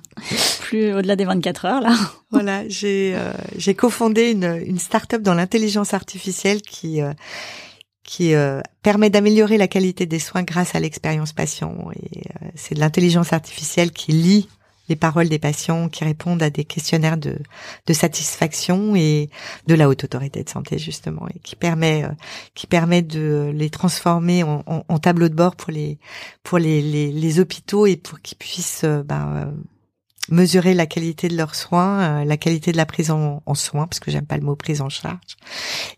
plus 0.60 0.92
au-delà 0.92 1.16
des 1.16 1.24
24 1.24 1.64
heures 1.64 1.80
là. 1.80 1.94
Voilà, 2.30 2.68
j'ai 2.68 3.14
euh, 3.14 3.32
j'ai 3.56 3.74
cofondé 3.74 4.32
une 4.32 4.60
une 4.66 4.80
start-up 4.80 5.22
dans 5.22 5.34
l'intelligence 5.34 5.94
artificielle 5.94 6.62
qui 6.62 7.00
euh, 7.00 7.12
qui 8.02 8.34
euh, 8.34 8.60
permet 8.82 9.08
d'améliorer 9.08 9.56
la 9.56 9.68
qualité 9.68 10.04
des 10.04 10.18
soins 10.18 10.42
grâce 10.42 10.74
à 10.74 10.80
l'expérience 10.80 11.32
patient 11.32 11.74
et 11.94 12.24
c'est 12.56 12.74
de 12.74 12.80
l'intelligence 12.80 13.32
artificielle 13.32 13.92
qui 13.92 14.12
lit 14.12 14.48
les 14.88 14.96
paroles 14.96 15.28
des 15.28 15.38
patients 15.38 15.88
qui 15.88 16.04
répondent 16.04 16.42
à 16.42 16.50
des 16.50 16.64
questionnaires 16.64 17.16
de, 17.16 17.38
de 17.86 17.92
satisfaction 17.92 18.94
et 18.96 19.30
de 19.66 19.74
la 19.74 19.88
haute 19.88 20.04
autorité 20.04 20.42
de 20.44 20.48
santé 20.48 20.78
justement 20.78 21.26
et 21.34 21.38
qui 21.40 21.56
permet 21.56 22.04
euh, 22.04 22.08
qui 22.54 22.66
permet 22.66 23.02
de 23.02 23.50
les 23.54 23.70
transformer 23.70 24.42
en, 24.42 24.62
en, 24.66 24.98
tableau 24.98 25.28
de 25.28 25.34
bord 25.34 25.56
pour 25.56 25.72
les 25.72 25.98
pour 26.42 26.58
les, 26.58 26.82
les, 26.82 27.40
hôpitaux 27.40 27.86
et 27.86 27.96
pour 27.96 28.20
qu'ils 28.20 28.38
puissent 28.38 28.84
euh, 28.84 29.02
ben, 29.02 29.54
mesurer 30.30 30.74
la 30.74 30.86
qualité 30.86 31.28
de 31.28 31.36
leurs 31.36 31.54
soins, 31.54 32.22
euh, 32.22 32.24
la 32.24 32.36
qualité 32.36 32.72
de 32.72 32.76
la 32.76 32.86
prise 32.86 33.10
en, 33.10 33.42
soins, 33.54 33.86
parce 33.86 34.00
que 34.00 34.10
j'aime 34.10 34.26
pas 34.26 34.36
le 34.36 34.42
mot 34.42 34.56
prise 34.56 34.80
en 34.80 34.88
charge. 34.88 35.36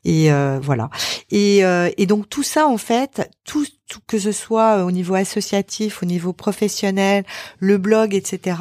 Et 0.05 0.33
euh, 0.33 0.59
voilà. 0.61 0.91
Et, 1.31 1.65
euh, 1.65 1.91
et, 1.97 2.07
donc 2.07 2.29
tout 2.29 2.43
ça, 2.43 2.67
en 2.67 2.79
fait, 2.79 3.31
tout, 3.45 3.67
tout, 3.89 4.01
que 4.07 4.19
ce 4.19 4.33
soit 4.33 4.85
au 4.85 4.91
niveau 4.91 5.15
associatif, 5.15 6.03
au 6.03 6.07
niveau 6.07 6.33
professionnel, 6.33 7.25
le 7.59 7.79
blog, 7.79 8.15
etc., 8.15 8.59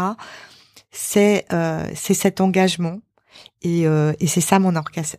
c'est 0.91 1.45
c'est 1.93 2.13
cet 2.13 2.39
engagement. 2.39 2.99
Et, 3.61 3.81
et 3.81 4.27
c'est 4.27 4.39
ça 4.39 4.59
mon, 4.59 4.73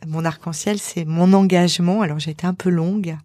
mon 0.07 0.25
arc-en-ciel, 0.25 0.79
c'est 0.79 1.05
mon 1.05 1.35
engagement. 1.35 2.01
Alors 2.01 2.19
j'ai 2.19 2.31
été 2.31 2.47
un 2.47 2.55
peu 2.55 2.71
longue, 2.71 3.19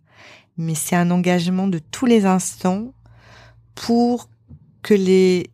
mais 0.57 0.75
c'est 0.75 0.97
un 0.97 1.11
engagement 1.11 1.67
de 1.67 1.79
tous 1.79 2.05
les 2.05 2.25
instants 2.25 2.93
pour 3.73 4.27
que 4.81 4.93
les 4.93 5.49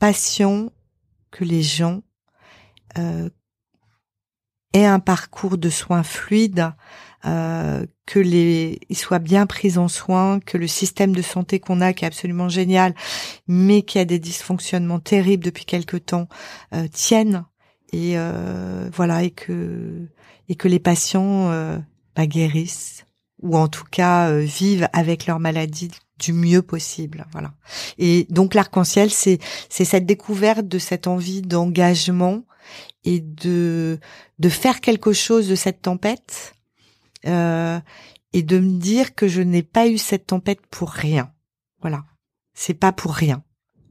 patients 0.00 0.70
que 1.32 1.44
les 1.44 1.62
gens 1.62 2.02
euh, 2.98 3.28
aient 4.72 4.86
un 4.86 5.00
parcours 5.00 5.58
de 5.58 5.70
soins 5.70 6.04
fluide, 6.04 6.72
euh, 7.24 7.84
que 8.06 8.18
les 8.18 8.80
ils 8.88 8.96
soient 8.96 9.18
bien 9.18 9.46
pris 9.46 9.78
en 9.78 9.88
soin, 9.88 10.40
que 10.40 10.58
le 10.58 10.66
système 10.66 11.14
de 11.14 11.22
santé 11.22 11.58
qu'on 11.58 11.80
a, 11.80 11.92
qui 11.92 12.04
est 12.04 12.08
absolument 12.08 12.48
génial, 12.48 12.94
mais 13.48 13.82
qui 13.82 13.98
a 13.98 14.04
des 14.04 14.18
dysfonctionnements 14.18 15.00
terribles 15.00 15.44
depuis 15.44 15.64
quelque 15.64 15.96
temps, 15.96 16.28
euh, 16.74 16.86
tienne. 16.92 17.44
Et 17.92 18.14
euh, 18.16 18.88
voilà 18.94 19.22
et 19.22 19.30
que 19.30 20.08
et 20.48 20.54
que 20.54 20.68
les 20.68 20.78
patients 20.78 21.50
euh, 21.50 21.78
bah, 22.16 22.26
guérissent 22.26 23.04
ou 23.42 23.56
en 23.56 23.68
tout 23.68 23.84
cas 23.90 24.32
vivent 24.38 24.88
avec 24.92 25.26
leur 25.26 25.40
maladie 25.40 25.90
du 26.22 26.32
mieux 26.32 26.62
possible. 26.62 27.26
Voilà. 27.32 27.52
Et 27.98 28.26
donc 28.30 28.54
l'arc-en-ciel, 28.54 29.10
c'est 29.10 29.38
c'est 29.68 29.84
cette 29.84 30.06
découverte 30.06 30.66
de 30.68 30.78
cette 30.78 31.06
envie 31.06 31.42
d'engagement 31.42 32.44
et 33.04 33.20
de 33.20 33.98
de 34.38 34.48
faire 34.48 34.80
quelque 34.80 35.12
chose 35.12 35.48
de 35.48 35.56
cette 35.56 35.82
tempête 35.82 36.54
euh, 37.26 37.80
et 38.32 38.42
de 38.42 38.58
me 38.58 38.78
dire 38.78 39.14
que 39.14 39.28
je 39.28 39.42
n'ai 39.42 39.62
pas 39.62 39.88
eu 39.88 39.98
cette 39.98 40.28
tempête 40.28 40.60
pour 40.70 40.90
rien. 40.90 41.32
Voilà. 41.80 42.04
C'est 42.54 42.78
pas 42.78 42.92
pour 42.92 43.12
rien. 43.14 43.42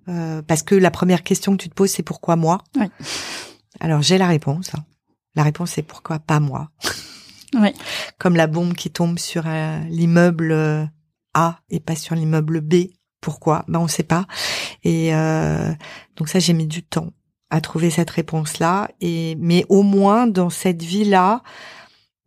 Euh, 0.08 0.42
parce 0.42 0.64
que 0.64 0.76
la 0.76 0.92
première 0.92 1.24
question 1.24 1.56
que 1.56 1.64
tu 1.64 1.70
te 1.70 1.76
poses, 1.76 1.92
c'est 1.92 2.04
pourquoi 2.04 2.36
moi? 2.36 2.64
Oui. 2.76 2.88
Alors 3.80 4.02
j'ai 4.02 4.18
la 4.18 4.28
réponse. 4.28 4.72
La 5.36 5.44
réponse 5.44 5.72
c'est 5.72 5.84
pourquoi 5.84 6.20
pas 6.20 6.40
moi? 6.40 6.72
Oui. 7.54 7.74
Comme 8.18 8.38
la 8.38 8.48
bombe 8.48 8.74
qui 8.74 8.90
tombe 8.90 9.20
sur 9.20 9.44
l'immeuble 9.90 10.52
euh, 10.54 10.86
a 11.34 11.60
et 11.70 11.80
pas 11.80 11.96
sur 11.96 12.16
l'immeuble 12.16 12.62
B. 12.62 12.88
Pourquoi? 13.22 13.66
Ben 13.68 13.80
on 13.80 13.88
sait 13.88 14.04
pas. 14.04 14.26
Et 14.84 15.14
euh, 15.14 15.72
donc 16.16 16.30
ça 16.30 16.40
j'ai 16.40 16.54
mis 16.54 16.68
du 16.68 16.84
temps 16.84 17.12
à 17.50 17.62
trouver 17.62 17.90
cette 17.90 18.10
réponse-là. 18.10 18.90
Et 19.02 19.36
mais 19.40 19.66
au 19.70 19.84
moins 19.84 20.28
dans 20.28 20.50
cette 20.50 20.82
vie-là, 20.82 21.44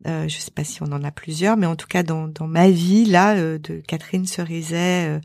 euh, 0.06 0.28
je 0.28 0.38
sais 0.38 0.50
pas 0.50 0.64
si 0.64 0.82
on 0.82 0.92
en 0.92 1.02
a 1.02 1.10
plusieurs, 1.10 1.56
mais 1.56 1.66
en 1.66 1.76
tout 1.76 1.86
cas 1.86 2.02
dans, 2.02 2.30
ma 2.46 2.68
vie 2.70 3.06
là 3.06 3.36
euh, 3.36 3.58
de 3.58 3.80
Catherine 3.80 4.26
Cerizet, 4.26 5.20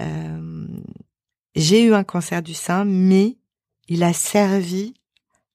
euh, 0.00 0.66
j'ai 1.54 1.84
eu 1.84 1.94
un 1.94 2.04
cancer 2.04 2.42
du 2.42 2.52
sein, 2.52 2.84
mais 2.84 3.38
il 3.88 4.02
a 4.04 4.12
servi 4.12 4.94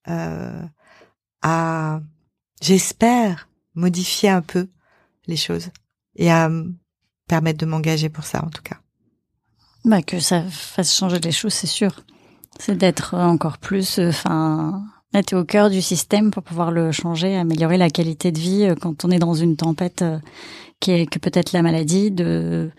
à, 0.06 2.02
j'espère, 2.62 3.48
modifier 3.76 4.30
un 4.30 4.42
peu 4.42 4.68
les 5.28 5.38
choses 5.38 5.70
et 6.16 6.32
à 6.32 6.50
permettre 7.34 7.58
de 7.58 7.66
m'engager 7.66 8.10
pour 8.10 8.26
ça 8.26 8.46
en 8.46 8.50
tout 8.50 8.62
cas. 8.62 8.78
Bah 9.86 10.04
que 10.04 10.20
ça 10.20 10.44
fasse 10.44 10.96
changer 10.96 11.20
les 11.20 11.32
choses, 11.32 11.54
c'est 11.54 11.68
sûr. 11.68 12.04
C'est 12.60 12.78
d'être 12.78 13.16
encore 13.16 13.58
plus, 13.58 14.00
enfin, 14.00 14.84
être 15.16 15.34
au 15.36 15.44
cœur 15.44 15.72
du 15.72 15.82
système 15.82 16.30
pour 16.30 16.44
pouvoir 16.44 16.70
le 16.70 16.92
changer, 16.92 17.36
améliorer 17.36 17.78
la 17.78 17.90
qualité 17.90 18.32
de 18.32 18.38
vie 18.40 18.66
euh, 18.66 18.76
quand 18.80 19.04
on 19.04 19.10
est 19.10 19.18
dans 19.18 19.34
une 19.34 19.56
tempête 19.56 20.04
euh, 20.04 20.20
qui 20.80 20.92
est 20.92 21.08
que 21.08 21.18
peut-être 21.18 21.54
la 21.54 21.64
maladie, 21.64 22.12
de 22.12 22.70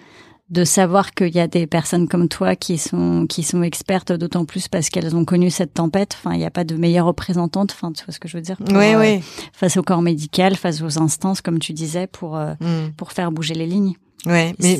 de 0.50 0.62
savoir 0.62 1.12
qu'il 1.14 1.34
y 1.34 1.40
a 1.40 1.48
des 1.48 1.66
personnes 1.66 2.07
comme 2.07 2.28
toi 2.28 2.55
qui 2.55 2.78
sont 2.78 3.26
qui 3.28 3.42
sont 3.42 3.62
expertes, 3.64 4.12
d'autant 4.12 4.44
plus 4.44 4.68
parce 4.68 4.88
qu'elles 4.88 5.16
ont 5.16 5.24
connu 5.24 5.50
cette 5.50 5.74
tempête. 5.74 6.16
Enfin, 6.16 6.34
il 6.34 6.38
n'y 6.38 6.44
a 6.44 6.50
pas 6.50 6.64
de 6.64 6.76
meilleure 6.76 7.07
représentante. 7.07 7.72
Enfin, 7.72 7.90
tu 7.92 8.05
vois 8.05 8.14
ce 8.14 8.20
que 8.20 8.28
je 8.28 8.36
veux 8.36 8.42
dire? 8.42 8.59
Oui, 8.68 8.94
euh, 8.94 9.00
oui. 9.00 9.24
Face 9.52 9.76
au 9.78 9.82
corps 9.82 10.02
médical, 10.02 10.55
face 10.55 10.80
aux 10.80 11.02
instances, 11.02 11.40
comme 11.40 11.59
tu 11.59 11.72
disais, 11.72 12.07
pour 12.07 12.36
mm. 12.36 12.92
pour 12.96 13.11
faire 13.11 13.32
bouger 13.32 13.55
les 13.55 13.66
lignes. 13.66 13.96
Ouais, 14.27 14.55
mais 14.59 14.79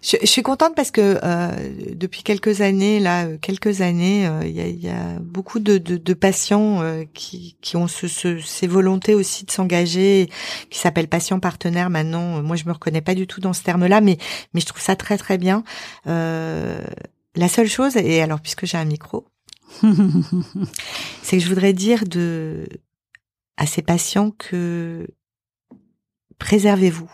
je, 0.00 0.16
je, 0.20 0.26
suis 0.26 0.42
contente 0.42 0.76
parce 0.76 0.92
que 0.92 1.18
euh, 1.24 1.50
depuis 1.96 2.22
quelques 2.22 2.60
années, 2.60 3.00
là, 3.00 3.26
euh, 3.26 3.36
quelques 3.36 3.80
années, 3.80 4.28
euh, 4.28 4.44
il 4.44 4.52
y, 4.52 4.60
a, 4.60 4.68
y, 4.68 4.88
a, 4.88 5.18
beaucoup 5.18 5.58
de, 5.58 5.78
de, 5.78 5.96
de 5.96 6.14
patients 6.14 6.82
euh, 6.82 7.02
qui, 7.12 7.56
qui 7.60 7.76
ont 7.76 7.88
ce, 7.88 8.06
ce, 8.06 8.38
ces 8.38 8.68
volontés 8.68 9.14
aussi 9.14 9.44
de 9.44 9.50
s'engager, 9.50 10.30
qui 10.70 10.78
s'appellent 10.78 11.08
patients 11.08 11.40
partenaires. 11.40 11.90
Maintenant, 11.90 12.40
moi, 12.42 12.54
je 12.54 12.64
me 12.66 12.72
reconnais 12.72 13.00
pas 13.00 13.16
du 13.16 13.26
tout 13.26 13.40
dans 13.40 13.52
ce 13.52 13.62
terme-là, 13.64 14.00
mais 14.00 14.18
mais 14.54 14.60
je 14.60 14.66
trouve 14.66 14.80
ça 14.82 14.94
très 14.94 15.18
très 15.18 15.36
bien. 15.36 15.64
la 16.04 17.48
seule 17.48 17.68
chose, 17.68 17.96
et 17.96 18.22
alors 18.22 18.40
puisque 18.40 18.66
j'ai 18.66 18.78
un 18.78 18.84
micro, 18.84 19.26
c'est 21.22 21.38
que 21.38 21.42
je 21.42 21.48
voudrais 21.48 21.72
dire 21.72 22.04
de 22.06 22.68
à 23.56 23.66
ces 23.66 23.82
patients 23.82 24.30
que 24.30 25.08
préservez-vous 26.38 27.10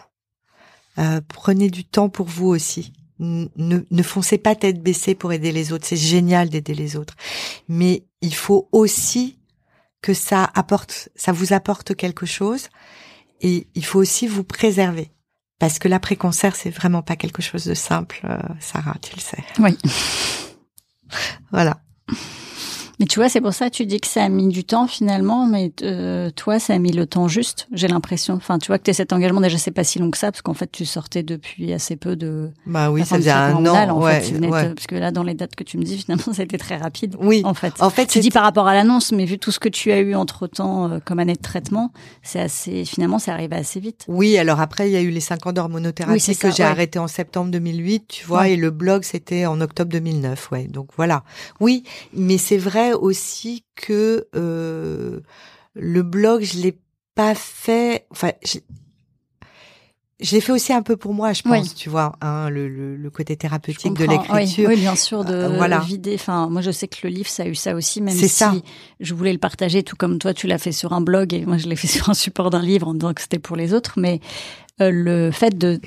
euh, 0.99 1.21
prenez 1.27 1.71
du 1.71 1.85
temps 1.85 2.09
pour 2.09 2.27
vous 2.27 2.49
aussi. 2.49 2.93
Ne, 3.19 3.47
ne 3.89 4.03
foncez 4.03 4.37
pas 4.37 4.57
tête 4.57 4.83
baissée 4.83 5.15
pour 5.15 5.33
aider 5.33 5.53
les 5.53 5.73
autres. 5.73 5.87
C'est 5.87 5.97
génial 5.97 6.49
d'aider 6.49 6.75
les 6.75 6.97
autres. 6.97 7.15
Mais 7.69 8.05
il 8.21 8.35
faut 8.35 8.69
aussi 8.73 9.39
que 10.01 10.13
ça 10.13 10.51
apporte, 10.55 11.09
ça 11.15 11.33
vous 11.33 11.53
apporte 11.53 11.95
quelque 11.95 12.27
chose. 12.27 12.69
Et 13.41 13.69
il 13.75 13.85
faut 13.85 14.01
aussi 14.01 14.27
vous 14.27 14.45
préserver. 14.45 15.13
Parce 15.59 15.79
que 15.79 15.87
l'après-cancer, 15.87 16.57
c'est 16.57 16.71
vraiment 16.71 17.03
pas 17.03 17.15
quelque 17.15 17.41
chose 17.41 17.65
de 17.65 17.75
simple, 17.75 18.21
euh, 18.25 18.37
Sarah, 18.59 18.97
tu 19.01 19.15
le 19.15 19.21
sais. 19.21 19.45
Oui. 19.61 19.79
voilà. 21.53 21.81
Mais 23.03 23.07
tu 23.09 23.19
vois, 23.19 23.29
c'est 23.29 23.41
pour 23.41 23.53
ça 23.53 23.69
que 23.69 23.75
tu 23.75 23.85
dis 23.85 23.99
que 23.99 24.07
ça 24.07 24.23
a 24.23 24.29
mis 24.29 24.47
du 24.47 24.63
temps 24.63 24.87
finalement, 24.87 25.45
mais 25.45 25.73
euh, 25.83 26.31
toi, 26.31 26.61
ça 26.61 26.75
a 26.75 26.79
mis 26.79 26.93
le 26.93 27.05
temps 27.05 27.27
juste, 27.27 27.67
j'ai 27.73 27.89
l'impression. 27.89 28.35
Enfin, 28.35 28.59
tu 28.59 28.69
vois 28.69 28.79
que 28.79 28.85
tu 28.85 28.95
cet 28.95 29.13
engagement, 29.13 29.41
déjà, 29.41 29.59
c'est 29.59 29.73
pas 29.73 29.83
si 29.83 29.99
long 29.99 30.09
que 30.09 30.19
ça, 30.19 30.31
parce 30.31 30.41
qu'en 30.41 30.55
fait, 30.55 30.71
tu 30.71 30.87
sortais 30.87 31.25
depuis 31.25 31.73
assez 31.73 31.97
peu 31.97 32.15
de... 32.15 32.51
Bah 32.65 32.93
oui, 32.93 33.05
ça 33.05 33.17
faisait 33.17 33.33
un 33.33 33.67
an, 33.67 33.91
en 33.91 34.01
ouais, 34.01 34.21
fait, 34.21 34.39
parce 34.39 34.87
que 34.87 34.95
là, 34.95 35.11
dans 35.11 35.25
les 35.25 35.35
dates 35.35 35.57
que 35.57 35.65
tu 35.65 35.79
me 35.79 35.83
dis, 35.83 35.99
finalement, 35.99 36.33
ça 36.33 36.43
a 36.43 36.45
été 36.45 36.59
très 36.59 36.77
rapide. 36.77 37.17
Oui, 37.19 37.43
en 37.45 37.55
fait. 37.55 37.75
En 37.83 37.91
fait, 37.91 38.07
tu 38.07 38.21
dis 38.21 38.31
par 38.31 38.45
rapport 38.45 38.69
à 38.69 38.75
l'annonce, 38.75 39.11
mais 39.11 39.25
vu 39.25 39.37
tout 39.37 39.51
ce 39.51 39.59
que 39.59 39.69
tu 39.69 39.91
as 39.91 39.99
eu 39.99 40.15
entre-temps 40.15 40.89
euh, 40.89 40.99
comme 41.05 41.19
année 41.19 41.35
de 41.35 41.43
traitement, 41.43 41.93
c'est 42.23 42.39
assez... 42.39 42.85
Finalement, 42.85 43.19
c'est 43.19 43.33
arrivé 43.33 43.57
assez 43.57 43.81
vite. 43.81 44.05
Oui, 44.07 44.39
alors 44.39 44.61
après, 44.61 44.89
il 44.89 44.93
y 44.93 44.97
a 44.97 45.01
eu 45.01 45.11
les 45.11 45.19
cinq 45.19 45.45
ans 45.49 45.53
d'hormonothérapie 45.53 46.37
que 46.37 46.53
j'ai 46.53 46.63
arrêté 46.63 47.01
en 47.01 47.09
septembre 47.09 47.51
2008, 47.51 48.05
tu 48.07 48.27
vois, 48.27 48.47
et 48.47 48.55
le 48.55 48.71
blog, 48.71 49.03
c'était 49.03 49.45
en 49.47 49.61
octobre 49.61 49.91
2009, 49.91 50.53
ouais. 50.53 50.69
Donc 50.69 50.91
voilà. 50.97 51.25
Oui, 51.59 51.83
mais 52.15 52.39
c'est 52.39 52.59
vrai 52.59 52.92
aussi 52.93 53.65
que 53.75 54.29
euh, 54.35 55.21
le 55.75 56.03
blog, 56.03 56.43
je 56.43 56.59
l'ai 56.59 56.79
pas 57.15 57.35
fait. 57.35 58.07
Enfin, 58.11 58.33
je, 58.45 58.59
l'ai 60.33 60.41
fait 60.41 60.53
aussi 60.53 60.73
un 60.73 60.83
peu 60.83 60.97
pour 60.97 61.15
moi, 61.15 61.33
je 61.33 61.43
pense, 61.43 61.75
tu 61.75 61.89
vois, 61.89 62.15
hein, 62.21 62.49
le, 62.49 62.69
le, 62.69 63.11
côté 63.11 63.37
thérapeutique 63.37 63.95
de 63.95 64.05
l'écriture. 64.05 64.69
Oui, 64.69 64.77
bien 64.77 64.95
sûr, 64.95 65.25
de 65.25 65.35
euh, 65.35 65.49
voilà. 65.57 65.81
vider. 65.81 66.15
Enfin, 66.15 66.49
moi, 66.49 66.63
je 66.63 66.71
sais 66.71 66.87
que 66.89 66.99
le 67.03 67.09
livre, 67.11 67.29
ça 67.29 67.43
a 67.43 67.47
eu 67.47 67.55
ça 67.55 67.75
aussi, 67.75 68.01
même 68.01 68.15
si 68.15 68.29
ça. 68.29 68.55
je 69.01 69.15
voulais 69.15 69.33
le 69.33 69.39
partager, 69.39 69.83
tout 69.83 69.97
comme 69.97 70.19
toi, 70.19 70.33
tu 70.33 70.47
l'as 70.47 70.59
fait 70.59 70.73
sur 70.73 70.93
un 70.93 71.01
blog 71.01 71.35
et 71.35 71.45
moi, 71.45 71.59
je 71.59 71.69
l'ai 71.69 71.77
fait 71.77 71.87
sur 71.89 72.09
un 72.09 72.15
support 72.15 72.51
d'un 72.51 72.63
livre 72.63 72.89
en 72.89 72.95
disant 72.95 73.13
que 73.15 73.21
c'était 73.21 73.41
pour 73.41 73.57
les 73.57 73.75
autres. 73.75 73.95
Mais 73.97 74.21
euh, 74.81 74.91
le 74.91 75.31
fait 75.31 75.57
de 75.57 75.81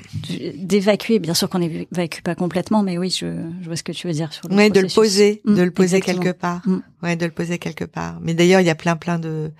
d'évacuer, 0.56 1.18
bien 1.18 1.34
sûr 1.34 1.48
qu'on 1.48 1.58
n'évacue 1.58 2.22
pas 2.22 2.34
complètement, 2.34 2.82
mais 2.82 2.98
oui, 2.98 3.10
je, 3.10 3.26
je, 3.60 3.66
vois 3.66 3.76
ce 3.76 3.82
que 3.82 3.92
tu 3.92 4.06
veux 4.06 4.12
dire 4.12 4.32
sur 4.32 4.48
le 4.48 4.54
Oui, 4.54 4.70
de 4.70 4.80
le 4.80 4.88
poser, 4.88 5.42
de 5.44 5.62
le 5.62 5.70
poser 5.70 6.00
quelque 6.00 6.30
part. 6.30 6.62
Mm. 6.66 6.78
Ouais, 7.02 7.16
de 7.16 7.26
le 7.26 7.32
poser 7.32 7.58
quelque 7.58 7.84
part. 7.84 8.18
Mais 8.22 8.34
d'ailleurs, 8.34 8.60
il 8.60 8.66
y 8.66 8.70
a 8.70 8.74
plein 8.76 8.96
plein 8.96 9.18
de 9.18 9.50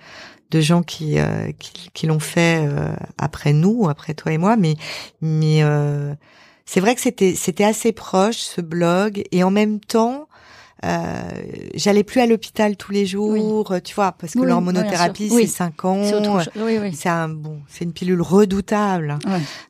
de 0.49 0.61
gens 0.61 0.81
qui 0.81 1.19
euh, 1.19 1.51
qui, 1.59 1.89
qui 1.93 2.07
l'ont 2.07 2.19
fait 2.19 2.65
euh, 2.65 2.93
après 3.17 3.51
nous, 3.51 3.89
après 3.89 4.13
toi 4.13 4.31
et 4.31 4.37
moi, 4.37 4.55
mais 4.55 4.75
mais 5.21 5.61
c'est 6.65 6.79
vrai 6.79 6.95
que 6.95 7.01
c'était 7.01 7.35
c'était 7.35 7.63
assez 7.63 7.91
proche 7.91 8.37
ce 8.37 8.61
blog 8.61 9.23
et 9.31 9.43
en 9.43 9.51
même 9.51 9.79
temps 9.79 10.21
euh, 10.21 10.26
j'allais 11.75 12.03
plus 12.03 12.21
à 12.21 12.25
l'hôpital 12.25 12.77
tous 12.77 12.91
les 12.91 13.05
jours, 13.05 13.73
tu 13.83 13.95
vois, 13.95 14.11
parce 14.13 14.33
que 14.33 14.39
l'hormonothérapie 14.39 15.29
c'est 15.29 15.47
cinq 15.47 15.85
ans. 15.85 16.03
C'est 16.93 17.09
un 17.09 17.29
bon, 17.29 17.59
c'est 17.67 17.85
une 17.85 17.93
pilule 17.93 18.21
redoutable, 18.21 19.17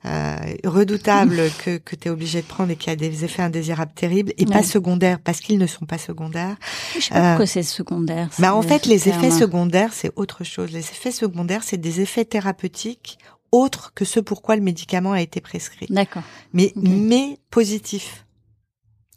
euh, 0.05 0.35
redoutable 0.65 1.41
que 1.63 1.77
que 1.77 1.95
tu 1.95 2.07
es 2.07 2.11
obligé 2.11 2.41
de 2.41 2.47
prendre 2.47 2.71
et 2.71 2.75
qui 2.75 2.89
a 2.89 2.95
des 2.95 3.23
effets 3.23 3.41
indésirables 3.41 3.91
terribles 3.93 4.33
et 4.37 4.45
pas 4.45 4.63
secondaires 4.63 5.19
parce 5.19 5.39
qu'ils 5.39 5.57
ne 5.57 5.67
sont 5.67 5.85
pas 5.85 5.97
secondaires. 5.97 6.55
Je 6.95 7.01
sais 7.01 7.13
pas 7.13 7.29
pourquoi 7.29 7.45
c'est 7.45 7.63
secondaire. 7.63 8.29
Bah 8.39 8.55
en 8.55 8.61
fait, 8.61 8.85
les 8.85 9.09
effets 9.09 9.31
secondaires 9.31 9.93
c'est 9.93 10.11
autre 10.15 10.43
chose. 10.43 10.71
Les 10.71 10.79
effets 10.79 11.11
secondaires 11.11 11.63
c'est 11.63 11.77
des 11.77 12.01
effets 12.01 12.25
thérapeutiques 12.25 13.17
autres 13.51 13.93
que 13.95 14.05
ce 14.05 14.19
pourquoi 14.19 14.55
le 14.55 14.61
médicament 14.61 15.13
a 15.13 15.21
été 15.21 15.41
prescrit. 15.41 15.87
D'accord. 15.89 16.23
Mais 16.53 16.73
mais 16.75 17.39
positifs. 17.49 18.25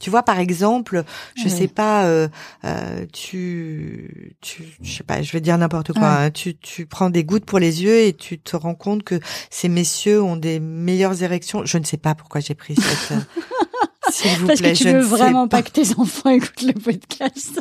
Tu 0.01 0.11
vois, 0.11 0.23
par 0.23 0.39
exemple, 0.39 1.05
je 1.37 1.49
sais 1.49 1.69
pas, 1.69 2.07
euh, 2.07 2.29
euh, 2.65 3.05
tu, 3.13 4.35
tu, 4.41 4.65
je 4.83 4.97
sais 4.97 5.05
pas, 5.05 5.21
je 5.23 5.31
vais 5.31 5.41
dire 5.41 5.59
n'importe 5.59 5.93
quoi. 5.93 6.09
Hein, 6.09 6.31
tu, 6.31 6.57
tu 6.57 6.87
prends 6.87 7.11
des 7.11 7.23
gouttes 7.23 7.45
pour 7.45 7.59
les 7.59 7.83
yeux 7.83 8.01
et 8.07 8.15
tu 8.15 8.39
te 8.39 8.57
rends 8.57 8.75
compte 8.75 9.03
que 9.05 9.21
ces 9.51 9.69
messieurs 9.69 10.23
ont 10.23 10.37
des 10.37 10.59
meilleures 10.59 11.23
érections. 11.23 11.65
Je 11.67 11.77
ne 11.79 11.85
sais 11.85 11.99
pas 11.99 12.15
pourquoi 12.15 12.41
j'ai 12.41 12.55
pris 12.55 12.75
cette. 12.77 13.13
Euh, 13.13 13.21
s'il 14.11 14.31
vous 14.39 14.47
Parce 14.49 14.61
plaît, 14.61 14.73
que 14.73 14.79
tu 14.79 14.85
je 14.85 14.89
veux 14.89 15.01
vraiment 15.01 15.47
pas. 15.47 15.59
pas 15.59 15.63
que 15.63 15.71
tes 15.71 15.95
enfants 15.99 16.31
écoutent 16.31 16.63
le 16.63 16.73
podcast. 16.73 17.61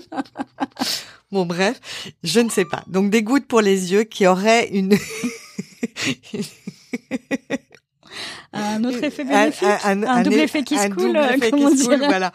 bon, 1.32 1.46
bref, 1.46 1.80
je 2.24 2.40
ne 2.40 2.50
sais 2.50 2.66
pas. 2.66 2.84
Donc 2.88 3.12
des 3.12 3.22
gouttes 3.22 3.48
pour 3.48 3.62
les 3.62 3.92
yeux 3.92 4.04
qui 4.06 4.26
auraient 4.26 4.70
une 4.70 4.98
un 8.54 8.84
autre 8.84 9.04
effet 9.04 9.24
bénéfique, 9.24 9.68
un, 9.84 10.04
un, 10.04 10.24
double 10.24 10.40
effet 10.40 10.64
qui 10.64 10.78
se 10.78 10.88
coule, 10.90 11.18
comme 11.50 11.64
on 11.64 11.74
dirait. 11.74 11.98
voilà. 11.98 12.32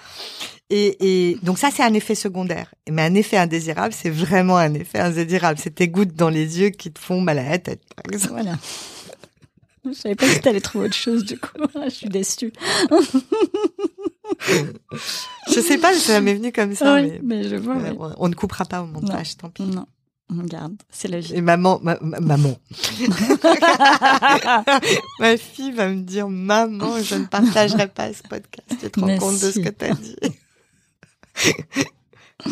Et, 0.71 0.97
et, 1.31 1.39
donc 1.43 1.59
ça, 1.59 1.71
c'est 1.71 1.83
un 1.83 1.93
effet 1.95 2.15
secondaire. 2.15 2.75
Mais 2.91 3.03
un 3.03 3.15
effet 3.15 3.37
indésirable, 3.37 3.93
c'est 3.93 4.11
vraiment 4.11 4.57
un 4.57 4.75
effet 4.75 4.99
indésirable. 4.99 5.59
C'est 5.63 5.75
tes 5.75 5.89
gouttes 5.89 6.15
dans 6.15 6.31
les 6.31 6.61
yeux 6.61 6.71
qui 6.71 6.91
te 6.91 6.99
font 6.99 7.21
mal 7.21 7.39
à 7.39 7.49
la 7.51 7.59
tête, 7.59 7.83
par 7.95 8.13
exemple. 8.13 8.33
Voilà. 8.33 8.57
Je 9.85 9.93
savais 9.93 10.15
pas 10.15 10.27
si 10.27 10.41
t'allais 10.41 10.61
trouver 10.61 10.87
autre 10.87 10.95
chose, 10.95 11.25
du 11.25 11.39
coup. 11.39 11.51
Je 11.85 11.91
suis 11.91 12.09
déçue. 12.09 12.53
je 15.49 15.61
sais 15.61 15.79
pas, 15.79 15.93
ça 15.95 16.21
m'est 16.21 16.35
venu 16.35 16.51
comme 16.53 16.75
ça. 16.75 16.95
Oui, 16.95 17.13
mais, 17.23 17.47
je 17.49 17.57
vois. 17.57 17.77
On 18.19 18.29
ne 18.29 18.35
coupera 18.35 18.65
pas 18.65 18.83
au 18.83 18.87
montage, 18.87 19.37
tant 19.37 19.51
pis. 19.51 19.65
Non. 19.65 19.87
Regarde, 20.31 20.77
c'est 20.91 21.15
vie. 21.15 21.35
Et 21.35 21.43
maman, 21.43 21.81
maman. 21.83 22.57
ma 25.21 25.37
fille 25.37 25.73
va 25.73 25.89
me 25.89 26.03
dire, 26.03 26.29
maman, 26.29 27.03
je 27.03 27.17
ne 27.17 27.27
partagerai 27.27 27.89
pas 27.89 28.13
ce 28.13 28.23
podcast. 28.23 28.69
Tu 28.81 28.91
te 28.91 29.01
rends 29.01 29.19
compte 29.19 29.41
de 29.41 29.51
ce 29.51 29.61
que 29.61 29.69
tu 29.69 29.85
as 29.85 29.95
dit. 29.95 30.17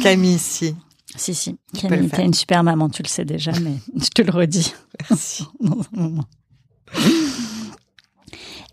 Camille, 0.03 0.39
si. 0.39 0.77
Si, 1.17 1.35
si. 1.35 1.59
Tu 1.75 1.89
Camille, 1.89 2.11
t'es 2.11 2.25
une 2.25 2.35
super 2.35 2.63
maman, 2.63 2.89
tu 2.89 3.03
le 3.03 3.09
sais 3.09 3.25
déjà, 3.25 3.51
mais 3.61 3.75
je 3.97 4.09
te 4.09 4.23
le 4.23 4.33
redis. 4.33 4.73
Merci. 5.11 5.45
Dans 5.61 5.81
un 5.81 5.85
moment. 5.93 6.25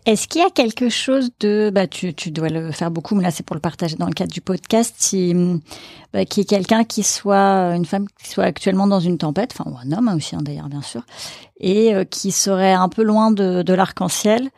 Est-ce 0.06 0.28
qu'il 0.28 0.40
y 0.40 0.44
a 0.44 0.50
quelque 0.50 0.88
chose 0.88 1.30
de, 1.40 1.70
bah, 1.72 1.86
tu, 1.86 2.14
tu 2.14 2.30
dois 2.30 2.48
le 2.48 2.72
faire 2.72 2.90
beaucoup, 2.90 3.14
mais 3.14 3.22
là 3.22 3.30
c'est 3.30 3.44
pour 3.44 3.54
le 3.54 3.60
partager 3.60 3.96
dans 3.96 4.06
le 4.06 4.12
cadre 4.12 4.32
du 4.32 4.40
podcast, 4.40 4.94
si, 4.98 5.34
bah, 6.12 6.24
qui 6.24 6.40
est 6.40 6.44
quelqu'un 6.44 6.84
qui 6.84 7.02
soit 7.02 7.74
une 7.74 7.84
femme 7.84 8.06
qui 8.22 8.30
soit 8.30 8.44
actuellement 8.44 8.86
dans 8.86 9.00
une 9.00 9.18
tempête, 9.18 9.54
enfin 9.56 9.70
ou 9.70 9.76
un 9.76 9.92
homme 9.92 10.08
aussi 10.16 10.34
hein, 10.34 10.40
d'ailleurs 10.42 10.68
bien 10.68 10.82
sûr, 10.82 11.02
et 11.58 11.94
euh, 11.94 12.04
qui 12.04 12.32
serait 12.32 12.72
un 12.72 12.88
peu 12.88 13.02
loin 13.02 13.30
de, 13.30 13.62
de 13.62 13.74
l'arc-en-ciel. 13.74 14.48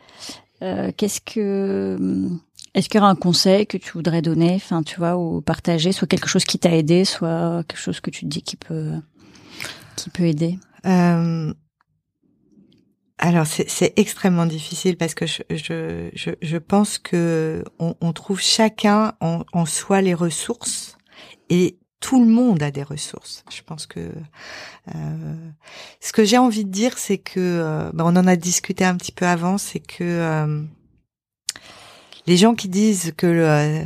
Euh, 0.61 0.91
qu'est-ce 0.95 1.19
que 1.19 1.97
Est-ce 2.73 2.87
qu'il 2.87 2.99
y 2.99 3.01
aura 3.01 3.09
un 3.09 3.15
conseil 3.15 3.67
que 3.67 3.77
tu 3.77 3.91
voudrais 3.91 4.21
donner, 4.21 4.53
enfin, 4.55 4.81
tu 4.81 4.97
vois, 4.97 5.17
ou 5.17 5.41
partager, 5.41 5.91
soit 5.91 6.07
quelque 6.07 6.29
chose 6.29 6.45
qui 6.45 6.57
t'a 6.57 6.73
aidé, 6.73 7.03
soit 7.03 7.63
quelque 7.67 7.81
chose 7.81 7.99
que 7.99 8.09
tu 8.09 8.21
te 8.21 8.27
dis 8.27 8.41
qui 8.41 8.55
peut, 8.55 8.93
qui 9.97 10.09
peut 10.09 10.23
aider? 10.23 10.57
Euh, 10.85 11.53
Alors, 13.25 13.47
c'est 13.47 13.93
extrêmement 13.95 14.45
difficile 14.45 14.97
parce 14.97 15.13
que 15.13 15.25
je, 15.25 15.43
je, 15.49 16.31
je, 16.41 16.57
pense 16.57 16.97
que 16.97 17.63
on, 17.79 17.95
on 18.01 18.11
trouve 18.11 18.41
chacun 18.41 19.13
en, 19.21 19.45
en, 19.53 19.65
soi 19.65 20.01
les 20.01 20.13
ressources 20.13 20.97
et 21.49 21.77
tout 22.01 22.19
le 22.19 22.29
monde 22.29 22.61
a 22.61 22.69
des 22.69 22.83
ressources. 22.83 23.45
Je 23.49 23.61
pense 23.61 23.87
que 23.87 24.11
euh, 24.93 25.51
ce 26.01 26.11
que 26.11 26.25
j'ai 26.25 26.37
envie 26.37 26.65
de 26.65 26.69
dire, 26.69 26.97
c'est 26.97 27.17
que 27.17 27.39
euh, 27.39 27.91
ben, 27.93 28.03
on 28.03 28.17
en 28.17 28.27
a 28.27 28.35
discuté 28.35 28.83
un 28.83 28.97
petit 28.97 29.13
peu 29.13 29.25
avant, 29.25 29.57
c'est 29.57 29.79
que 29.79 30.03
euh, 30.03 30.61
les 32.27 32.35
gens 32.35 32.55
qui 32.55 32.67
disent 32.67 33.13
que 33.15 33.27
le, 33.27 33.85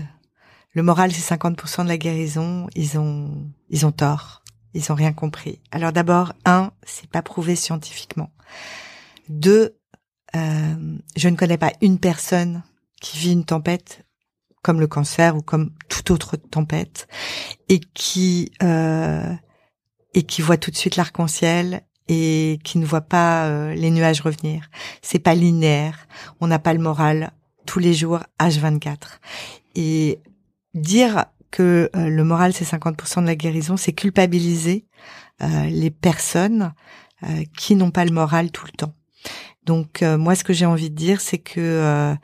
le 0.71 0.81
moral 0.81 1.11
c'est 1.11 1.35
50% 1.35 1.83
de 1.83 1.89
la 1.89 1.99
guérison, 1.99 2.65
ils 2.73 2.97
ont 2.97 3.47
ils 3.69 3.85
ont 3.85 3.91
tort. 3.91 4.41
Ils 4.73 4.91
ont 4.91 4.95
rien 4.95 5.13
compris. 5.13 5.61
Alors 5.69 5.91
d'abord, 5.91 6.33
un, 6.43 6.71
c'est 6.88 7.07
pas 7.11 7.21
prouvé 7.21 7.55
scientifiquement. 7.55 8.31
Deux, 9.30 9.78
euh, 10.36 10.97
je 11.15 11.30
ne 11.30 11.36
connais 11.36 11.57
pas 11.57 11.71
une 11.82 11.99
personne 11.99 12.63
qui 13.01 13.17
vit 13.17 13.34
une 13.34 13.45
tempête 13.45 14.03
comme 14.67 14.80
le 14.82 14.88
cancer 14.88 15.38
ou 15.38 15.41
comme 15.41 15.71
toute 15.88 16.11
autre 16.11 16.36
tempête 16.36 17.07
et 17.69 17.80
qui 17.80 18.51
euh, 18.63 19.34
et 20.13 20.23
qui 20.23 20.41
voit 20.41 20.57
tout 20.57 20.71
de 20.71 20.75
suite 20.75 20.97
l'arc-en-ciel 20.97 21.84
et 22.09 22.59
qui 22.65 22.78
ne 22.78 22.86
voit 22.86 23.01
pas 23.01 23.45
euh, 23.45 23.73
les 23.75 23.91
nuages 23.91 24.19
revenir. 24.19 24.69
C'est 25.01 25.19
pas 25.19 25.36
linéaire. 25.36 26.07
On 26.41 26.47
n'a 26.47 26.59
pas 26.59 26.73
le 26.73 26.80
moral 26.80 27.32
tous 27.65 27.80
les 27.80 27.93
jours 27.93 28.19
H24. 28.41 29.19
Et 29.75 30.19
dire 30.73 31.28
que 31.51 31.89
euh, 31.95 32.09
le 32.09 32.23
moral 32.25 32.51
c'est 32.51 32.65
50% 32.65 33.21
de 33.21 33.28
la 33.28 33.36
guérison, 33.36 33.78
c'est 33.78 33.93
culpabiliser 33.93 34.86
les 35.39 35.91
personnes 35.91 36.73
qui 37.55 37.75
n'ont 37.75 37.91
pas 37.91 38.05
le 38.05 38.11
moral 38.11 38.49
tout 38.49 38.65
le 38.65 38.71
temps. 38.71 38.96
Donc 39.68 40.01
moi 40.01 40.34
ce 40.34 40.43
que 40.43 40.53
j'ai 40.53 40.65
envie 40.65 40.89
de 40.89 40.95
dire 40.95 41.22
c'est 41.22 41.38
que 41.38 42.15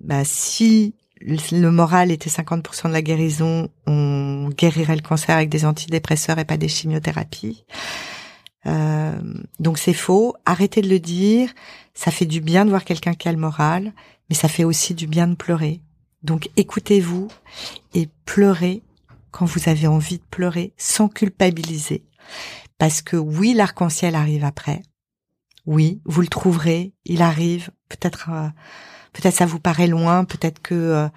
bah, 0.00 0.24
si 0.24 0.94
le 1.20 1.70
moral 1.70 2.10
était 2.10 2.30
50% 2.30 2.88
de 2.88 2.92
la 2.92 3.02
guérison, 3.02 3.70
on 3.86 4.50
guérirait 4.56 4.96
le 4.96 5.02
cancer 5.02 5.34
avec 5.34 5.48
des 5.48 5.64
antidépresseurs 5.64 6.38
et 6.38 6.44
pas 6.44 6.58
des 6.58 6.68
chimiothérapies. 6.68 7.64
donc 9.58 9.78
c'est 9.78 9.94
faux. 9.94 10.36
Arrêtez 10.44 10.82
de 10.82 10.88
le 10.90 11.00
dire. 11.00 11.50
Ça 11.94 12.10
fait 12.10 12.26
du 12.26 12.40
bien 12.40 12.66
de 12.66 12.70
voir 12.70 12.84
quelqu'un 12.84 13.14
qui 13.14 13.28
a 13.28 13.32
le 13.32 13.38
moral, 13.38 13.92
mais 14.28 14.36
ça 14.36 14.48
fait 14.48 14.64
aussi 14.64 14.94
du 14.94 15.06
bien 15.06 15.26
de 15.26 15.34
pleurer. 15.34 15.80
Donc 16.22 16.50
écoutez-vous 16.56 17.28
et 17.94 18.08
pleurez 18.26 18.82
quand 19.30 19.46
vous 19.46 19.68
avez 19.68 19.86
envie 19.86 20.18
de 20.18 20.24
pleurer 20.30 20.74
sans 20.76 21.08
culpabiliser. 21.08 22.04
Parce 22.76 23.00
que 23.00 23.16
oui, 23.16 23.54
l'arc-en-ciel 23.54 24.14
arrive 24.14 24.44
après. 24.44 24.82
Oui, 25.66 26.00
vous 26.04 26.20
le 26.20 26.28
trouverez, 26.28 26.92
il 27.04 27.22
arrive. 27.22 27.70
Peut-être, 27.88 28.30
euh, 28.30 28.48
peut-être 29.12 29.34
ça 29.34 29.46
vous 29.46 29.60
paraît 29.60 29.86
loin. 29.86 30.24
Peut-être 30.24 30.60
que, 30.60 30.74
euh, 30.74 31.08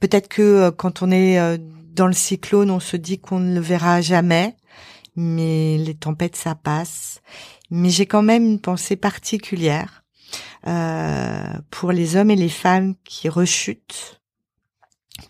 peut-être 0.00 0.28
que 0.28 0.42
euh, 0.42 0.70
quand 0.70 1.02
on 1.02 1.10
est 1.10 1.58
dans 1.94 2.06
le 2.06 2.12
cyclone, 2.12 2.70
on 2.70 2.80
se 2.80 2.96
dit 2.96 3.18
qu'on 3.18 3.40
ne 3.40 3.54
le 3.54 3.60
verra 3.60 4.00
jamais. 4.00 4.56
Mais 5.16 5.78
les 5.78 5.94
tempêtes, 5.94 6.36
ça 6.36 6.54
passe. 6.54 7.20
Mais 7.70 7.90
j'ai 7.90 8.06
quand 8.06 8.22
même 8.22 8.44
une 8.44 8.60
pensée 8.60 8.96
particulière 8.96 10.04
pour 11.70 11.92
les 11.92 12.16
hommes 12.16 12.30
et 12.30 12.36
les 12.36 12.50
femmes 12.50 12.94
qui 13.04 13.28
rechutent 13.28 14.20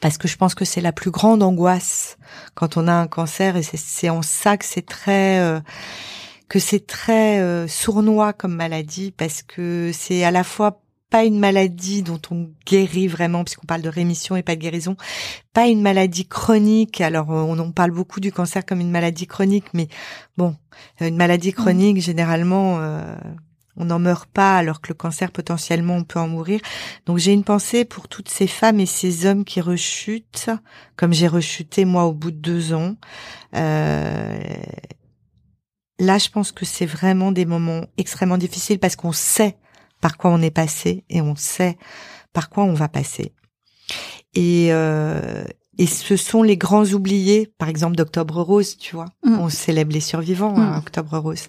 parce 0.00 0.18
que 0.18 0.28
je 0.28 0.36
pense 0.36 0.54
que 0.54 0.64
c'est 0.64 0.80
la 0.80 0.92
plus 0.92 1.10
grande 1.10 1.42
angoisse 1.42 2.18
quand 2.54 2.76
on 2.76 2.88
a 2.88 2.92
un 2.92 3.06
cancer 3.06 3.56
et 3.56 3.62
c'est 3.62 4.10
en 4.10 4.22
ça 4.22 4.56
que 4.56 4.64
c'est 4.64 4.86
très 4.86 5.62
que 6.50 6.58
c'est 6.58 6.84
très 6.84 7.38
euh, 7.38 7.68
sournois 7.68 8.32
comme 8.34 8.54
maladie 8.54 9.12
parce 9.12 9.42
que 9.42 9.92
c'est 9.94 10.24
à 10.24 10.32
la 10.32 10.44
fois 10.44 10.82
pas 11.08 11.24
une 11.24 11.38
maladie 11.38 12.02
dont 12.02 12.20
on 12.30 12.50
guérit 12.66 13.08
vraiment, 13.08 13.44
puisqu'on 13.44 13.66
parle 13.66 13.82
de 13.82 13.88
rémission 13.88 14.36
et 14.36 14.42
pas 14.42 14.56
de 14.56 14.60
guérison, 14.60 14.96
pas 15.52 15.66
une 15.66 15.80
maladie 15.80 16.26
chronique. 16.26 17.00
Alors, 17.00 17.30
on 17.30 17.58
en 17.58 17.72
parle 17.72 17.90
beaucoup 17.90 18.20
du 18.20 18.30
cancer 18.30 18.64
comme 18.64 18.80
une 18.80 18.90
maladie 18.90 19.26
chronique, 19.26 19.66
mais 19.74 19.88
bon, 20.36 20.56
une 21.00 21.16
maladie 21.16 21.52
chronique, 21.52 22.00
généralement, 22.00 22.78
euh, 22.78 23.16
on 23.76 23.86
n'en 23.86 23.98
meurt 23.98 24.28
pas 24.30 24.56
alors 24.56 24.80
que 24.80 24.88
le 24.88 24.94
cancer 24.94 25.30
potentiellement 25.32 25.96
on 25.96 26.04
peut 26.04 26.20
en 26.20 26.28
mourir. 26.28 26.60
Donc 27.06 27.18
j'ai 27.18 27.32
une 27.32 27.44
pensée 27.44 27.84
pour 27.84 28.08
toutes 28.08 28.28
ces 28.28 28.46
femmes 28.46 28.78
et 28.78 28.86
ces 28.86 29.26
hommes 29.26 29.44
qui 29.44 29.60
rechutent, 29.60 30.50
comme 30.96 31.12
j'ai 31.12 31.28
rechuté 31.28 31.84
moi 31.84 32.04
au 32.04 32.12
bout 32.12 32.30
de 32.30 32.36
deux 32.36 32.72
ans. 32.72 32.96
Euh, 33.56 34.38
là, 36.00 36.18
je 36.18 36.28
pense 36.28 36.50
que 36.50 36.64
c'est 36.64 36.86
vraiment 36.86 37.30
des 37.30 37.44
moments 37.44 37.82
extrêmement 37.96 38.38
difficiles 38.38 38.78
parce 38.78 38.96
qu'on 38.96 39.12
sait 39.12 39.56
par 40.00 40.16
quoi 40.16 40.30
on 40.30 40.42
est 40.42 40.50
passé 40.50 41.04
et 41.10 41.20
on 41.20 41.36
sait 41.36 41.76
par 42.32 42.48
quoi 42.50 42.64
on 42.64 42.74
va 42.74 42.88
passer. 42.88 43.32
Et, 44.34 44.68
euh, 44.70 45.44
et 45.78 45.86
ce 45.86 46.16
sont 46.16 46.42
les 46.42 46.56
grands 46.56 46.86
oubliés, 46.86 47.52
par 47.58 47.68
exemple 47.68 47.96
d'Octobre 47.96 48.42
Rose, 48.42 48.76
tu 48.76 48.96
vois. 48.96 49.06
Mm. 49.24 49.38
On 49.38 49.48
célèbre 49.48 49.92
les 49.92 50.00
survivants, 50.00 50.56
hein, 50.56 50.72
mm. 50.74 50.78
Octobre 50.78 51.18
Rose. 51.18 51.48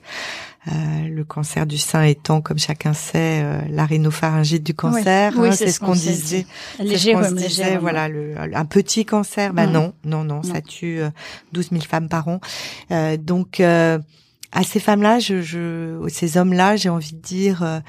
Euh, 0.68 1.08
le 1.08 1.24
cancer 1.24 1.66
du 1.66 1.80
sein 1.80 2.04
étant, 2.04 2.40
comme 2.40 2.60
chacun 2.60 2.94
sait, 2.94 3.42
euh, 3.44 3.62
la 3.70 3.84
rhinopharyngite 3.84 4.64
du 4.64 4.76
cancer. 4.76 5.34
Oui, 5.36 5.50
hein, 5.50 5.52
c'est 5.54 5.72
ce 5.72 5.80
qu'on 5.80 5.94
disait. 5.94 6.46
Léger, 6.80 7.16
disait, 7.34 7.78
voilà, 7.78 8.08
le, 8.08 8.36
un 8.38 8.66
petit 8.66 9.04
cancer. 9.04 9.54
Ben 9.54 9.66
non, 9.66 9.94
non, 10.06 10.24
non, 10.24 10.44
ça 10.44 10.62
tue 10.62 11.00
12 11.52 11.66
euh, 11.66 11.70
000 11.72 11.84
femmes 11.84 12.10
par 12.10 12.28
an. 12.28 12.40
Euh, 12.92 13.18
donc, 13.18 13.60
euh, 13.60 13.98
à 14.52 14.64
ces 14.64 14.80
femmes-là, 14.80 15.20
je, 15.20 15.42
je, 15.42 16.06
ces 16.10 16.38
hommes-là, 16.38 16.76
j'ai 16.76 16.90
envie 16.90 17.14
de 17.14 17.22
dire, 17.22 17.82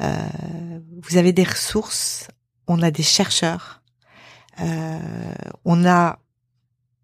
vous 0.00 1.16
avez 1.16 1.32
des 1.32 1.44
ressources, 1.44 2.28
on 2.66 2.82
a 2.82 2.90
des 2.90 3.02
chercheurs, 3.02 3.82
on 5.64 5.86
a 5.86 6.18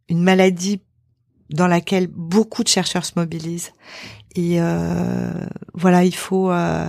une 0.08 0.22
maladie 0.22 0.80
dans 1.50 1.66
laquelle 1.66 2.08
beaucoup 2.08 2.64
de 2.64 2.68
chercheurs 2.68 3.04
se 3.04 3.12
mobilisent 3.16 3.72
et 4.34 4.60
euh, 4.60 5.32
voilà, 5.74 6.04
il 6.04 6.14
faut 6.14 6.50
euh, 6.50 6.88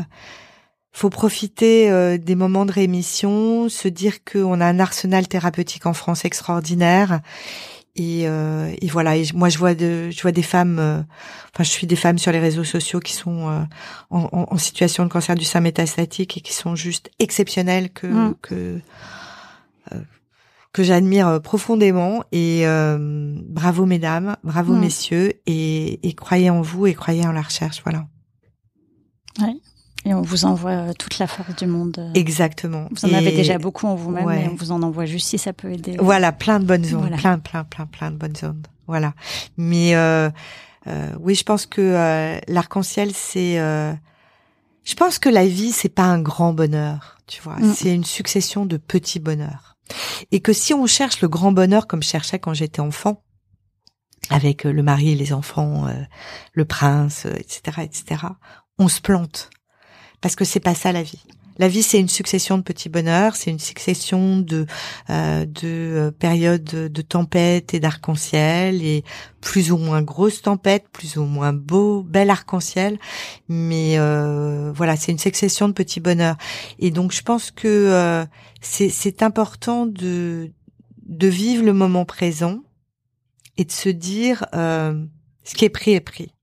faut 0.92 1.10
profiter 1.10 1.92
euh, 1.92 2.18
des 2.18 2.36
moments 2.36 2.66
de 2.66 2.72
rémission, 2.72 3.70
se 3.70 3.88
dire 3.88 4.24
qu'on 4.24 4.60
a 4.62 4.66
un 4.66 4.80
arsenal 4.80 5.28
thérapeutique 5.28 5.86
en 5.86 5.94
France 5.94 6.26
extraordinaire. 6.26 7.22
Et, 7.96 8.28
euh, 8.28 8.74
et 8.82 8.88
voilà. 8.88 9.16
Et 9.16 9.26
moi, 9.34 9.50
je 9.50 9.58
vois 9.58 9.74
de, 9.74 10.10
je 10.12 10.22
vois 10.22 10.32
des 10.32 10.42
femmes. 10.44 10.80
Euh, 10.80 11.02
enfin, 11.54 11.64
je 11.64 11.70
suis 11.70 11.88
des 11.88 11.96
femmes 11.96 12.18
sur 12.18 12.32
les 12.32 12.40
réseaux 12.40 12.66
sociaux 12.66 13.00
qui 13.00 13.14
sont 13.14 13.50
euh, 13.50 13.62
en, 14.10 14.30
en, 14.32 14.58
situation 14.58 15.06
de 15.06 15.10
cancer 15.10 15.36
du 15.36 15.46
sein 15.46 15.62
métastatique 15.62 16.38
et 16.38 16.42
qui 16.42 16.54
sont 16.54 16.76
juste 16.76 17.10
exceptionnelles 17.20 17.90
que 17.92 18.08
mm. 18.08 18.36
que 18.42 18.82
que 20.76 20.84
j'admire 20.84 21.28
euh, 21.30 21.40
profondément. 21.40 22.24
Et 22.34 22.68
euh, 22.68 22.98
bravo 23.48 23.86
mesdames, 23.86 24.36
bravo 24.44 24.74
mm. 24.74 24.80
messieurs, 24.80 25.34
et, 25.46 26.08
et, 26.08 26.14
croyez 26.14 26.50
en 26.50 26.62
vous 26.62 26.86
et 26.86 26.94
croyez 26.94 27.26
en 27.26 27.32
la 27.32 27.42
recherche. 27.42 27.82
Voilà. 27.84 28.06
Ouais. 29.42 29.56
Et 30.06 30.14
on 30.14 30.22
vous 30.22 30.46
envoie 30.46 30.72
euh, 30.72 30.94
toute 30.94 31.18
la 31.18 31.28
force 31.28 31.56
du 31.56 31.66
monde. 31.66 32.12
Exactement. 32.14 32.88
Vous 32.92 33.10
en 33.10 33.14
avez 33.14 33.32
déjà 33.32 33.58
beaucoup 33.58 33.88
en 33.88 33.96
vous-même, 33.96 34.30
et 34.30 34.48
on 34.48 34.56
vous 34.56 34.72
en 34.72 34.82
envoie 34.84 35.06
juste 35.06 35.28
si 35.28 35.38
ça 35.38 35.54
peut 35.54 35.72
aider. 35.72 35.98
Voilà, 36.00 36.32
plein 36.32 36.60
de 36.60 36.66
bonnes 36.66 36.86
ondes, 36.96 37.18
plein, 37.18 37.40
plein, 37.40 37.64
plein, 37.64 37.86
plein 37.86 38.12
de 38.12 38.18
bonnes 38.18 38.36
ondes. 38.44 38.68
Voilà. 38.88 39.14
Mais 39.58 39.96
euh, 39.96 40.30
euh, 40.88 41.12
oui, 41.20 41.36
je 41.36 41.44
pense 41.44 41.66
que 41.66 41.82
euh, 41.82 42.40
l'arc-en-ciel, 42.48 43.12
c'est. 43.14 43.56
je 43.56 44.96
pense 44.96 45.20
que 45.20 45.30
la 45.30 45.48
vie, 45.48 45.72
c'est 45.72 45.90
pas 45.90 46.04
un 46.04 46.22
grand 46.22 46.54
bonheur, 46.54 47.18
tu 47.26 47.42
vois. 47.42 47.56
Mm. 47.56 47.74
C'est 47.74 47.94
une 47.94 48.06
succession 48.06 48.66
de 48.66 48.78
petits 48.78 49.20
bonheurs. 49.20 49.76
Et 50.32 50.40
que 50.40 50.54
si 50.54 50.74
on 50.74 50.86
cherche 50.88 51.22
le 51.22 51.28
grand 51.28 51.52
bonheur 51.52 51.88
comme 51.88 52.02
je 52.02 52.10
cherchais 52.10 52.40
quand 52.40 52.54
j'étais 52.54 52.80
enfant, 52.80 53.22
avec 54.30 54.66
euh, 54.66 54.72
le 54.72 54.84
mari 54.84 55.12
et 55.12 55.16
les 55.16 55.34
enfants, 55.34 55.88
euh, 55.88 55.94
le 56.54 56.66
prince, 56.66 57.26
etc., 57.26 57.62
euh, 57.80 57.82
etc., 57.82 58.22
on 58.78 58.88
se 58.88 59.02
plante. 59.02 59.50
Parce 60.26 60.36
que 60.36 60.44
c'est 60.44 60.60
pas 60.60 60.74
ça 60.74 60.92
la 60.92 61.04
vie. 61.04 61.22
La 61.60 61.68
vie, 61.68 61.84
c'est 61.84 62.00
une 62.00 62.10
succession 62.10 62.58
de 62.58 62.64
petits 62.64 62.90
bonheurs, 62.90 63.36
c'est 63.36 63.52
une 63.52 63.60
succession 63.60 64.40
de 64.40 64.66
euh, 65.12 65.46
de 65.46 66.12
périodes 66.18 66.64
de 66.64 67.02
tempêtes 67.04 67.76
et 67.76 67.80
d'arc-en-ciel 67.80 68.84
et 68.84 69.04
plus 69.40 69.72
ou 69.72 69.78
moins 69.78 70.02
grosses 70.02 70.42
tempêtes, 70.42 70.86
plus 70.92 71.18
ou 71.18 71.26
moins 71.26 71.54
beau, 71.54 72.02
bel 72.02 72.32
arc-en-ciel, 72.32 72.98
mais 73.50 74.00
euh, 74.00 74.72
voilà, 74.74 74.96
c'est 74.96 75.12
une 75.12 75.20
succession 75.20 75.68
de 75.68 75.74
petits 75.74 76.00
bonheurs. 76.00 76.38
Et 76.80 76.90
donc, 76.90 77.12
je 77.12 77.22
pense 77.22 77.52
que 77.52 78.26
c'est 78.62 79.22
important 79.22 79.86
de 79.86 80.52
de 81.06 81.28
vivre 81.28 81.64
le 81.64 81.74
moment 81.74 82.06
présent 82.06 82.64
et 83.58 83.64
de 83.64 83.72
se 83.72 83.90
dire 83.90 84.44
euh, 84.56 85.06
ce 85.44 85.54
qui 85.54 85.66
est 85.66 85.70
pris 85.70 85.92
est 85.92 86.00
pris 86.00 86.35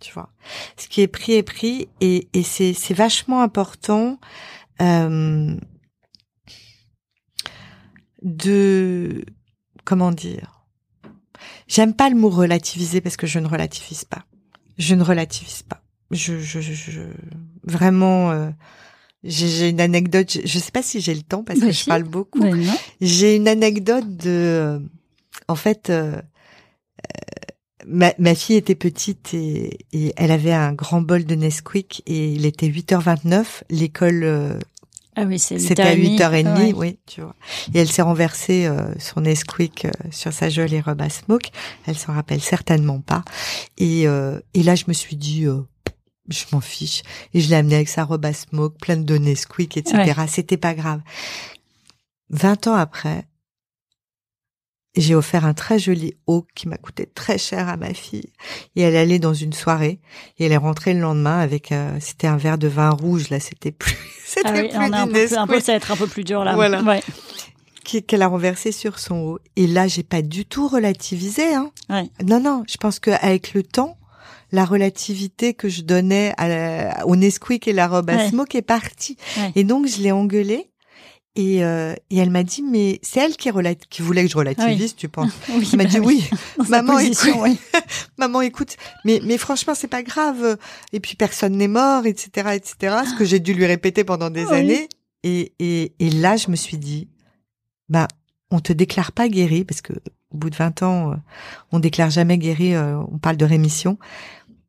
tu 0.00 0.12
vois 0.12 0.30
ce 0.76 0.88
qui 0.88 1.00
est 1.02 1.08
pris 1.08 1.34
est 1.34 1.42
pris 1.42 1.88
et, 2.00 2.28
et 2.32 2.42
c'est 2.42 2.74
c'est 2.74 2.94
vachement 2.94 3.42
important 3.42 4.18
euh, 4.80 5.56
de 8.22 9.24
comment 9.84 10.10
dire 10.10 10.60
J'aime 11.70 11.94
pas 11.94 12.10
le 12.10 12.16
mot 12.16 12.28
relativiser 12.30 13.00
parce 13.00 13.16
que 13.16 13.28
je 13.28 13.38
ne 13.38 13.46
relativise 13.46 14.04
pas. 14.04 14.24
Je 14.76 14.96
ne 14.96 15.04
relativise 15.04 15.62
pas. 15.62 15.82
Je, 16.10 16.40
je, 16.40 16.60
je, 16.60 17.00
vraiment. 17.62 18.32
Euh, 18.32 18.50
j'ai 19.22 19.68
une 19.68 19.80
anecdote. 19.80 20.38
Je, 20.44 20.58
sais 20.58 20.72
pas 20.72 20.82
si 20.82 21.00
j'ai 21.00 21.14
le 21.14 21.22
temps 21.22 21.44
parce 21.44 21.60
que 21.60 21.70
je 21.70 21.84
parle 21.84 22.02
beaucoup. 22.02 22.42
j'ai 23.00 23.36
une 23.36 23.46
anecdote 23.46 24.16
de. 24.16 24.30
Euh, 24.30 24.78
en 25.46 25.54
fait, 25.54 25.90
euh, 25.90 26.20
ma, 27.86 28.12
ma, 28.18 28.34
fille 28.34 28.56
était 28.56 28.74
petite 28.74 29.34
et, 29.34 29.86
et, 29.92 30.12
elle 30.16 30.30
avait 30.30 30.52
un 30.52 30.72
grand 30.72 31.00
bol 31.00 31.24
de 31.24 31.34
Nesquik 31.34 32.02
et 32.06 32.32
il 32.32 32.46
était 32.46 32.68
8h29. 32.68 33.44
L'école 33.70 34.58
ah 35.16 35.24
oui, 35.24 35.38
C'était 35.38 35.82
à 35.82 35.94
8h30, 35.94 36.72
oui, 36.74 36.98
tu 37.06 37.20
vois. 37.20 37.34
Et 37.74 37.80
elle 37.80 37.90
s'est 37.90 38.02
renversée 38.02 38.66
euh, 38.66 38.94
son 38.98 39.22
Nesquik 39.22 39.84
euh, 39.84 39.90
sur 40.12 40.32
sa 40.32 40.48
jolie 40.48 40.80
robe 40.80 41.02
à 41.02 41.10
smoke. 41.10 41.50
Elle 41.86 41.98
s'en 41.98 42.12
rappelle 42.12 42.40
certainement 42.40 43.00
pas. 43.00 43.22
Et, 43.76 44.06
euh, 44.06 44.38
et 44.54 44.62
là, 44.62 44.76
je 44.76 44.84
me 44.86 44.92
suis 44.92 45.16
dit, 45.16 45.46
euh, 45.46 45.62
je 46.28 46.44
m'en 46.52 46.60
fiche. 46.60 47.02
Et 47.34 47.40
je 47.40 47.50
l'ai 47.50 47.56
amenée 47.56 47.74
avec 47.74 47.88
sa 47.88 48.04
robe 48.04 48.24
à 48.24 48.32
smoke, 48.32 48.78
pleine 48.80 49.04
de 49.04 49.18
Nesquik, 49.18 49.76
etc. 49.76 50.22
C'était 50.28 50.56
pas 50.56 50.74
grave. 50.74 51.00
20 52.30 52.68
ans 52.68 52.76
après, 52.76 53.24
j'ai 54.96 55.14
offert 55.14 55.44
un 55.44 55.54
très 55.54 55.78
joli 55.78 56.14
haut 56.26 56.46
qui 56.54 56.68
m'a 56.68 56.76
coûté 56.76 57.06
très 57.06 57.38
cher 57.38 57.68
à 57.68 57.76
ma 57.76 57.94
fille. 57.94 58.32
Et 58.76 58.82
elle 58.82 58.96
allait 58.96 59.18
dans 59.18 59.34
une 59.34 59.52
soirée 59.52 60.00
et 60.38 60.46
elle 60.46 60.52
est 60.52 60.56
rentrée 60.56 60.94
le 60.94 61.00
lendemain 61.00 61.38
avec 61.38 61.72
euh, 61.72 61.96
c'était 62.00 62.26
un 62.26 62.36
verre 62.36 62.58
de 62.58 62.68
vin 62.68 62.90
rouge 62.90 63.30
là, 63.30 63.40
c'était 63.40 63.72
plus 63.72 63.96
c'était 64.24 64.48
ah 64.48 64.52
oui, 64.54 64.68
plus 64.68 64.78
on 64.78 64.92
a 64.92 65.00
un 65.00 65.06
peu, 65.06 65.38
un 65.38 65.46
peu, 65.46 65.60
ça 65.60 65.72
va 65.72 65.76
être 65.76 65.92
un 65.92 65.96
peu 65.96 66.06
plus 66.06 66.24
dur 66.24 66.44
là. 66.44 66.54
Voilà. 66.54 66.82
Ouais. 66.82 67.02
Qu'elle 68.06 68.22
a 68.22 68.28
renversé 68.28 68.70
sur 68.70 69.00
son 69.00 69.16
haut. 69.16 69.38
Et 69.56 69.66
là, 69.66 69.88
j'ai 69.88 70.04
pas 70.04 70.22
du 70.22 70.44
tout 70.44 70.68
relativisé. 70.68 71.54
Hein. 71.54 71.72
Ouais. 71.88 72.08
Non, 72.24 72.38
non. 72.38 72.62
Je 72.68 72.76
pense 72.76 73.00
qu'avec 73.00 73.52
le 73.52 73.64
temps, 73.64 73.98
la 74.52 74.64
relativité 74.64 75.54
que 75.54 75.68
je 75.68 75.82
donnais 75.82 76.32
à 76.36 77.04
au 77.06 77.16
Nesquik 77.16 77.66
et 77.66 77.72
la 77.72 77.88
robe 77.88 78.10
à 78.10 78.28
smoke 78.28 78.56
est 78.56 78.62
partie. 78.62 79.16
Et 79.56 79.64
donc, 79.64 79.88
je 79.88 80.02
l'ai 80.02 80.12
engueulée 80.12 80.69
et, 81.40 81.64
euh, 81.64 81.94
et 82.10 82.18
elle 82.18 82.30
m'a 82.30 82.42
dit, 82.42 82.62
mais 82.62 83.00
c'est 83.02 83.20
elle 83.20 83.36
qui, 83.36 83.50
qui 83.88 84.02
voulait 84.02 84.24
que 84.24 84.30
je 84.30 84.36
relativise, 84.36 84.94
tu 84.94 85.08
penses 85.08 85.32
oui, 85.48 85.68
Elle 85.72 85.78
m'a 85.78 85.84
dit 85.84 85.98
oui, 85.98 86.28
maman, 86.68 86.98
écoute, 86.98 87.58
maman, 88.18 88.42
écoute, 88.42 88.76
mais 89.06 89.20
mais 89.24 89.38
franchement, 89.38 89.74
c'est 89.74 89.88
pas 89.88 90.02
grave. 90.02 90.58
Et 90.92 91.00
puis 91.00 91.16
personne 91.16 91.56
n'est 91.56 91.68
mort, 91.68 92.04
etc., 92.04 92.50
etc. 92.54 92.96
Ce 93.10 93.18
que 93.18 93.24
j'ai 93.24 93.40
dû 93.40 93.54
lui 93.54 93.64
répéter 93.64 94.04
pendant 94.04 94.28
des 94.28 94.46
années. 94.48 94.88
Et, 95.22 95.52
et 95.58 95.94
et 95.98 96.10
là, 96.10 96.36
je 96.36 96.50
me 96.50 96.56
suis 96.56 96.76
dit, 96.76 97.08
bah, 97.88 98.06
on 98.50 98.60
te 98.60 98.72
déclare 98.72 99.12
pas 99.12 99.28
guéri 99.28 99.64
parce 99.64 99.80
que 99.80 99.94
au 100.32 100.36
bout 100.36 100.50
de 100.50 100.56
20 100.56 100.82
ans, 100.82 101.12
euh, 101.12 101.16
on 101.72 101.78
déclare 101.78 102.10
jamais 102.10 102.38
guéri. 102.38 102.74
Euh, 102.74 102.98
on 103.10 103.18
parle 103.18 103.36
de 103.36 103.44
rémission. 103.44 103.98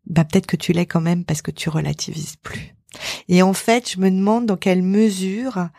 Bah 0.08 0.24
peut-être 0.24 0.48
que 0.48 0.56
tu 0.56 0.72
l'es 0.72 0.86
quand 0.86 1.02
même 1.02 1.26
parce 1.26 1.42
que 1.42 1.52
tu 1.52 1.70
relativises 1.70 2.36
plus. 2.38 2.76
Et 3.28 3.42
en 3.42 3.54
fait, 3.54 3.92
je 3.92 4.00
me 4.00 4.10
demande 4.10 4.46
dans 4.46 4.58
quelle 4.58 4.84
mesure 4.84 5.70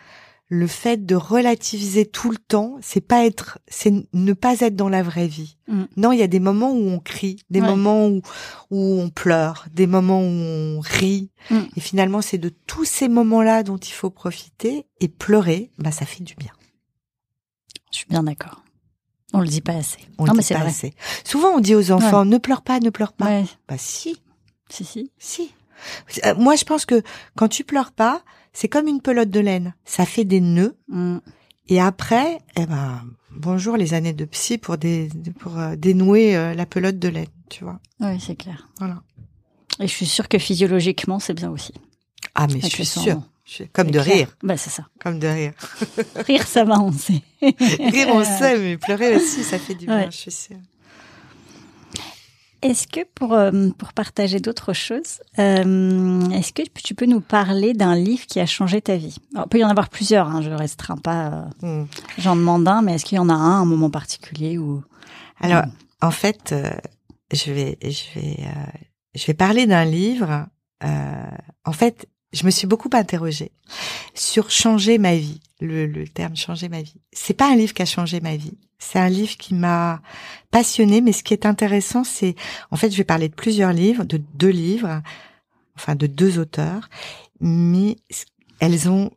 le 0.54 0.66
fait 0.66 1.06
de 1.06 1.14
relativiser 1.14 2.04
tout 2.04 2.30
le 2.30 2.36
temps, 2.36 2.76
c'est 2.82 3.00
pas 3.00 3.24
être, 3.24 3.58
c'est 3.68 3.90
ne 4.12 4.32
pas 4.34 4.60
être 4.60 4.76
dans 4.76 4.90
la 4.90 5.02
vraie 5.02 5.26
vie. 5.26 5.56
Mm. 5.66 5.84
Non, 5.96 6.12
il 6.12 6.18
y 6.18 6.22
a 6.22 6.26
des 6.26 6.40
moments 6.40 6.72
où 6.72 6.90
on 6.90 6.98
crie, 6.98 7.38
des 7.48 7.62
moments 7.62 8.06
où, 8.06 8.20
où 8.70 9.00
on 9.00 9.08
pleure, 9.08 9.64
des 9.72 9.86
moments 9.86 10.20
où 10.20 10.26
on 10.26 10.80
rit. 10.80 11.30
Mm. 11.48 11.60
Et 11.74 11.80
finalement, 11.80 12.20
c'est 12.20 12.36
de 12.36 12.50
tous 12.50 12.84
ces 12.84 13.08
moments-là 13.08 13.62
dont 13.62 13.78
il 13.78 13.94
faut 13.94 14.10
profiter 14.10 14.84
et 15.00 15.08
pleurer, 15.08 15.70
bah, 15.78 15.90
ça 15.90 16.04
fait 16.04 16.22
du 16.22 16.34
bien. 16.34 16.52
Je 17.90 17.96
suis 17.96 18.06
bien 18.10 18.24
d'accord. 18.24 18.62
On 19.32 19.40
le 19.40 19.48
dit 19.48 19.62
pas 19.62 19.76
assez. 19.76 20.00
On 20.18 20.26
non, 20.26 20.34
le 20.34 20.40
dit 20.42 20.52
pas 20.52 20.60
assez. 20.60 20.92
Souvent, 21.24 21.48
on 21.52 21.60
dit 21.60 21.74
aux 21.74 21.92
enfants, 21.92 22.26
ne 22.26 22.36
pleure 22.36 22.60
pas, 22.60 22.78
ne 22.78 22.90
pleure 22.90 23.14
pas. 23.14 23.40
Bah, 23.66 23.76
si. 23.78 24.20
Si, 24.68 24.84
si. 24.84 25.10
Si. 25.16 25.50
Euh, 26.26 26.34
moi, 26.34 26.56
je 26.56 26.64
pense 26.64 26.84
que 26.84 27.02
quand 27.36 27.48
tu 27.48 27.64
pleures 27.64 27.92
pas, 27.92 28.22
c'est 28.52 28.68
comme 28.68 28.86
une 28.86 29.00
pelote 29.00 29.30
de 29.30 29.40
laine. 29.40 29.74
Ça 29.84 30.06
fait 30.06 30.24
des 30.24 30.40
nœuds. 30.40 30.76
Mm. 30.88 31.18
Et 31.68 31.80
après, 31.80 32.38
eh 32.56 32.66
ben, 32.66 33.02
bonjour 33.30 33.76
les 33.76 33.94
années 33.94 34.12
de 34.12 34.24
psy 34.24 34.58
pour, 34.58 34.78
des, 34.78 35.08
pour 35.38 35.58
euh, 35.58 35.76
dénouer 35.76 36.36
euh, 36.36 36.54
la 36.54 36.66
pelote 36.66 36.98
de 36.98 37.08
laine, 37.08 37.26
tu 37.48 37.64
vois. 37.64 37.80
Oui, 38.00 38.20
c'est 38.20 38.36
clair. 38.36 38.68
Voilà. 38.78 39.02
Et 39.80 39.86
je 39.86 39.92
suis 39.92 40.06
sûre 40.06 40.28
que 40.28 40.38
physiologiquement, 40.38 41.18
c'est 41.18 41.34
bien 41.34 41.50
aussi. 41.50 41.72
Ah, 42.34 42.46
mais 42.48 42.60
je 42.60 42.66
suis 42.66 42.84
sûre. 42.84 43.22
Comme 43.72 43.90
de 43.90 43.98
rire. 43.98 44.34
Bah, 44.42 44.56
c'est 44.56 44.70
ça. 44.70 44.86
Comme 45.00 45.18
de 45.18 45.26
rire. 45.26 45.52
rire, 46.26 46.46
ça 46.46 46.64
va, 46.64 46.80
on 46.80 46.92
sait. 46.92 47.22
rire, 47.40 48.08
on 48.08 48.24
sait, 48.24 48.58
mais 48.58 48.76
pleurer 48.78 49.16
aussi, 49.16 49.42
ça 49.42 49.58
fait 49.58 49.74
du 49.74 49.86
bien, 49.86 50.10
je 50.10 50.16
suis 50.16 50.30
sûre. 50.30 50.56
Est-ce 52.62 52.86
que 52.86 53.00
pour, 53.14 53.32
euh, 53.32 53.70
pour 53.76 53.92
partager 53.92 54.38
d'autres 54.38 54.72
choses, 54.72 55.20
euh, 55.40 56.20
est-ce 56.30 56.52
que 56.52 56.62
tu 56.82 56.94
peux 56.94 57.06
nous 57.06 57.20
parler 57.20 57.74
d'un 57.74 57.96
livre 57.96 58.24
qui 58.26 58.38
a 58.38 58.46
changé 58.46 58.80
ta 58.80 58.96
vie? 58.96 59.16
Alors, 59.34 59.46
Il 59.46 59.48
peut 59.48 59.58
y 59.58 59.64
en 59.64 59.68
avoir 59.68 59.88
plusieurs, 59.88 60.28
hein, 60.28 60.42
je 60.42 60.50
ne 60.50 60.54
restreins 60.54 60.96
pas, 60.96 61.48
euh, 61.64 61.82
mm. 61.82 61.88
j'en 62.18 62.36
demande 62.36 62.68
un, 62.68 62.80
mais 62.82 62.94
est-ce 62.94 63.04
qu'il 63.04 63.16
y 63.16 63.18
en 63.18 63.28
a 63.28 63.34
un, 63.34 63.62
un 63.62 63.64
moment 63.64 63.90
particulier 63.90 64.58
ou 64.58 64.82
Alors, 65.40 65.64
en 66.00 66.12
fait, 66.12 66.54
je 67.32 67.52
vais, 67.52 67.78
je 67.82 68.20
vais, 68.20 68.38
je 69.14 69.26
vais 69.26 69.34
parler 69.34 69.66
d'un 69.66 69.84
livre. 69.84 70.46
en 70.82 71.72
fait, 71.72 72.06
je 72.32 72.44
me 72.44 72.50
suis 72.50 72.66
beaucoup 72.66 72.90
interrogée 72.92 73.52
sur 74.14 74.50
changer 74.50 74.98
ma 74.98 75.14
vie. 75.14 75.40
Le, 75.60 75.86
le 75.86 76.08
terme 76.08 76.34
changer 76.34 76.68
ma 76.68 76.82
vie. 76.82 77.00
C'est 77.12 77.34
pas 77.34 77.50
un 77.50 77.56
livre 77.56 77.72
qui 77.72 77.82
a 77.82 77.86
changé 77.86 78.20
ma 78.20 78.36
vie. 78.36 78.58
C'est 78.78 78.98
un 78.98 79.08
livre 79.08 79.36
qui 79.36 79.54
m'a 79.54 80.02
passionné, 80.50 81.00
mais 81.00 81.12
ce 81.12 81.22
qui 81.22 81.34
est 81.34 81.46
intéressant, 81.46 82.02
c'est, 82.02 82.34
en 82.72 82.76
fait, 82.76 82.90
je 82.90 82.96
vais 82.96 83.04
parler 83.04 83.28
de 83.28 83.34
plusieurs 83.34 83.72
livres, 83.72 84.02
de 84.02 84.20
deux 84.34 84.48
livres, 84.48 85.02
enfin 85.76 85.94
de 85.94 86.08
deux 86.08 86.40
auteurs, 86.40 86.88
mais 87.40 87.96
elles 88.58 88.88
ont 88.88 89.12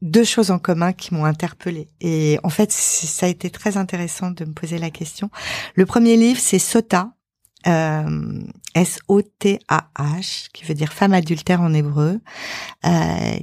deux 0.00 0.24
choses 0.24 0.50
en 0.50 0.58
commun 0.58 0.92
qui 0.92 1.12
m'ont 1.12 1.24
interpellée. 1.24 1.88
Et 2.00 2.38
en 2.42 2.48
fait, 2.48 2.72
ça 2.72 3.26
a 3.26 3.28
été 3.28 3.50
très 3.50 3.76
intéressant 3.76 4.30
de 4.30 4.44
me 4.44 4.52
poser 4.52 4.78
la 4.78 4.90
question. 4.90 5.30
Le 5.74 5.86
premier 5.86 6.16
livre, 6.16 6.40
c'est 6.40 6.58
Sota, 6.58 7.12
euh, 7.66 8.40
S-O-T-A-H, 8.74 10.48
qui 10.52 10.64
veut 10.64 10.74
dire 10.74 10.92
femme 10.92 11.12
adultère 11.12 11.60
en 11.60 11.74
hébreu, 11.74 12.20
euh, 12.86 12.90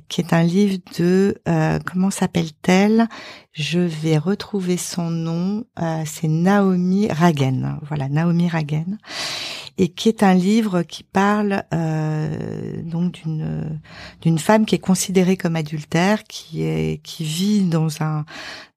qui 0.07 0.21
est 0.21 0.33
un 0.33 0.43
livre 0.43 0.77
de 0.97 1.35
euh, 1.47 1.79
comment 1.85 2.11
s'appelle-t-elle? 2.11 3.07
Je 3.51 3.79
vais 3.79 4.17
retrouver 4.17 4.77
son 4.77 5.09
nom. 5.09 5.65
Euh, 5.81 6.03
c'est 6.05 6.27
Naomi 6.27 7.07
Ragen. 7.09 7.79
Voilà, 7.87 8.07
Naomi 8.07 8.47
Ragen, 8.47 8.97
et 9.77 9.89
qui 9.89 10.07
est 10.07 10.23
un 10.23 10.33
livre 10.33 10.83
qui 10.83 11.03
parle 11.03 11.63
euh, 11.73 12.81
donc 12.83 13.13
d'une 13.13 13.81
d'une 14.21 14.39
femme 14.39 14.65
qui 14.65 14.75
est 14.75 14.79
considérée 14.79 15.35
comme 15.35 15.55
adultère, 15.55 16.23
qui 16.23 16.63
est 16.63 17.01
qui 17.03 17.23
vit 17.25 17.61
dans 17.63 18.01
un 18.01 18.25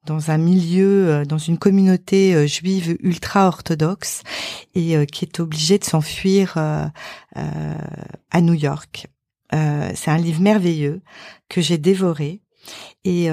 dans 0.08 0.30
un 0.30 0.38
milieu, 0.38 1.10
euh, 1.10 1.24
dans 1.24 1.38
une 1.38 1.58
communauté 1.58 2.34
euh, 2.34 2.46
juive 2.46 2.96
ultra 3.02 3.46
orthodoxe 3.46 4.22
et 4.74 4.96
euh, 4.96 5.04
qui 5.04 5.26
est 5.26 5.38
obligée 5.38 5.78
de 5.78 5.84
s'enfuir 5.84 6.56
à 6.56 8.40
New 8.40 8.54
York. 8.54 9.06
c'est 9.52 10.10
un 10.10 10.16
livre 10.16 10.40
merveilleux 10.40 11.02
que 11.48 11.60
j'ai 11.60 11.78
dévoré 11.78 12.40
et, 13.04 13.28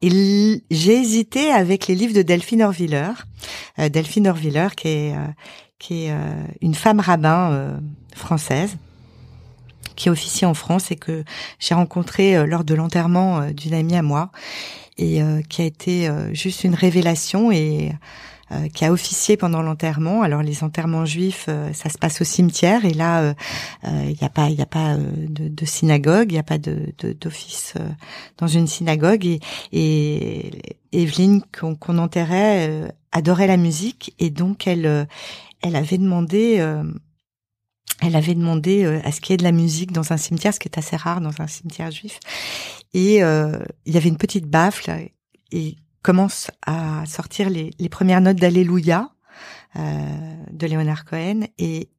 j'ai 0.00 0.92
hésité 0.92 1.50
avec 1.50 1.88
les 1.88 1.96
livres 1.96 2.14
de 2.14 2.22
Delphine 2.22 2.62
Orviller. 2.62 3.10
Delphine 3.78 4.28
Orviller 4.28 4.68
qui 4.76 4.88
est 4.88 5.14
qui 5.78 6.04
est 6.04 6.14
une 6.60 6.74
femme 6.74 7.00
rabbin 7.00 7.80
française 8.14 8.76
qui 9.96 10.10
officie 10.10 10.46
en 10.46 10.54
France 10.54 10.92
et 10.92 10.96
que 10.96 11.24
j'ai 11.58 11.74
rencontré 11.74 12.46
lors 12.46 12.62
de 12.62 12.74
l'enterrement 12.74 13.50
d'une 13.50 13.74
amie 13.74 13.96
à 13.96 14.02
moi 14.02 14.30
et 14.98 15.22
euh, 15.22 15.40
qui 15.48 15.62
a 15.62 15.64
été 15.64 16.08
euh, 16.08 16.32
juste 16.34 16.64
une 16.64 16.74
révélation 16.74 17.50
et 17.50 17.92
euh, 18.50 18.68
qui 18.68 18.84
a 18.84 18.92
officié 18.92 19.36
pendant 19.36 19.62
l'enterrement. 19.62 20.22
Alors 20.22 20.42
les 20.42 20.64
enterrements 20.64 21.04
juifs, 21.04 21.48
ça 21.72 21.88
se 21.88 21.98
passe 21.98 22.20
au 22.20 22.24
cimetière 22.24 22.84
et 22.84 22.94
là, 22.94 23.34
il 23.84 24.16
n'y 24.20 24.22
a 24.22 24.30
pas, 24.30 24.48
il 24.48 24.60
a 24.60 24.66
pas 24.66 24.96
de, 24.96 25.48
de, 25.48 25.64
synagogue, 25.66 26.30
il 26.30 26.34
n'y 26.34 26.38
a 26.38 26.42
pas 26.44 26.58
de 26.58 26.94
d'office 27.20 27.74
dans 28.38 28.46
une 28.46 28.66
synagogue 28.66 29.26
et, 29.26 29.40
et 29.72 30.50
Evelyne 30.92 31.42
qu'on 31.52 31.98
enterrait 31.98 32.90
adorait 33.12 33.46
la 33.46 33.58
musique 33.58 34.14
et 34.18 34.30
donc 34.30 34.66
elle 34.66 35.06
elle 35.60 35.76
avait 35.76 35.98
demandé 35.98 36.64
elle 38.00 38.16
avait 38.16 38.34
demandé 38.34 38.84
à 38.84 39.10
ce 39.12 39.20
qu'il 39.20 39.32
y 39.32 39.34
ait 39.34 39.38
de 39.38 39.42
la 39.42 39.52
musique 39.52 39.92
dans 39.92 40.12
un 40.12 40.16
cimetière, 40.16 40.54
ce 40.54 40.60
qui 40.60 40.68
est 40.68 40.78
assez 40.78 40.96
rare 40.96 41.20
dans 41.20 41.40
un 41.40 41.46
cimetière 41.46 41.90
juif. 41.90 42.20
Et 42.94 43.22
euh, 43.22 43.58
il 43.84 43.94
y 43.94 43.96
avait 43.96 44.08
une 44.08 44.16
petite 44.16 44.46
baffle 44.46 45.10
et 45.52 45.76
commence 46.02 46.50
à 46.66 47.04
sortir 47.06 47.50
les, 47.50 47.70
les 47.78 47.88
premières 47.88 48.20
notes 48.20 48.36
d'Alléluia 48.36 49.10
euh, 49.76 50.44
de 50.50 50.66
Léonard 50.66 51.04
Cohen 51.04 51.42
et, 51.58 51.90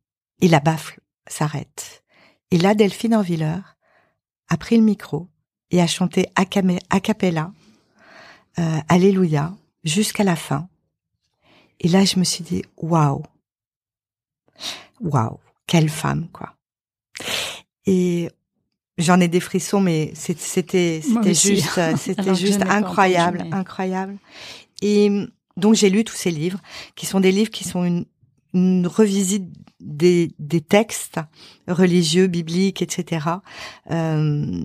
et 0.42 0.48
la 0.48 0.60
baffle 0.60 1.00
s'arrête. 1.28 2.04
Et 2.52 2.58
là, 2.58 2.74
Delphine 2.74 3.14
Orviller 3.14 3.60
a 4.48 4.58
pris 4.58 4.78
le 4.78 4.84
micro 4.84 5.28
et 5.70 5.82
a 5.82 5.88
chanté 5.88 6.26
a, 6.36 6.46
cappella 6.46 7.52
euh, 8.58 8.80
Alléluia 8.88 9.54
jusqu'à 9.84 10.24
la 10.24 10.36
fin. 10.36 10.68
Et 11.80 11.88
là, 11.88 12.04
je 12.04 12.18
me 12.20 12.24
suis 12.24 12.44
dit, 12.44 12.64
waouh, 12.78 13.24
waouh, 15.00 15.40
quelle 15.70 15.90
femme, 15.90 16.28
quoi. 16.34 16.56
Et 17.86 18.30
j'en 18.98 19.20
ai 19.20 19.28
des 19.28 19.40
frissons, 19.40 19.80
mais 19.80 20.12
c'était 20.16 21.02
c'était 21.02 21.34
juste 21.34 21.78
euh, 21.78 21.96
c'était 21.98 22.36
juste 22.36 22.64
incroyable, 22.64 23.46
incroyable. 23.52 24.18
Et 24.82 25.28
donc 25.58 25.76
j'ai 25.76 25.90
lu 25.90 26.04
tous 26.04 26.16
ces 26.16 26.32
livres, 26.32 26.60
qui 26.96 27.06
sont 27.06 27.20
des 27.20 27.32
livres 27.32 27.52
qui 27.52 27.64
sont 27.64 27.84
une, 27.84 28.06
une 28.54 28.88
revisite 28.88 29.46
des, 29.80 30.32
des 30.40 30.62
textes 30.62 31.20
religieux, 31.68 32.26
bibliques, 32.26 32.82
etc. 32.82 33.28
Euh, 33.92 34.64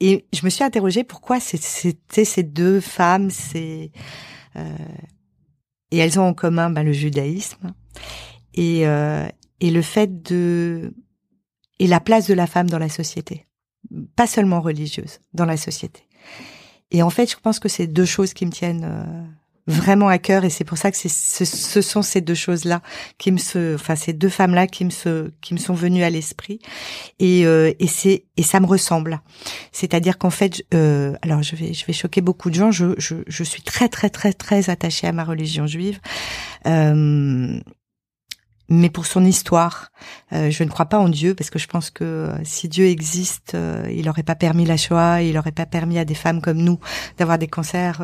et 0.00 0.24
je 0.32 0.44
me 0.46 0.50
suis 0.50 0.64
interrogée 0.64 1.04
pourquoi 1.04 1.40
c'était 1.40 2.24
ces 2.24 2.42
deux 2.42 2.80
femmes, 2.80 3.28
euh, 3.54 3.86
et 5.90 5.98
elles 5.98 6.18
ont 6.18 6.28
en 6.28 6.34
commun 6.34 6.70
ben, 6.70 6.84
le 6.84 6.92
judaïsme 6.92 7.74
et 8.54 8.86
euh, 8.86 9.28
et 9.60 9.70
le 9.70 9.82
fait 9.82 10.22
de 10.22 10.94
et 11.78 11.86
la 11.86 12.00
place 12.00 12.26
de 12.26 12.34
la 12.34 12.46
femme 12.46 12.68
dans 12.68 12.78
la 12.78 12.90
société, 12.90 13.46
pas 14.14 14.26
seulement 14.26 14.60
religieuse, 14.60 15.20
dans 15.32 15.46
la 15.46 15.56
société. 15.56 16.02
Et 16.90 17.02
en 17.02 17.10
fait, 17.10 17.30
je 17.30 17.36
pense 17.36 17.58
que 17.58 17.68
c'est 17.68 17.86
deux 17.86 18.04
choses 18.04 18.34
qui 18.34 18.44
me 18.44 18.50
tiennent 18.50 18.84
euh, 18.84 19.22
vraiment 19.66 20.08
à 20.08 20.18
cœur 20.18 20.44
et 20.44 20.50
c'est 20.50 20.64
pour 20.64 20.78
ça 20.78 20.90
que 20.90 20.96
ce, 20.96 21.08
ce 21.08 21.80
sont 21.80 22.02
ces 22.02 22.20
deux 22.20 22.34
choses 22.34 22.64
là 22.64 22.82
qui 23.18 23.30
me 23.32 23.38
se 23.38 23.74
enfin 23.74 23.94
ces 23.94 24.12
deux 24.12 24.28
femmes 24.28 24.54
là 24.54 24.66
qui 24.66 24.84
me 24.84 24.90
se 24.90 25.30
qui 25.40 25.54
me 25.54 25.58
sont 25.58 25.74
venues 25.74 26.02
à 26.02 26.10
l'esprit. 26.10 26.58
Et 27.18 27.46
euh, 27.46 27.72
et 27.78 27.86
c'est 27.86 28.24
et 28.36 28.42
ça 28.42 28.60
me 28.60 28.66
ressemble. 28.66 29.20
C'est-à-dire 29.72 30.18
qu'en 30.18 30.30
fait 30.30 30.62
euh, 30.74 31.14
alors 31.22 31.42
je 31.42 31.56
vais 31.56 31.72
je 31.72 31.86
vais 31.86 31.92
choquer 31.92 32.20
beaucoup 32.20 32.50
de 32.50 32.56
gens. 32.56 32.70
Je 32.70 32.94
je, 32.98 33.16
je 33.26 33.44
suis 33.44 33.62
très 33.62 33.88
très 33.88 34.10
très 34.10 34.32
très 34.32 34.70
attachée 34.70 35.06
à 35.06 35.12
ma 35.12 35.24
religion 35.24 35.66
juive. 35.66 36.00
Euh, 36.66 37.60
mais 38.70 38.88
pour 38.88 39.04
son 39.04 39.24
histoire. 39.24 39.90
Euh, 40.32 40.50
je 40.50 40.62
ne 40.62 40.68
crois 40.68 40.86
pas 40.86 40.98
en 40.98 41.08
Dieu 41.08 41.34
parce 41.34 41.50
que 41.50 41.58
je 41.58 41.66
pense 41.66 41.90
que 41.90 42.04
euh, 42.04 42.44
si 42.44 42.68
Dieu 42.68 42.86
existe, 42.86 43.54
euh, 43.54 43.84
il 43.90 44.06
n'aurait 44.06 44.22
pas 44.22 44.36
permis 44.36 44.64
la 44.64 44.76
Shoah, 44.76 45.22
il 45.22 45.34
n'aurait 45.34 45.50
pas 45.50 45.66
permis 45.66 45.98
à 45.98 46.04
des 46.04 46.14
femmes 46.14 46.40
comme 46.40 46.58
nous 46.58 46.78
d'avoir 47.18 47.36
des 47.36 47.48
cancers 47.48 48.00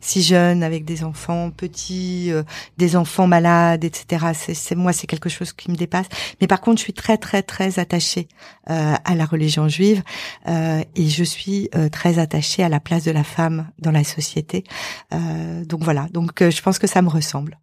si 0.00 0.22
jeunes 0.22 0.62
avec 0.64 0.84
des 0.84 1.04
enfants 1.04 1.50
petits, 1.50 2.32
des 2.76 2.96
enfants 2.96 3.28
malades, 3.28 3.84
etc. 3.84 4.26
C'est 4.34 4.74
moi, 4.74 4.92
c'est 4.92 5.06
quelque 5.06 5.28
chose 5.28 5.52
qui 5.52 5.70
me 5.70 5.76
dépasse. 5.76 6.06
Mais 6.40 6.48
par 6.48 6.60
contre, 6.60 6.78
je 6.78 6.84
suis 6.84 6.92
très 6.92 7.16
très 7.16 7.42
très 7.42 7.78
attachée 7.78 8.26
à 8.66 9.14
la 9.14 9.24
religion 9.24 9.68
juive 9.68 10.02
et 10.46 11.08
je 11.08 11.24
suis 11.24 11.70
très 11.92 12.18
attachée 12.18 12.64
à 12.64 12.68
la 12.68 12.80
place 12.80 13.04
de 13.04 13.12
la 13.12 13.24
femme 13.24 13.70
dans 13.78 13.92
la 13.92 14.04
société. 14.04 14.64
donc 15.12 15.84
voilà. 15.84 16.08
Donc 16.10 16.42
je 16.42 16.62
pense 16.62 16.78
que 16.78 16.88
ça 16.88 17.02
me 17.02 17.08
ressemble. 17.08 17.58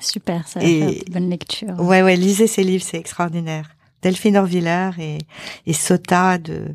Super, 0.00 0.46
ça 0.46 0.60
va 0.60 0.66
faire 0.66 0.88
une 0.88 1.12
bonne 1.12 1.30
lecture. 1.30 1.78
Ouais, 1.80 2.02
ouais, 2.02 2.16
lisez 2.16 2.46
ces 2.46 2.64
livres, 2.64 2.84
c'est 2.86 2.98
extraordinaire. 2.98 3.76
Delphine 4.02 4.36
Orviller 4.36 4.90
et, 4.98 5.18
et 5.66 5.72
Sota 5.72 6.38
de, 6.38 6.74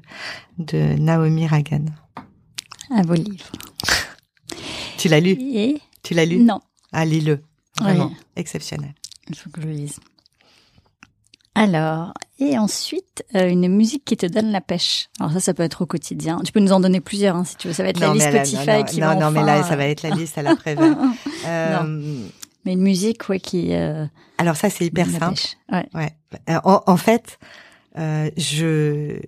de 0.58 0.78
Naomi 1.00 1.48
Ragan. 1.48 1.86
Un 2.90 3.04
beau 3.04 3.14
livre. 3.14 3.46
tu 4.98 5.08
l'as 5.08 5.20
lu? 5.20 5.38
Et... 5.40 5.80
Tu 6.04 6.14
l'as 6.14 6.26
lu? 6.26 6.40
Non. 6.40 6.60
Ah, 6.92 7.06
lis-le. 7.06 7.42
Vraiment, 7.80 8.12
exceptionnel. 8.36 8.94
Il 9.30 9.36
faut 9.36 9.50
que 9.50 9.62
je 9.62 9.68
le 9.68 9.74
lise. 9.74 10.00
Alors, 11.54 12.14
et 12.40 12.58
ensuite, 12.58 13.24
euh, 13.36 13.50
une 13.50 13.68
musique 13.68 14.06
qui 14.06 14.16
te 14.18 14.26
donne 14.26 14.52
la 14.52 14.62
pêche. 14.62 15.10
Alors 15.20 15.32
ça, 15.34 15.40
ça 15.40 15.54
peut 15.54 15.64
être 15.64 15.82
au 15.82 15.86
quotidien. 15.86 16.40
Tu 16.46 16.52
peux 16.52 16.60
nous 16.60 16.72
en 16.72 16.80
donner 16.80 17.02
plusieurs, 17.02 17.36
hein, 17.36 17.44
si 17.44 17.56
tu 17.58 17.68
veux. 17.68 17.74
Ça 17.74 17.84
va 17.84 17.90
être 17.90 18.00
la 18.00 18.14
liste 18.14 18.30
Spotify 18.30 18.68
non, 18.68 18.78
non, 18.78 18.84
qui 18.84 19.00
non, 19.00 19.08
va 19.08 19.16
Non, 19.16 19.22
enfin... 19.28 19.32
mais 19.32 19.46
là, 19.46 19.64
ça 19.64 19.76
va 19.76 19.86
être 19.86 20.02
la 20.02 20.12
liste 20.12 20.38
à 20.38 20.42
l'après 20.42 20.76
euh, 21.46 22.28
mais 22.66 22.74
une 22.74 22.82
musique, 22.82 23.30
ouais, 23.30 23.40
qui. 23.40 23.74
Euh, 23.74 24.06
Alors 24.38 24.56
ça, 24.56 24.70
c'est 24.70 24.86
hyper 24.86 25.10
simple. 25.10 25.42
Ouais. 25.72 25.86
ouais. 25.94 26.12
Euh, 26.50 26.60
en, 26.64 26.82
en, 26.86 26.98
fait, 26.98 27.40
euh, 27.98 28.30
je 28.38 29.20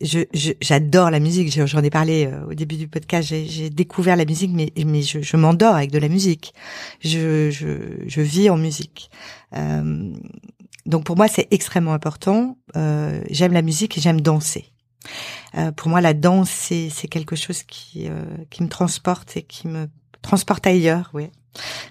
j'adore 0.00 1.10
la 1.10 1.20
musique. 1.20 1.50
J'en 1.66 1.82
ai 1.82 1.90
parlé 1.90 2.26
euh, 2.26 2.46
au 2.46 2.54
début 2.54 2.76
du 2.76 2.88
podcast. 2.88 3.28
J'ai 3.28 3.70
découvert 3.70 4.16
la 4.16 4.24
musique, 4.24 4.50
mais 4.52 4.72
mais 4.84 5.02
je, 5.02 5.22
je 5.22 5.36
m'endors 5.36 5.74
avec 5.74 5.90
de 5.90 5.98
la 5.98 6.08
musique. 6.08 6.52
Je 7.00 7.50
je, 7.50 8.04
je 8.06 8.20
vis 8.20 8.50
en 8.50 8.56
musique. 8.58 9.10
Euh, 9.54 10.12
donc 10.84 11.04
pour 11.04 11.16
moi, 11.16 11.28
c'est 11.28 11.48
extrêmement 11.50 11.94
important. 11.94 12.58
Euh, 12.76 13.22
j'aime 13.30 13.52
la 13.52 13.62
musique 13.62 13.96
et 13.96 14.00
j'aime 14.00 14.20
danser. 14.20 14.66
Euh, 15.56 15.72
pour 15.72 15.88
moi, 15.88 16.00
la 16.00 16.14
danse, 16.14 16.50
c'est 16.50 16.90
c'est 16.90 17.08
quelque 17.08 17.36
chose 17.36 17.62
qui 17.62 18.08
euh, 18.08 18.24
qui 18.50 18.62
me 18.62 18.68
transporte 18.68 19.36
et 19.36 19.42
qui 19.42 19.68
me 19.68 19.88
transporte 20.20 20.66
ailleurs. 20.66 21.10
Oui. 21.14 21.30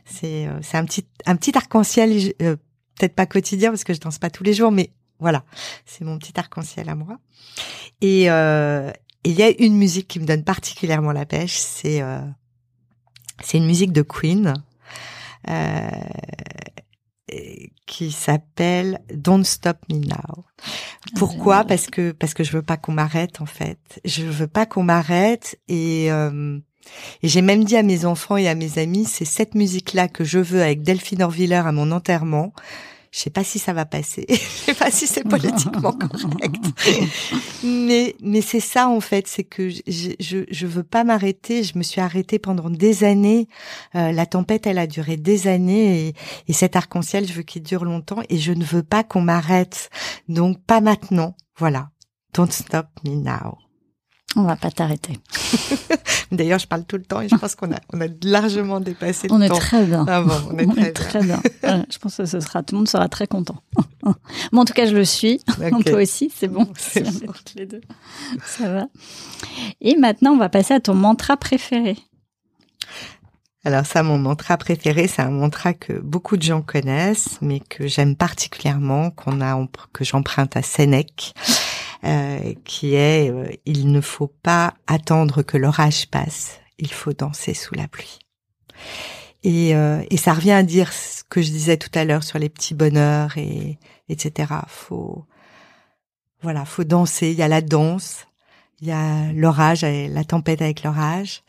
C'est 0.06 0.48
euh, 0.48 0.60
c'est 0.62 0.78
un 0.78 0.86
petit 0.86 1.06
un 1.26 1.36
petit 1.36 1.58
arc-en-ciel, 1.58 2.34
euh, 2.42 2.56
peut-être 2.98 3.16
pas 3.16 3.26
quotidien 3.26 3.70
parce 3.70 3.84
que 3.84 3.94
je 3.94 4.00
danse 4.00 4.20
pas 4.20 4.30
tous 4.30 4.44
les 4.44 4.54
jours, 4.54 4.72
mais 4.72 4.92
voilà, 5.20 5.44
c'est 5.86 6.04
mon 6.04 6.18
petit 6.18 6.34
arc-en-ciel 6.38 6.90
à 6.90 6.96
moi. 6.96 7.20
Et 8.02 8.30
euh, 8.30 8.92
il 9.24 9.34
y 9.34 9.44
a 9.44 9.50
une 9.60 9.76
musique 9.76 10.08
qui 10.08 10.20
me 10.20 10.26
donne 10.26 10.44
particulièrement 10.44 11.12
la 11.12 11.26
pêche, 11.26 11.58
c'est 11.58 12.02
euh, 12.02 12.22
c'est 13.44 13.58
une 13.58 13.66
musique 13.66 13.92
de 13.92 14.02
Queen 14.02 14.54
euh, 15.50 15.90
qui 17.86 18.12
s'appelle 18.12 19.02
Don't 19.14 19.44
Stop 19.44 19.78
Me 19.90 19.98
Now. 19.98 20.46
Pourquoi? 21.16 21.64
Parce 21.64 21.88
que 21.88 22.12
parce 22.12 22.34
que 22.34 22.44
je 22.44 22.52
veux 22.52 22.62
pas 22.62 22.78
qu'on 22.78 22.94
m'arrête 22.94 23.42
en 23.42 23.46
fait. 23.46 24.00
Je 24.06 24.24
veux 24.24 24.48
pas 24.48 24.66
qu'on 24.66 24.84
m'arrête 24.84 25.60
et 25.68 26.12
euh, 26.12 26.60
et 27.24 27.28
j'ai 27.28 27.42
même 27.42 27.64
dit 27.64 27.78
à 27.78 27.84
mes 27.84 28.06
enfants 28.06 28.38
et 28.38 28.48
à 28.48 28.56
mes 28.56 28.78
amis, 28.78 29.06
c'est 29.06 29.26
cette 29.26 29.56
musique-là 29.56 30.08
que 30.08 30.24
je 30.24 30.40
veux 30.40 30.62
avec 30.62 30.82
Delphine 30.82 31.24
Orviller 31.24 31.56
à 31.56 31.72
mon 31.72 31.92
enterrement. 31.92 32.54
Je 33.16 33.22
sais 33.22 33.30
pas 33.30 33.46
si 33.46 33.60
ça 33.60 33.72
va 33.72 33.86
passer. 33.86 34.26
je 34.30 34.36
sais 34.36 34.74
pas 34.74 34.92
si 34.92 35.08
c'est 35.08 35.24
politiquement 35.24 35.94
correct. 35.94 36.66
mais 37.64 38.14
mais 38.22 38.42
c'est 38.42 38.60
ça 38.60 38.90
en 38.90 39.00
fait, 39.00 39.26
c'est 39.26 39.46
que 39.46 39.70
je, 39.70 40.10
je 40.20 40.40
je 40.50 40.68
veux 40.68 40.84
pas 40.84 41.06
m'arrêter. 41.06 41.64
Je 41.64 41.78
me 41.78 41.84
suis 41.84 42.02
arrêtée 42.02 42.40
pendant 42.40 42.70
des 42.70 43.06
années. 43.06 43.48
Euh, 43.96 44.12
la 44.12 44.26
tempête, 44.26 44.68
elle 44.68 44.80
a 44.80 44.86
duré 44.86 45.16
des 45.16 45.48
années 45.48 46.10
et, 46.10 46.14
et 46.50 46.54
cet 46.54 46.76
arc-en-ciel, 46.76 47.26
je 47.26 47.32
veux 47.32 47.44
qu'il 47.44 47.64
dure 47.64 47.86
longtemps 47.86 48.22
et 48.28 48.38
je 48.38 48.52
ne 48.52 48.66
veux 48.66 48.84
pas 48.84 49.06
qu'on 49.06 49.22
m'arrête. 49.22 49.90
Donc 50.28 50.62
pas 50.66 50.82
maintenant. 50.82 51.38
Voilà. 51.58 51.92
Don't 52.34 52.52
stop 52.52 52.88
me 53.06 53.16
now. 53.16 53.65
On 54.36 54.44
va 54.44 54.56
pas 54.56 54.72
t'arrêter. 54.72 55.20
D'ailleurs, 56.32 56.60
je 56.60 56.68
parle 56.68 56.84
tout 56.84 56.98
le 56.98 57.04
temps 57.04 57.22
et 57.22 57.30
je 57.30 57.36
pense 57.36 57.56
qu'on 57.56 57.72
a, 57.72 57.80
on 57.94 58.02
a 58.02 58.08
largement 58.24 58.80
dépassé 58.80 59.28
le 59.28 59.34
on 59.34 59.40
temps. 59.40 59.56
Est 59.56 59.60
très 59.60 59.86
bien. 59.86 60.06
Ah 60.08 60.22
bon, 60.22 60.34
on 60.52 60.58
est 60.58 60.66
on 60.68 60.72
très, 60.74 60.82
est 60.82 60.94
très 60.94 61.24
bien. 61.24 61.42
je 61.90 61.98
pense 61.98 62.18
que 62.18 62.26
ce 62.26 62.40
sera, 62.40 62.62
tout 62.64 62.76
le 62.76 62.80
monde 62.80 62.90
sera 62.90 63.08
très 63.08 63.28
content. 63.28 63.62
Moi, 64.52 64.62
en 64.62 64.66
tout 64.66 64.74
cas, 64.74 64.86
je 64.86 64.96
le 64.96 65.06
suis. 65.06 65.40
Okay. 65.50 65.92
Toi 65.92 66.02
aussi, 66.02 66.32
c'est 66.36 66.48
bon. 66.48 66.68
C'est 66.78 67.04
bon. 67.04 67.34
Les 67.56 67.66
deux. 67.66 67.82
Ça 68.46 68.70
va. 68.70 68.88
Et 69.82 69.96
maintenant, 69.96 70.32
on 70.32 70.38
va 70.38 70.50
passer 70.50 70.74
à 70.74 70.80
ton 70.80 70.96
mantra 70.96 71.38
préféré. 71.38 71.98
Alors 73.66 73.84
ça, 73.84 74.04
mon 74.04 74.20
mantra 74.20 74.58
préféré, 74.58 75.08
c'est 75.08 75.24
un 75.24 75.32
mantra 75.32 75.74
que 75.74 75.94
beaucoup 75.94 76.38
de 76.38 76.44
gens 76.44 76.62
connaissent, 76.62 77.40
mais 77.42 77.60
que 77.60 77.88
j'aime 77.88 78.16
particulièrement, 78.16 79.10
qu'on 79.10 79.42
a, 79.42 79.60
que 79.92 80.04
j'emprunte 80.04 80.56
à 80.56 80.62
Sénèque. 80.62 81.34
Euh, 82.06 82.54
qui 82.66 82.94
est 82.94 83.32
euh, 83.32 83.50
il 83.66 83.92
ne 83.92 84.00
faut 84.00 84.28
pas 84.28 84.76
attendre 84.86 85.42
que 85.42 85.58
l'orage 85.58 86.08
passe, 86.12 86.60
il 86.78 86.92
faut 86.92 87.14
danser 87.14 87.56
sous 87.56 87.74
la 87.74 87.88
pluie. 87.88 88.20
Et, 89.42 89.76
euh, 89.76 90.04
et 90.12 90.18
ça 90.18 90.34
revient 90.34 90.52
à 90.52 90.62
dire 90.62 90.94
ce 90.94 91.24
que 91.24 91.42
je 91.42 91.50
disais 91.50 91.78
tout 91.78 91.90
à 91.96 92.06
l'heure 92.06 92.24
sur 92.24 92.38
les 92.38 92.50
petits 92.50 92.76
bonheurs 92.76 93.36
et 93.40 93.80
etc. 94.08 94.54
Faut 94.68 95.26
voilà, 96.44 96.64
faut 96.66 96.84
danser. 96.84 97.32
Il 97.32 97.38
y 97.38 97.42
a 97.42 97.48
la 97.48 97.62
danse, 97.62 98.28
il 98.82 98.88
y 98.90 98.92
a 98.92 99.32
l'orage, 99.34 99.82
la 99.82 100.24
tempête 100.24 100.62
avec 100.62 100.84
l'orage. 100.84 101.44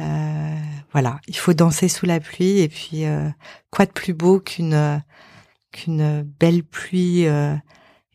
Euh, 0.00 0.56
voilà, 0.92 1.18
il 1.28 1.36
faut 1.36 1.54
danser 1.54 1.88
sous 1.88 2.04
la 2.04 2.20
pluie. 2.20 2.58
Et 2.58 2.68
puis 2.68 3.04
quoi 3.70 3.86
de 3.86 3.92
plus 3.92 4.12
beau 4.12 4.38
qu'une 4.38 5.02
qu'une 5.72 6.22
belle 6.22 6.62
pluie, 6.62 7.26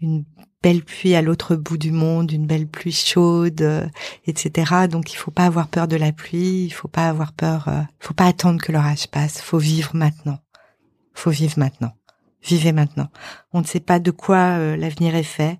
une 0.01 0.26
belle 0.64 0.84
pluie 0.84 1.14
à 1.14 1.22
l'autre 1.22 1.55
bout 1.55 1.78
du 1.78 1.91
monde, 1.91 2.32
une 2.32 2.47
belle 2.47 2.68
pluie 2.68 2.93
chaude, 2.93 3.61
euh, 3.61 3.86
etc. 4.26 4.88
Donc 4.89 5.14
il 5.14 5.18
faut 5.18 5.32
pas 5.32 5.45
avoir 5.45 5.68
peur 5.68 5.88
de 5.88 5.97
la 5.97 6.11
pluie, 6.11 6.64
il 6.64 6.72
faut 6.72 6.88
pas 6.88 7.09
avoir 7.09 7.34
peur, 7.34 7.68
euh, 7.68 7.82
faut 7.99 8.14
pas 8.14 8.26
attendre 8.26 8.61
que 8.61 8.72
l'orage 8.72 9.07
passe, 9.07 9.41
faut 9.41 9.59
vivre 9.59 9.91
maintenant. 9.93 10.39
Faut 11.14 11.30
vivre 11.30 11.59
maintenant. 11.59 11.93
Vivez 12.43 12.74
maintenant. 12.74 13.09
On 13.53 13.61
ne 13.61 13.66
sait 13.66 13.80
pas 13.80 13.99
de 13.99 14.11
quoi 14.11 14.57
euh, 14.57 14.76
l'avenir 14.76 15.16
est 15.16 15.24
fait. 15.24 15.59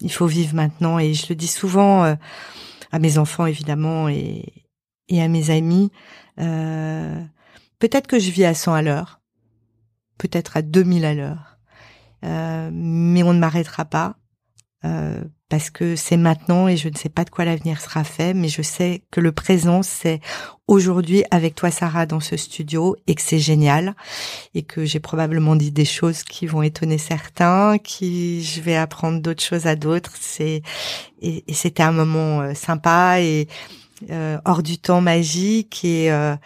Il 0.00 0.12
faut 0.12 0.26
vivre 0.26 0.54
maintenant 0.54 0.98
et 0.98 1.14
je 1.14 1.26
le 1.28 1.34
dis 1.34 1.48
souvent 1.48 2.04
euh, 2.04 2.14
à 2.90 2.98
mes 2.98 3.18
enfants 3.18 3.46
évidemment 3.46 4.08
et, 4.08 4.64
et 5.08 5.22
à 5.22 5.28
mes 5.28 5.50
amis. 5.50 5.92
Euh, 6.40 7.22
peut-être 7.78 8.06
que 8.06 8.18
je 8.18 8.30
vis 8.30 8.44
à 8.44 8.54
100 8.54 8.74
à 8.74 8.82
l'heure, 8.82 9.20
peut-être 10.18 10.56
à 10.56 10.62
2000 10.62 11.04
à 11.04 11.14
l'heure, 11.14 11.58
mais 12.22 13.22
on 13.22 13.32
ne 13.32 13.38
m'arrêtera 13.38 13.84
pas. 13.84 14.16
Euh, 14.84 15.24
parce 15.48 15.70
que 15.70 15.96
c'est 15.96 16.18
maintenant 16.18 16.68
et 16.68 16.76
je 16.76 16.88
ne 16.88 16.94
sais 16.94 17.08
pas 17.08 17.24
de 17.24 17.30
quoi 17.30 17.44
l'avenir 17.44 17.80
sera 17.80 18.04
fait, 18.04 18.34
mais 18.34 18.48
je 18.48 18.60
sais 18.62 19.02
que 19.10 19.20
le 19.20 19.32
présent 19.32 19.82
c'est 19.82 20.20
aujourd'hui 20.66 21.24
avec 21.30 21.54
toi 21.54 21.70
Sarah 21.70 22.04
dans 22.04 22.20
ce 22.20 22.36
studio 22.36 22.96
et 23.06 23.14
que 23.14 23.22
c'est 23.22 23.38
génial 23.38 23.94
et 24.54 24.62
que 24.62 24.84
j'ai 24.84 25.00
probablement 25.00 25.56
dit 25.56 25.72
des 25.72 25.86
choses 25.86 26.22
qui 26.22 26.46
vont 26.46 26.62
étonner 26.62 26.98
certains, 26.98 27.78
qui 27.78 28.44
je 28.44 28.60
vais 28.60 28.76
apprendre 28.76 29.20
d'autres 29.20 29.42
choses 29.42 29.66
à 29.66 29.74
d'autres. 29.74 30.12
C'est 30.20 30.62
et, 31.22 31.42
c'était 31.52 31.82
un 31.82 31.92
moment 31.92 32.42
euh, 32.42 32.54
sympa 32.54 33.20
et 33.20 33.48
euh, 34.10 34.38
hors 34.44 34.62
du 34.62 34.78
temps 34.78 35.00
magique 35.00 35.82
et, 35.84 36.12
euh, 36.12 36.36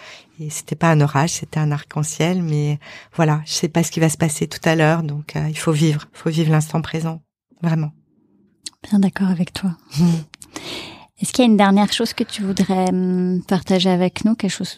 et 0.41 0.49
c'était 0.49 0.77
pas 0.77 0.91
un 0.91 1.01
orage, 1.01 1.31
c'était 1.31 1.61
un 1.61 1.73
arc-en-ciel. 1.73 2.43
Mais 2.43 2.79
voilà, 3.15 3.43
je 3.47 3.53
sais 3.53 3.69
pas 3.69 3.83
ce 3.83 3.91
qui 3.91 4.01
va 4.01 4.09
se 4.09 4.17
passer 4.17 4.47
tout 4.47 4.61
à 4.65 4.77
l'heure, 4.77 5.03
donc 5.03 5.35
il 5.49 5.59
faut 5.59 5.73
vivre, 5.73 6.07
faut 6.13 6.31
vivre 6.31 6.51
l'instant 6.51 6.81
présent, 6.81 7.21
vraiment. 7.63 7.93
Bien 8.83 8.99
d'accord 8.99 9.29
avec 9.29 9.53
toi. 9.53 9.77
Est-ce 11.21 11.33
qu'il 11.33 11.45
y 11.45 11.49
a 11.49 11.51
une 11.51 11.57
dernière 11.57 11.93
chose 11.93 12.15
que 12.15 12.25
tu 12.25 12.43
voudrais 12.43 12.89
hum, 12.89 13.43
partager 13.47 13.91
avec 13.91 14.25
nous, 14.25 14.35
quelque 14.35 14.51
chose 14.51 14.77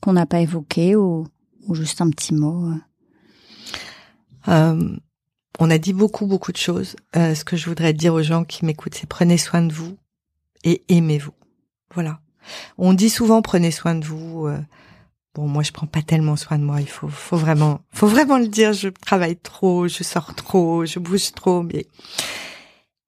qu'on 0.00 0.12
n'a 0.12 0.26
pas 0.26 0.40
évoqué 0.40 0.96
ou, 0.96 1.26
juste 1.72 2.00
un 2.00 2.10
petit 2.10 2.34
mot 2.34 2.70
euh? 2.70 2.74
Euh, 4.48 4.96
On 5.58 5.70
a 5.70 5.78
dit 5.78 5.92
beaucoup, 5.92 6.26
beaucoup 6.26 6.52
de 6.52 6.56
choses. 6.56 6.96
Euh, 7.16 7.34
ce 7.34 7.44
que 7.44 7.56
je 7.56 7.68
voudrais 7.68 7.92
dire 7.92 8.14
aux 8.14 8.22
gens 8.22 8.44
qui 8.44 8.64
m'écoutent, 8.64 8.94
c'est 8.94 9.06
prenez 9.06 9.36
soin 9.36 9.62
de 9.62 9.72
vous 9.72 9.96
et 10.64 10.82
aimez-vous. 10.88 11.34
Voilà. 11.94 12.20
On 12.78 12.94
dit 12.94 13.10
souvent 13.10 13.42
prenez 13.42 13.70
soin 13.70 13.94
de 13.94 14.06
vous. 14.06 14.48
bon, 15.34 15.46
moi, 15.46 15.62
je 15.62 15.70
prends 15.70 15.86
pas 15.86 16.02
tellement 16.02 16.36
soin 16.36 16.58
de 16.58 16.64
moi. 16.64 16.80
Il 16.80 16.88
faut, 16.88 17.08
faut 17.08 17.36
vraiment, 17.36 17.82
faut 17.92 18.08
vraiment 18.08 18.38
le 18.38 18.48
dire. 18.48 18.72
Je 18.72 18.88
travaille 18.88 19.36
trop, 19.36 19.86
je 19.86 20.02
sors 20.02 20.34
trop, 20.34 20.86
je 20.86 20.98
bouge 20.98 21.32
trop, 21.32 21.62
mais 21.62 21.86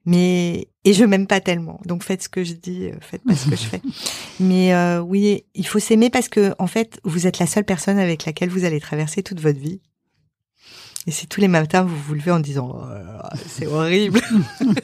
mais 0.06 0.68
et 0.84 0.92
je 0.92 1.04
m'aime 1.04 1.26
pas 1.26 1.40
tellement. 1.40 1.80
Donc 1.86 2.02
faites 2.02 2.22
ce 2.22 2.28
que 2.28 2.44
je 2.44 2.52
dis, 2.52 2.86
euh, 2.86 2.94
faites 3.00 3.22
pas 3.24 3.34
ce 3.34 3.48
que 3.48 3.56
je 3.56 3.64
fais. 3.64 3.80
Mais 4.40 4.74
euh, 4.74 5.00
oui, 5.00 5.44
il 5.54 5.66
faut 5.66 5.78
s'aimer 5.78 6.10
parce 6.10 6.28
que 6.28 6.54
en 6.58 6.66
fait, 6.66 7.00
vous 7.04 7.26
êtes 7.26 7.38
la 7.38 7.46
seule 7.46 7.64
personne 7.64 7.98
avec 7.98 8.26
laquelle 8.26 8.50
vous 8.50 8.64
allez 8.64 8.80
traverser 8.80 9.22
toute 9.22 9.40
votre 9.40 9.58
vie. 9.58 9.80
Et 11.06 11.10
si 11.10 11.26
tous 11.26 11.40
les 11.40 11.48
matins 11.48 11.82
vous 11.82 11.96
vous 11.96 12.14
levez 12.14 12.30
en 12.30 12.40
disant 12.40 12.70
oh 12.74 13.36
c'est 13.46 13.66
horrible, 13.66 14.20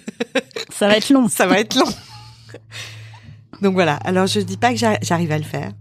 ça 0.70 0.88
va 0.88 0.96
être 0.96 1.10
long. 1.10 1.28
ça 1.28 1.46
va 1.46 1.60
être 1.60 1.74
long. 1.74 1.88
Donc 3.60 3.74
voilà. 3.74 3.96
Alors 3.96 4.26
je 4.26 4.40
dis 4.40 4.56
pas 4.56 4.72
que 4.72 4.78
j'arrive 4.78 5.32
à 5.32 5.38
le 5.38 5.44
faire, 5.44 5.72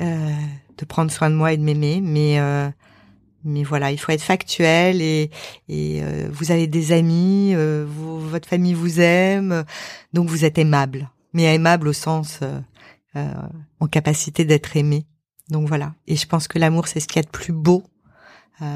euh, 0.00 0.32
de 0.76 0.84
prendre 0.84 1.10
soin 1.10 1.30
de 1.30 1.34
moi 1.34 1.52
et 1.52 1.56
de 1.56 1.62
m'aimer, 1.62 2.00
mais 2.02 2.38
euh, 2.38 2.68
mais 3.44 3.62
voilà, 3.62 3.92
il 3.92 3.98
faut 3.98 4.12
être 4.12 4.22
factuel 4.22 5.00
et, 5.00 5.30
et 5.68 6.00
euh, 6.02 6.28
vous 6.30 6.50
avez 6.50 6.66
des 6.66 6.92
amis, 6.92 7.52
euh, 7.54 7.86
votre 7.86 8.48
famille 8.48 8.74
vous 8.74 9.00
aime, 9.00 9.64
donc 10.12 10.28
vous 10.28 10.44
êtes 10.44 10.58
aimable, 10.58 11.10
mais 11.32 11.54
aimable 11.54 11.88
au 11.88 11.92
sens 11.92 12.40
euh, 13.16 13.32
en 13.80 13.86
capacité 13.86 14.44
d'être 14.44 14.76
aimé. 14.76 15.06
Donc 15.50 15.68
voilà. 15.68 15.94
Et 16.06 16.16
je 16.16 16.26
pense 16.26 16.48
que 16.48 16.58
l'amour 16.58 16.88
c'est 16.88 17.00
ce 17.00 17.06
qu'il 17.06 17.16
y 17.16 17.20
a 17.20 17.22
de 17.22 17.28
plus 17.28 17.52
beau, 17.52 17.84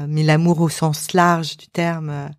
mais 0.07 0.23
l'amour 0.23 0.61
au 0.61 0.69
sens 0.69 1.11
large 1.11 1.57
du 1.57 1.67
terme, 1.67 2.29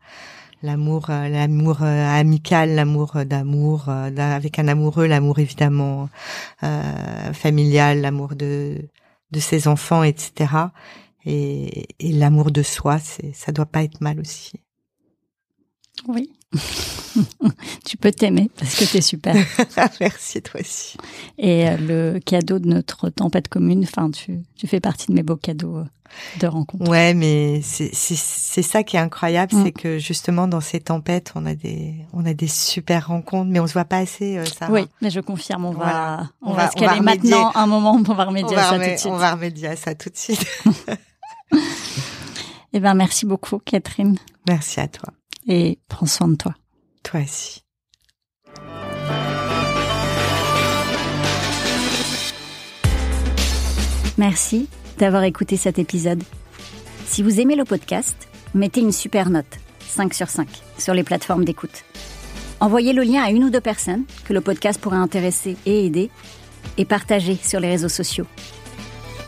l'amour, 0.63 1.07
l'amour 1.09 1.83
amical, 1.83 2.75
l'amour 2.75 3.25
d'amour 3.27 3.91
avec 3.91 4.59
un 4.59 4.67
amoureux, 4.67 5.07
l'amour 5.07 5.39
évidemment 5.39 6.09
familial, 7.33 8.01
l'amour 8.01 8.35
de 8.35 8.89
de 9.31 9.41
ses 9.41 9.69
enfants, 9.69 10.03
etc 10.03 10.47
et, 11.25 11.87
et 11.99 12.13
l'amour 12.13 12.51
de 12.51 12.63
soi, 12.63 12.99
c'est 12.99 13.35
ça 13.35 13.53
doit 13.53 13.67
pas 13.67 13.83
être 13.83 14.01
mal 14.01 14.21
aussi. 14.21 14.53
Oui. 16.09 16.31
tu 17.85 17.97
peux 17.97 18.13
t'aimer 18.13 18.51
parce 18.57 18.77
que 18.77 18.85
tu 18.85 18.99
es 18.99 19.01
super. 19.01 19.35
Merci 20.01 20.43
toi 20.43 20.61
aussi. 20.61 20.97
Et 21.39 21.69
euh, 21.69 21.77
le 21.77 22.21
cadeau 22.21 22.59
de 22.59 22.69
notre 22.69 23.09
tempête 23.11 23.49
commune, 23.49 23.83
enfin 23.85 24.11
tu, 24.11 24.41
tu 24.57 24.67
fais 24.67 24.81
partie 24.81 25.09
de 25.09 25.15
mes 25.15 25.23
beaux 25.23 25.37
cadeaux 25.37 25.79
euh, 25.79 25.85
de 26.41 26.47
rencontre. 26.47 26.89
Ouais, 26.89 27.15
mais 27.15 27.61
c'est 27.63 27.91
c'est 27.93 28.63
ça 28.63 28.83
qui 28.85 28.97
est 28.97 29.01
incroyable, 29.01 29.55
mm. 29.55 29.65
c'est 29.65 29.73
que 29.73 29.99
justement 29.99 30.47
dans 30.47 30.61
ces 30.61 30.81
tempêtes, 30.81 31.33
on 31.35 31.45
a 31.47 31.55
des 31.55 31.95
on 32.13 32.25
a 32.25 32.35
des 32.35 32.49
super 32.49 33.09
rencontres, 33.09 33.51
mais 33.51 33.59
on 33.59 33.67
se 33.67 33.73
voit 33.73 33.85
pas 33.85 33.99
assez. 33.99 34.39
Euh, 34.39 34.45
ça. 34.45 34.71
Oui, 34.71 34.87
mais 35.03 35.11
je 35.11 35.21
confirme, 35.21 35.65
on 35.65 35.73
va 35.73 36.29
on, 36.43 36.53
va, 36.53 36.71
se 36.71 36.77
caler 36.77 37.01
maintenant 37.01 37.51
un 37.55 37.67
moment, 37.67 37.95
on 37.97 38.15
va 38.15 38.25
remédier 38.25 38.57
à 38.57 38.71
ça 38.71 38.79
tout 38.79 38.91
de 38.91 38.97
suite. 38.97 39.13
On 39.13 39.17
va 39.17 39.33
remédier 39.33 39.69
à 39.69 39.77
ça 39.77 39.95
tout 39.95 40.11
de 40.11 40.17
suite. 40.17 40.47
eh 42.73 42.81
ben, 42.81 42.95
merci 42.95 43.27
beaucoup, 43.27 43.59
Catherine. 43.59 44.17
Merci 44.49 44.81
à 44.81 44.89
toi. 44.89 45.11
Et 45.47 45.79
prends 45.89 46.07
soin 46.07 46.29
de 46.29 46.37
toi. 46.37 46.55
Toi 47.03 47.21
aussi. 47.21 47.65
Merci 54.17 54.69
d'avoir 54.99 55.25
écouté 55.25 55.57
cet 55.57 55.79
épisode. 55.79 56.23
Si 57.07 57.23
vous 57.23 57.41
aimez 57.41 57.57
le 57.57 57.65
podcast, 57.65 58.29
mettez 58.55 58.81
une 58.81 58.93
super 58.93 59.29
note, 59.29 59.59
5 59.81 60.15
sur 60.15 60.29
5, 60.29 60.49
sur 60.79 60.95
les 60.95 61.03
plateformes 61.03 61.45
d'écoute. 61.45 61.85
Envoyez 62.61 62.93
le 62.93 63.03
lien 63.03 63.23
à 63.23 63.31
une 63.31 63.45
ou 63.45 63.51
deux 63.51 63.61
personnes 63.61 64.05
que 64.25 64.33
le 64.33 64.41
podcast 64.41 64.81
pourrait 64.81 64.97
intéresser 64.97 65.57
et 65.67 65.85
aider, 65.85 66.11
et 66.79 66.85
partagez 66.85 67.37
sur 67.37 67.61
les 67.61 67.69
réseaux 67.69 67.89
sociaux. 67.89 68.27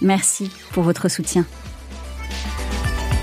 Merci 0.00 0.50
pour 0.72 0.84
votre 0.84 1.08
soutien. 1.08 1.44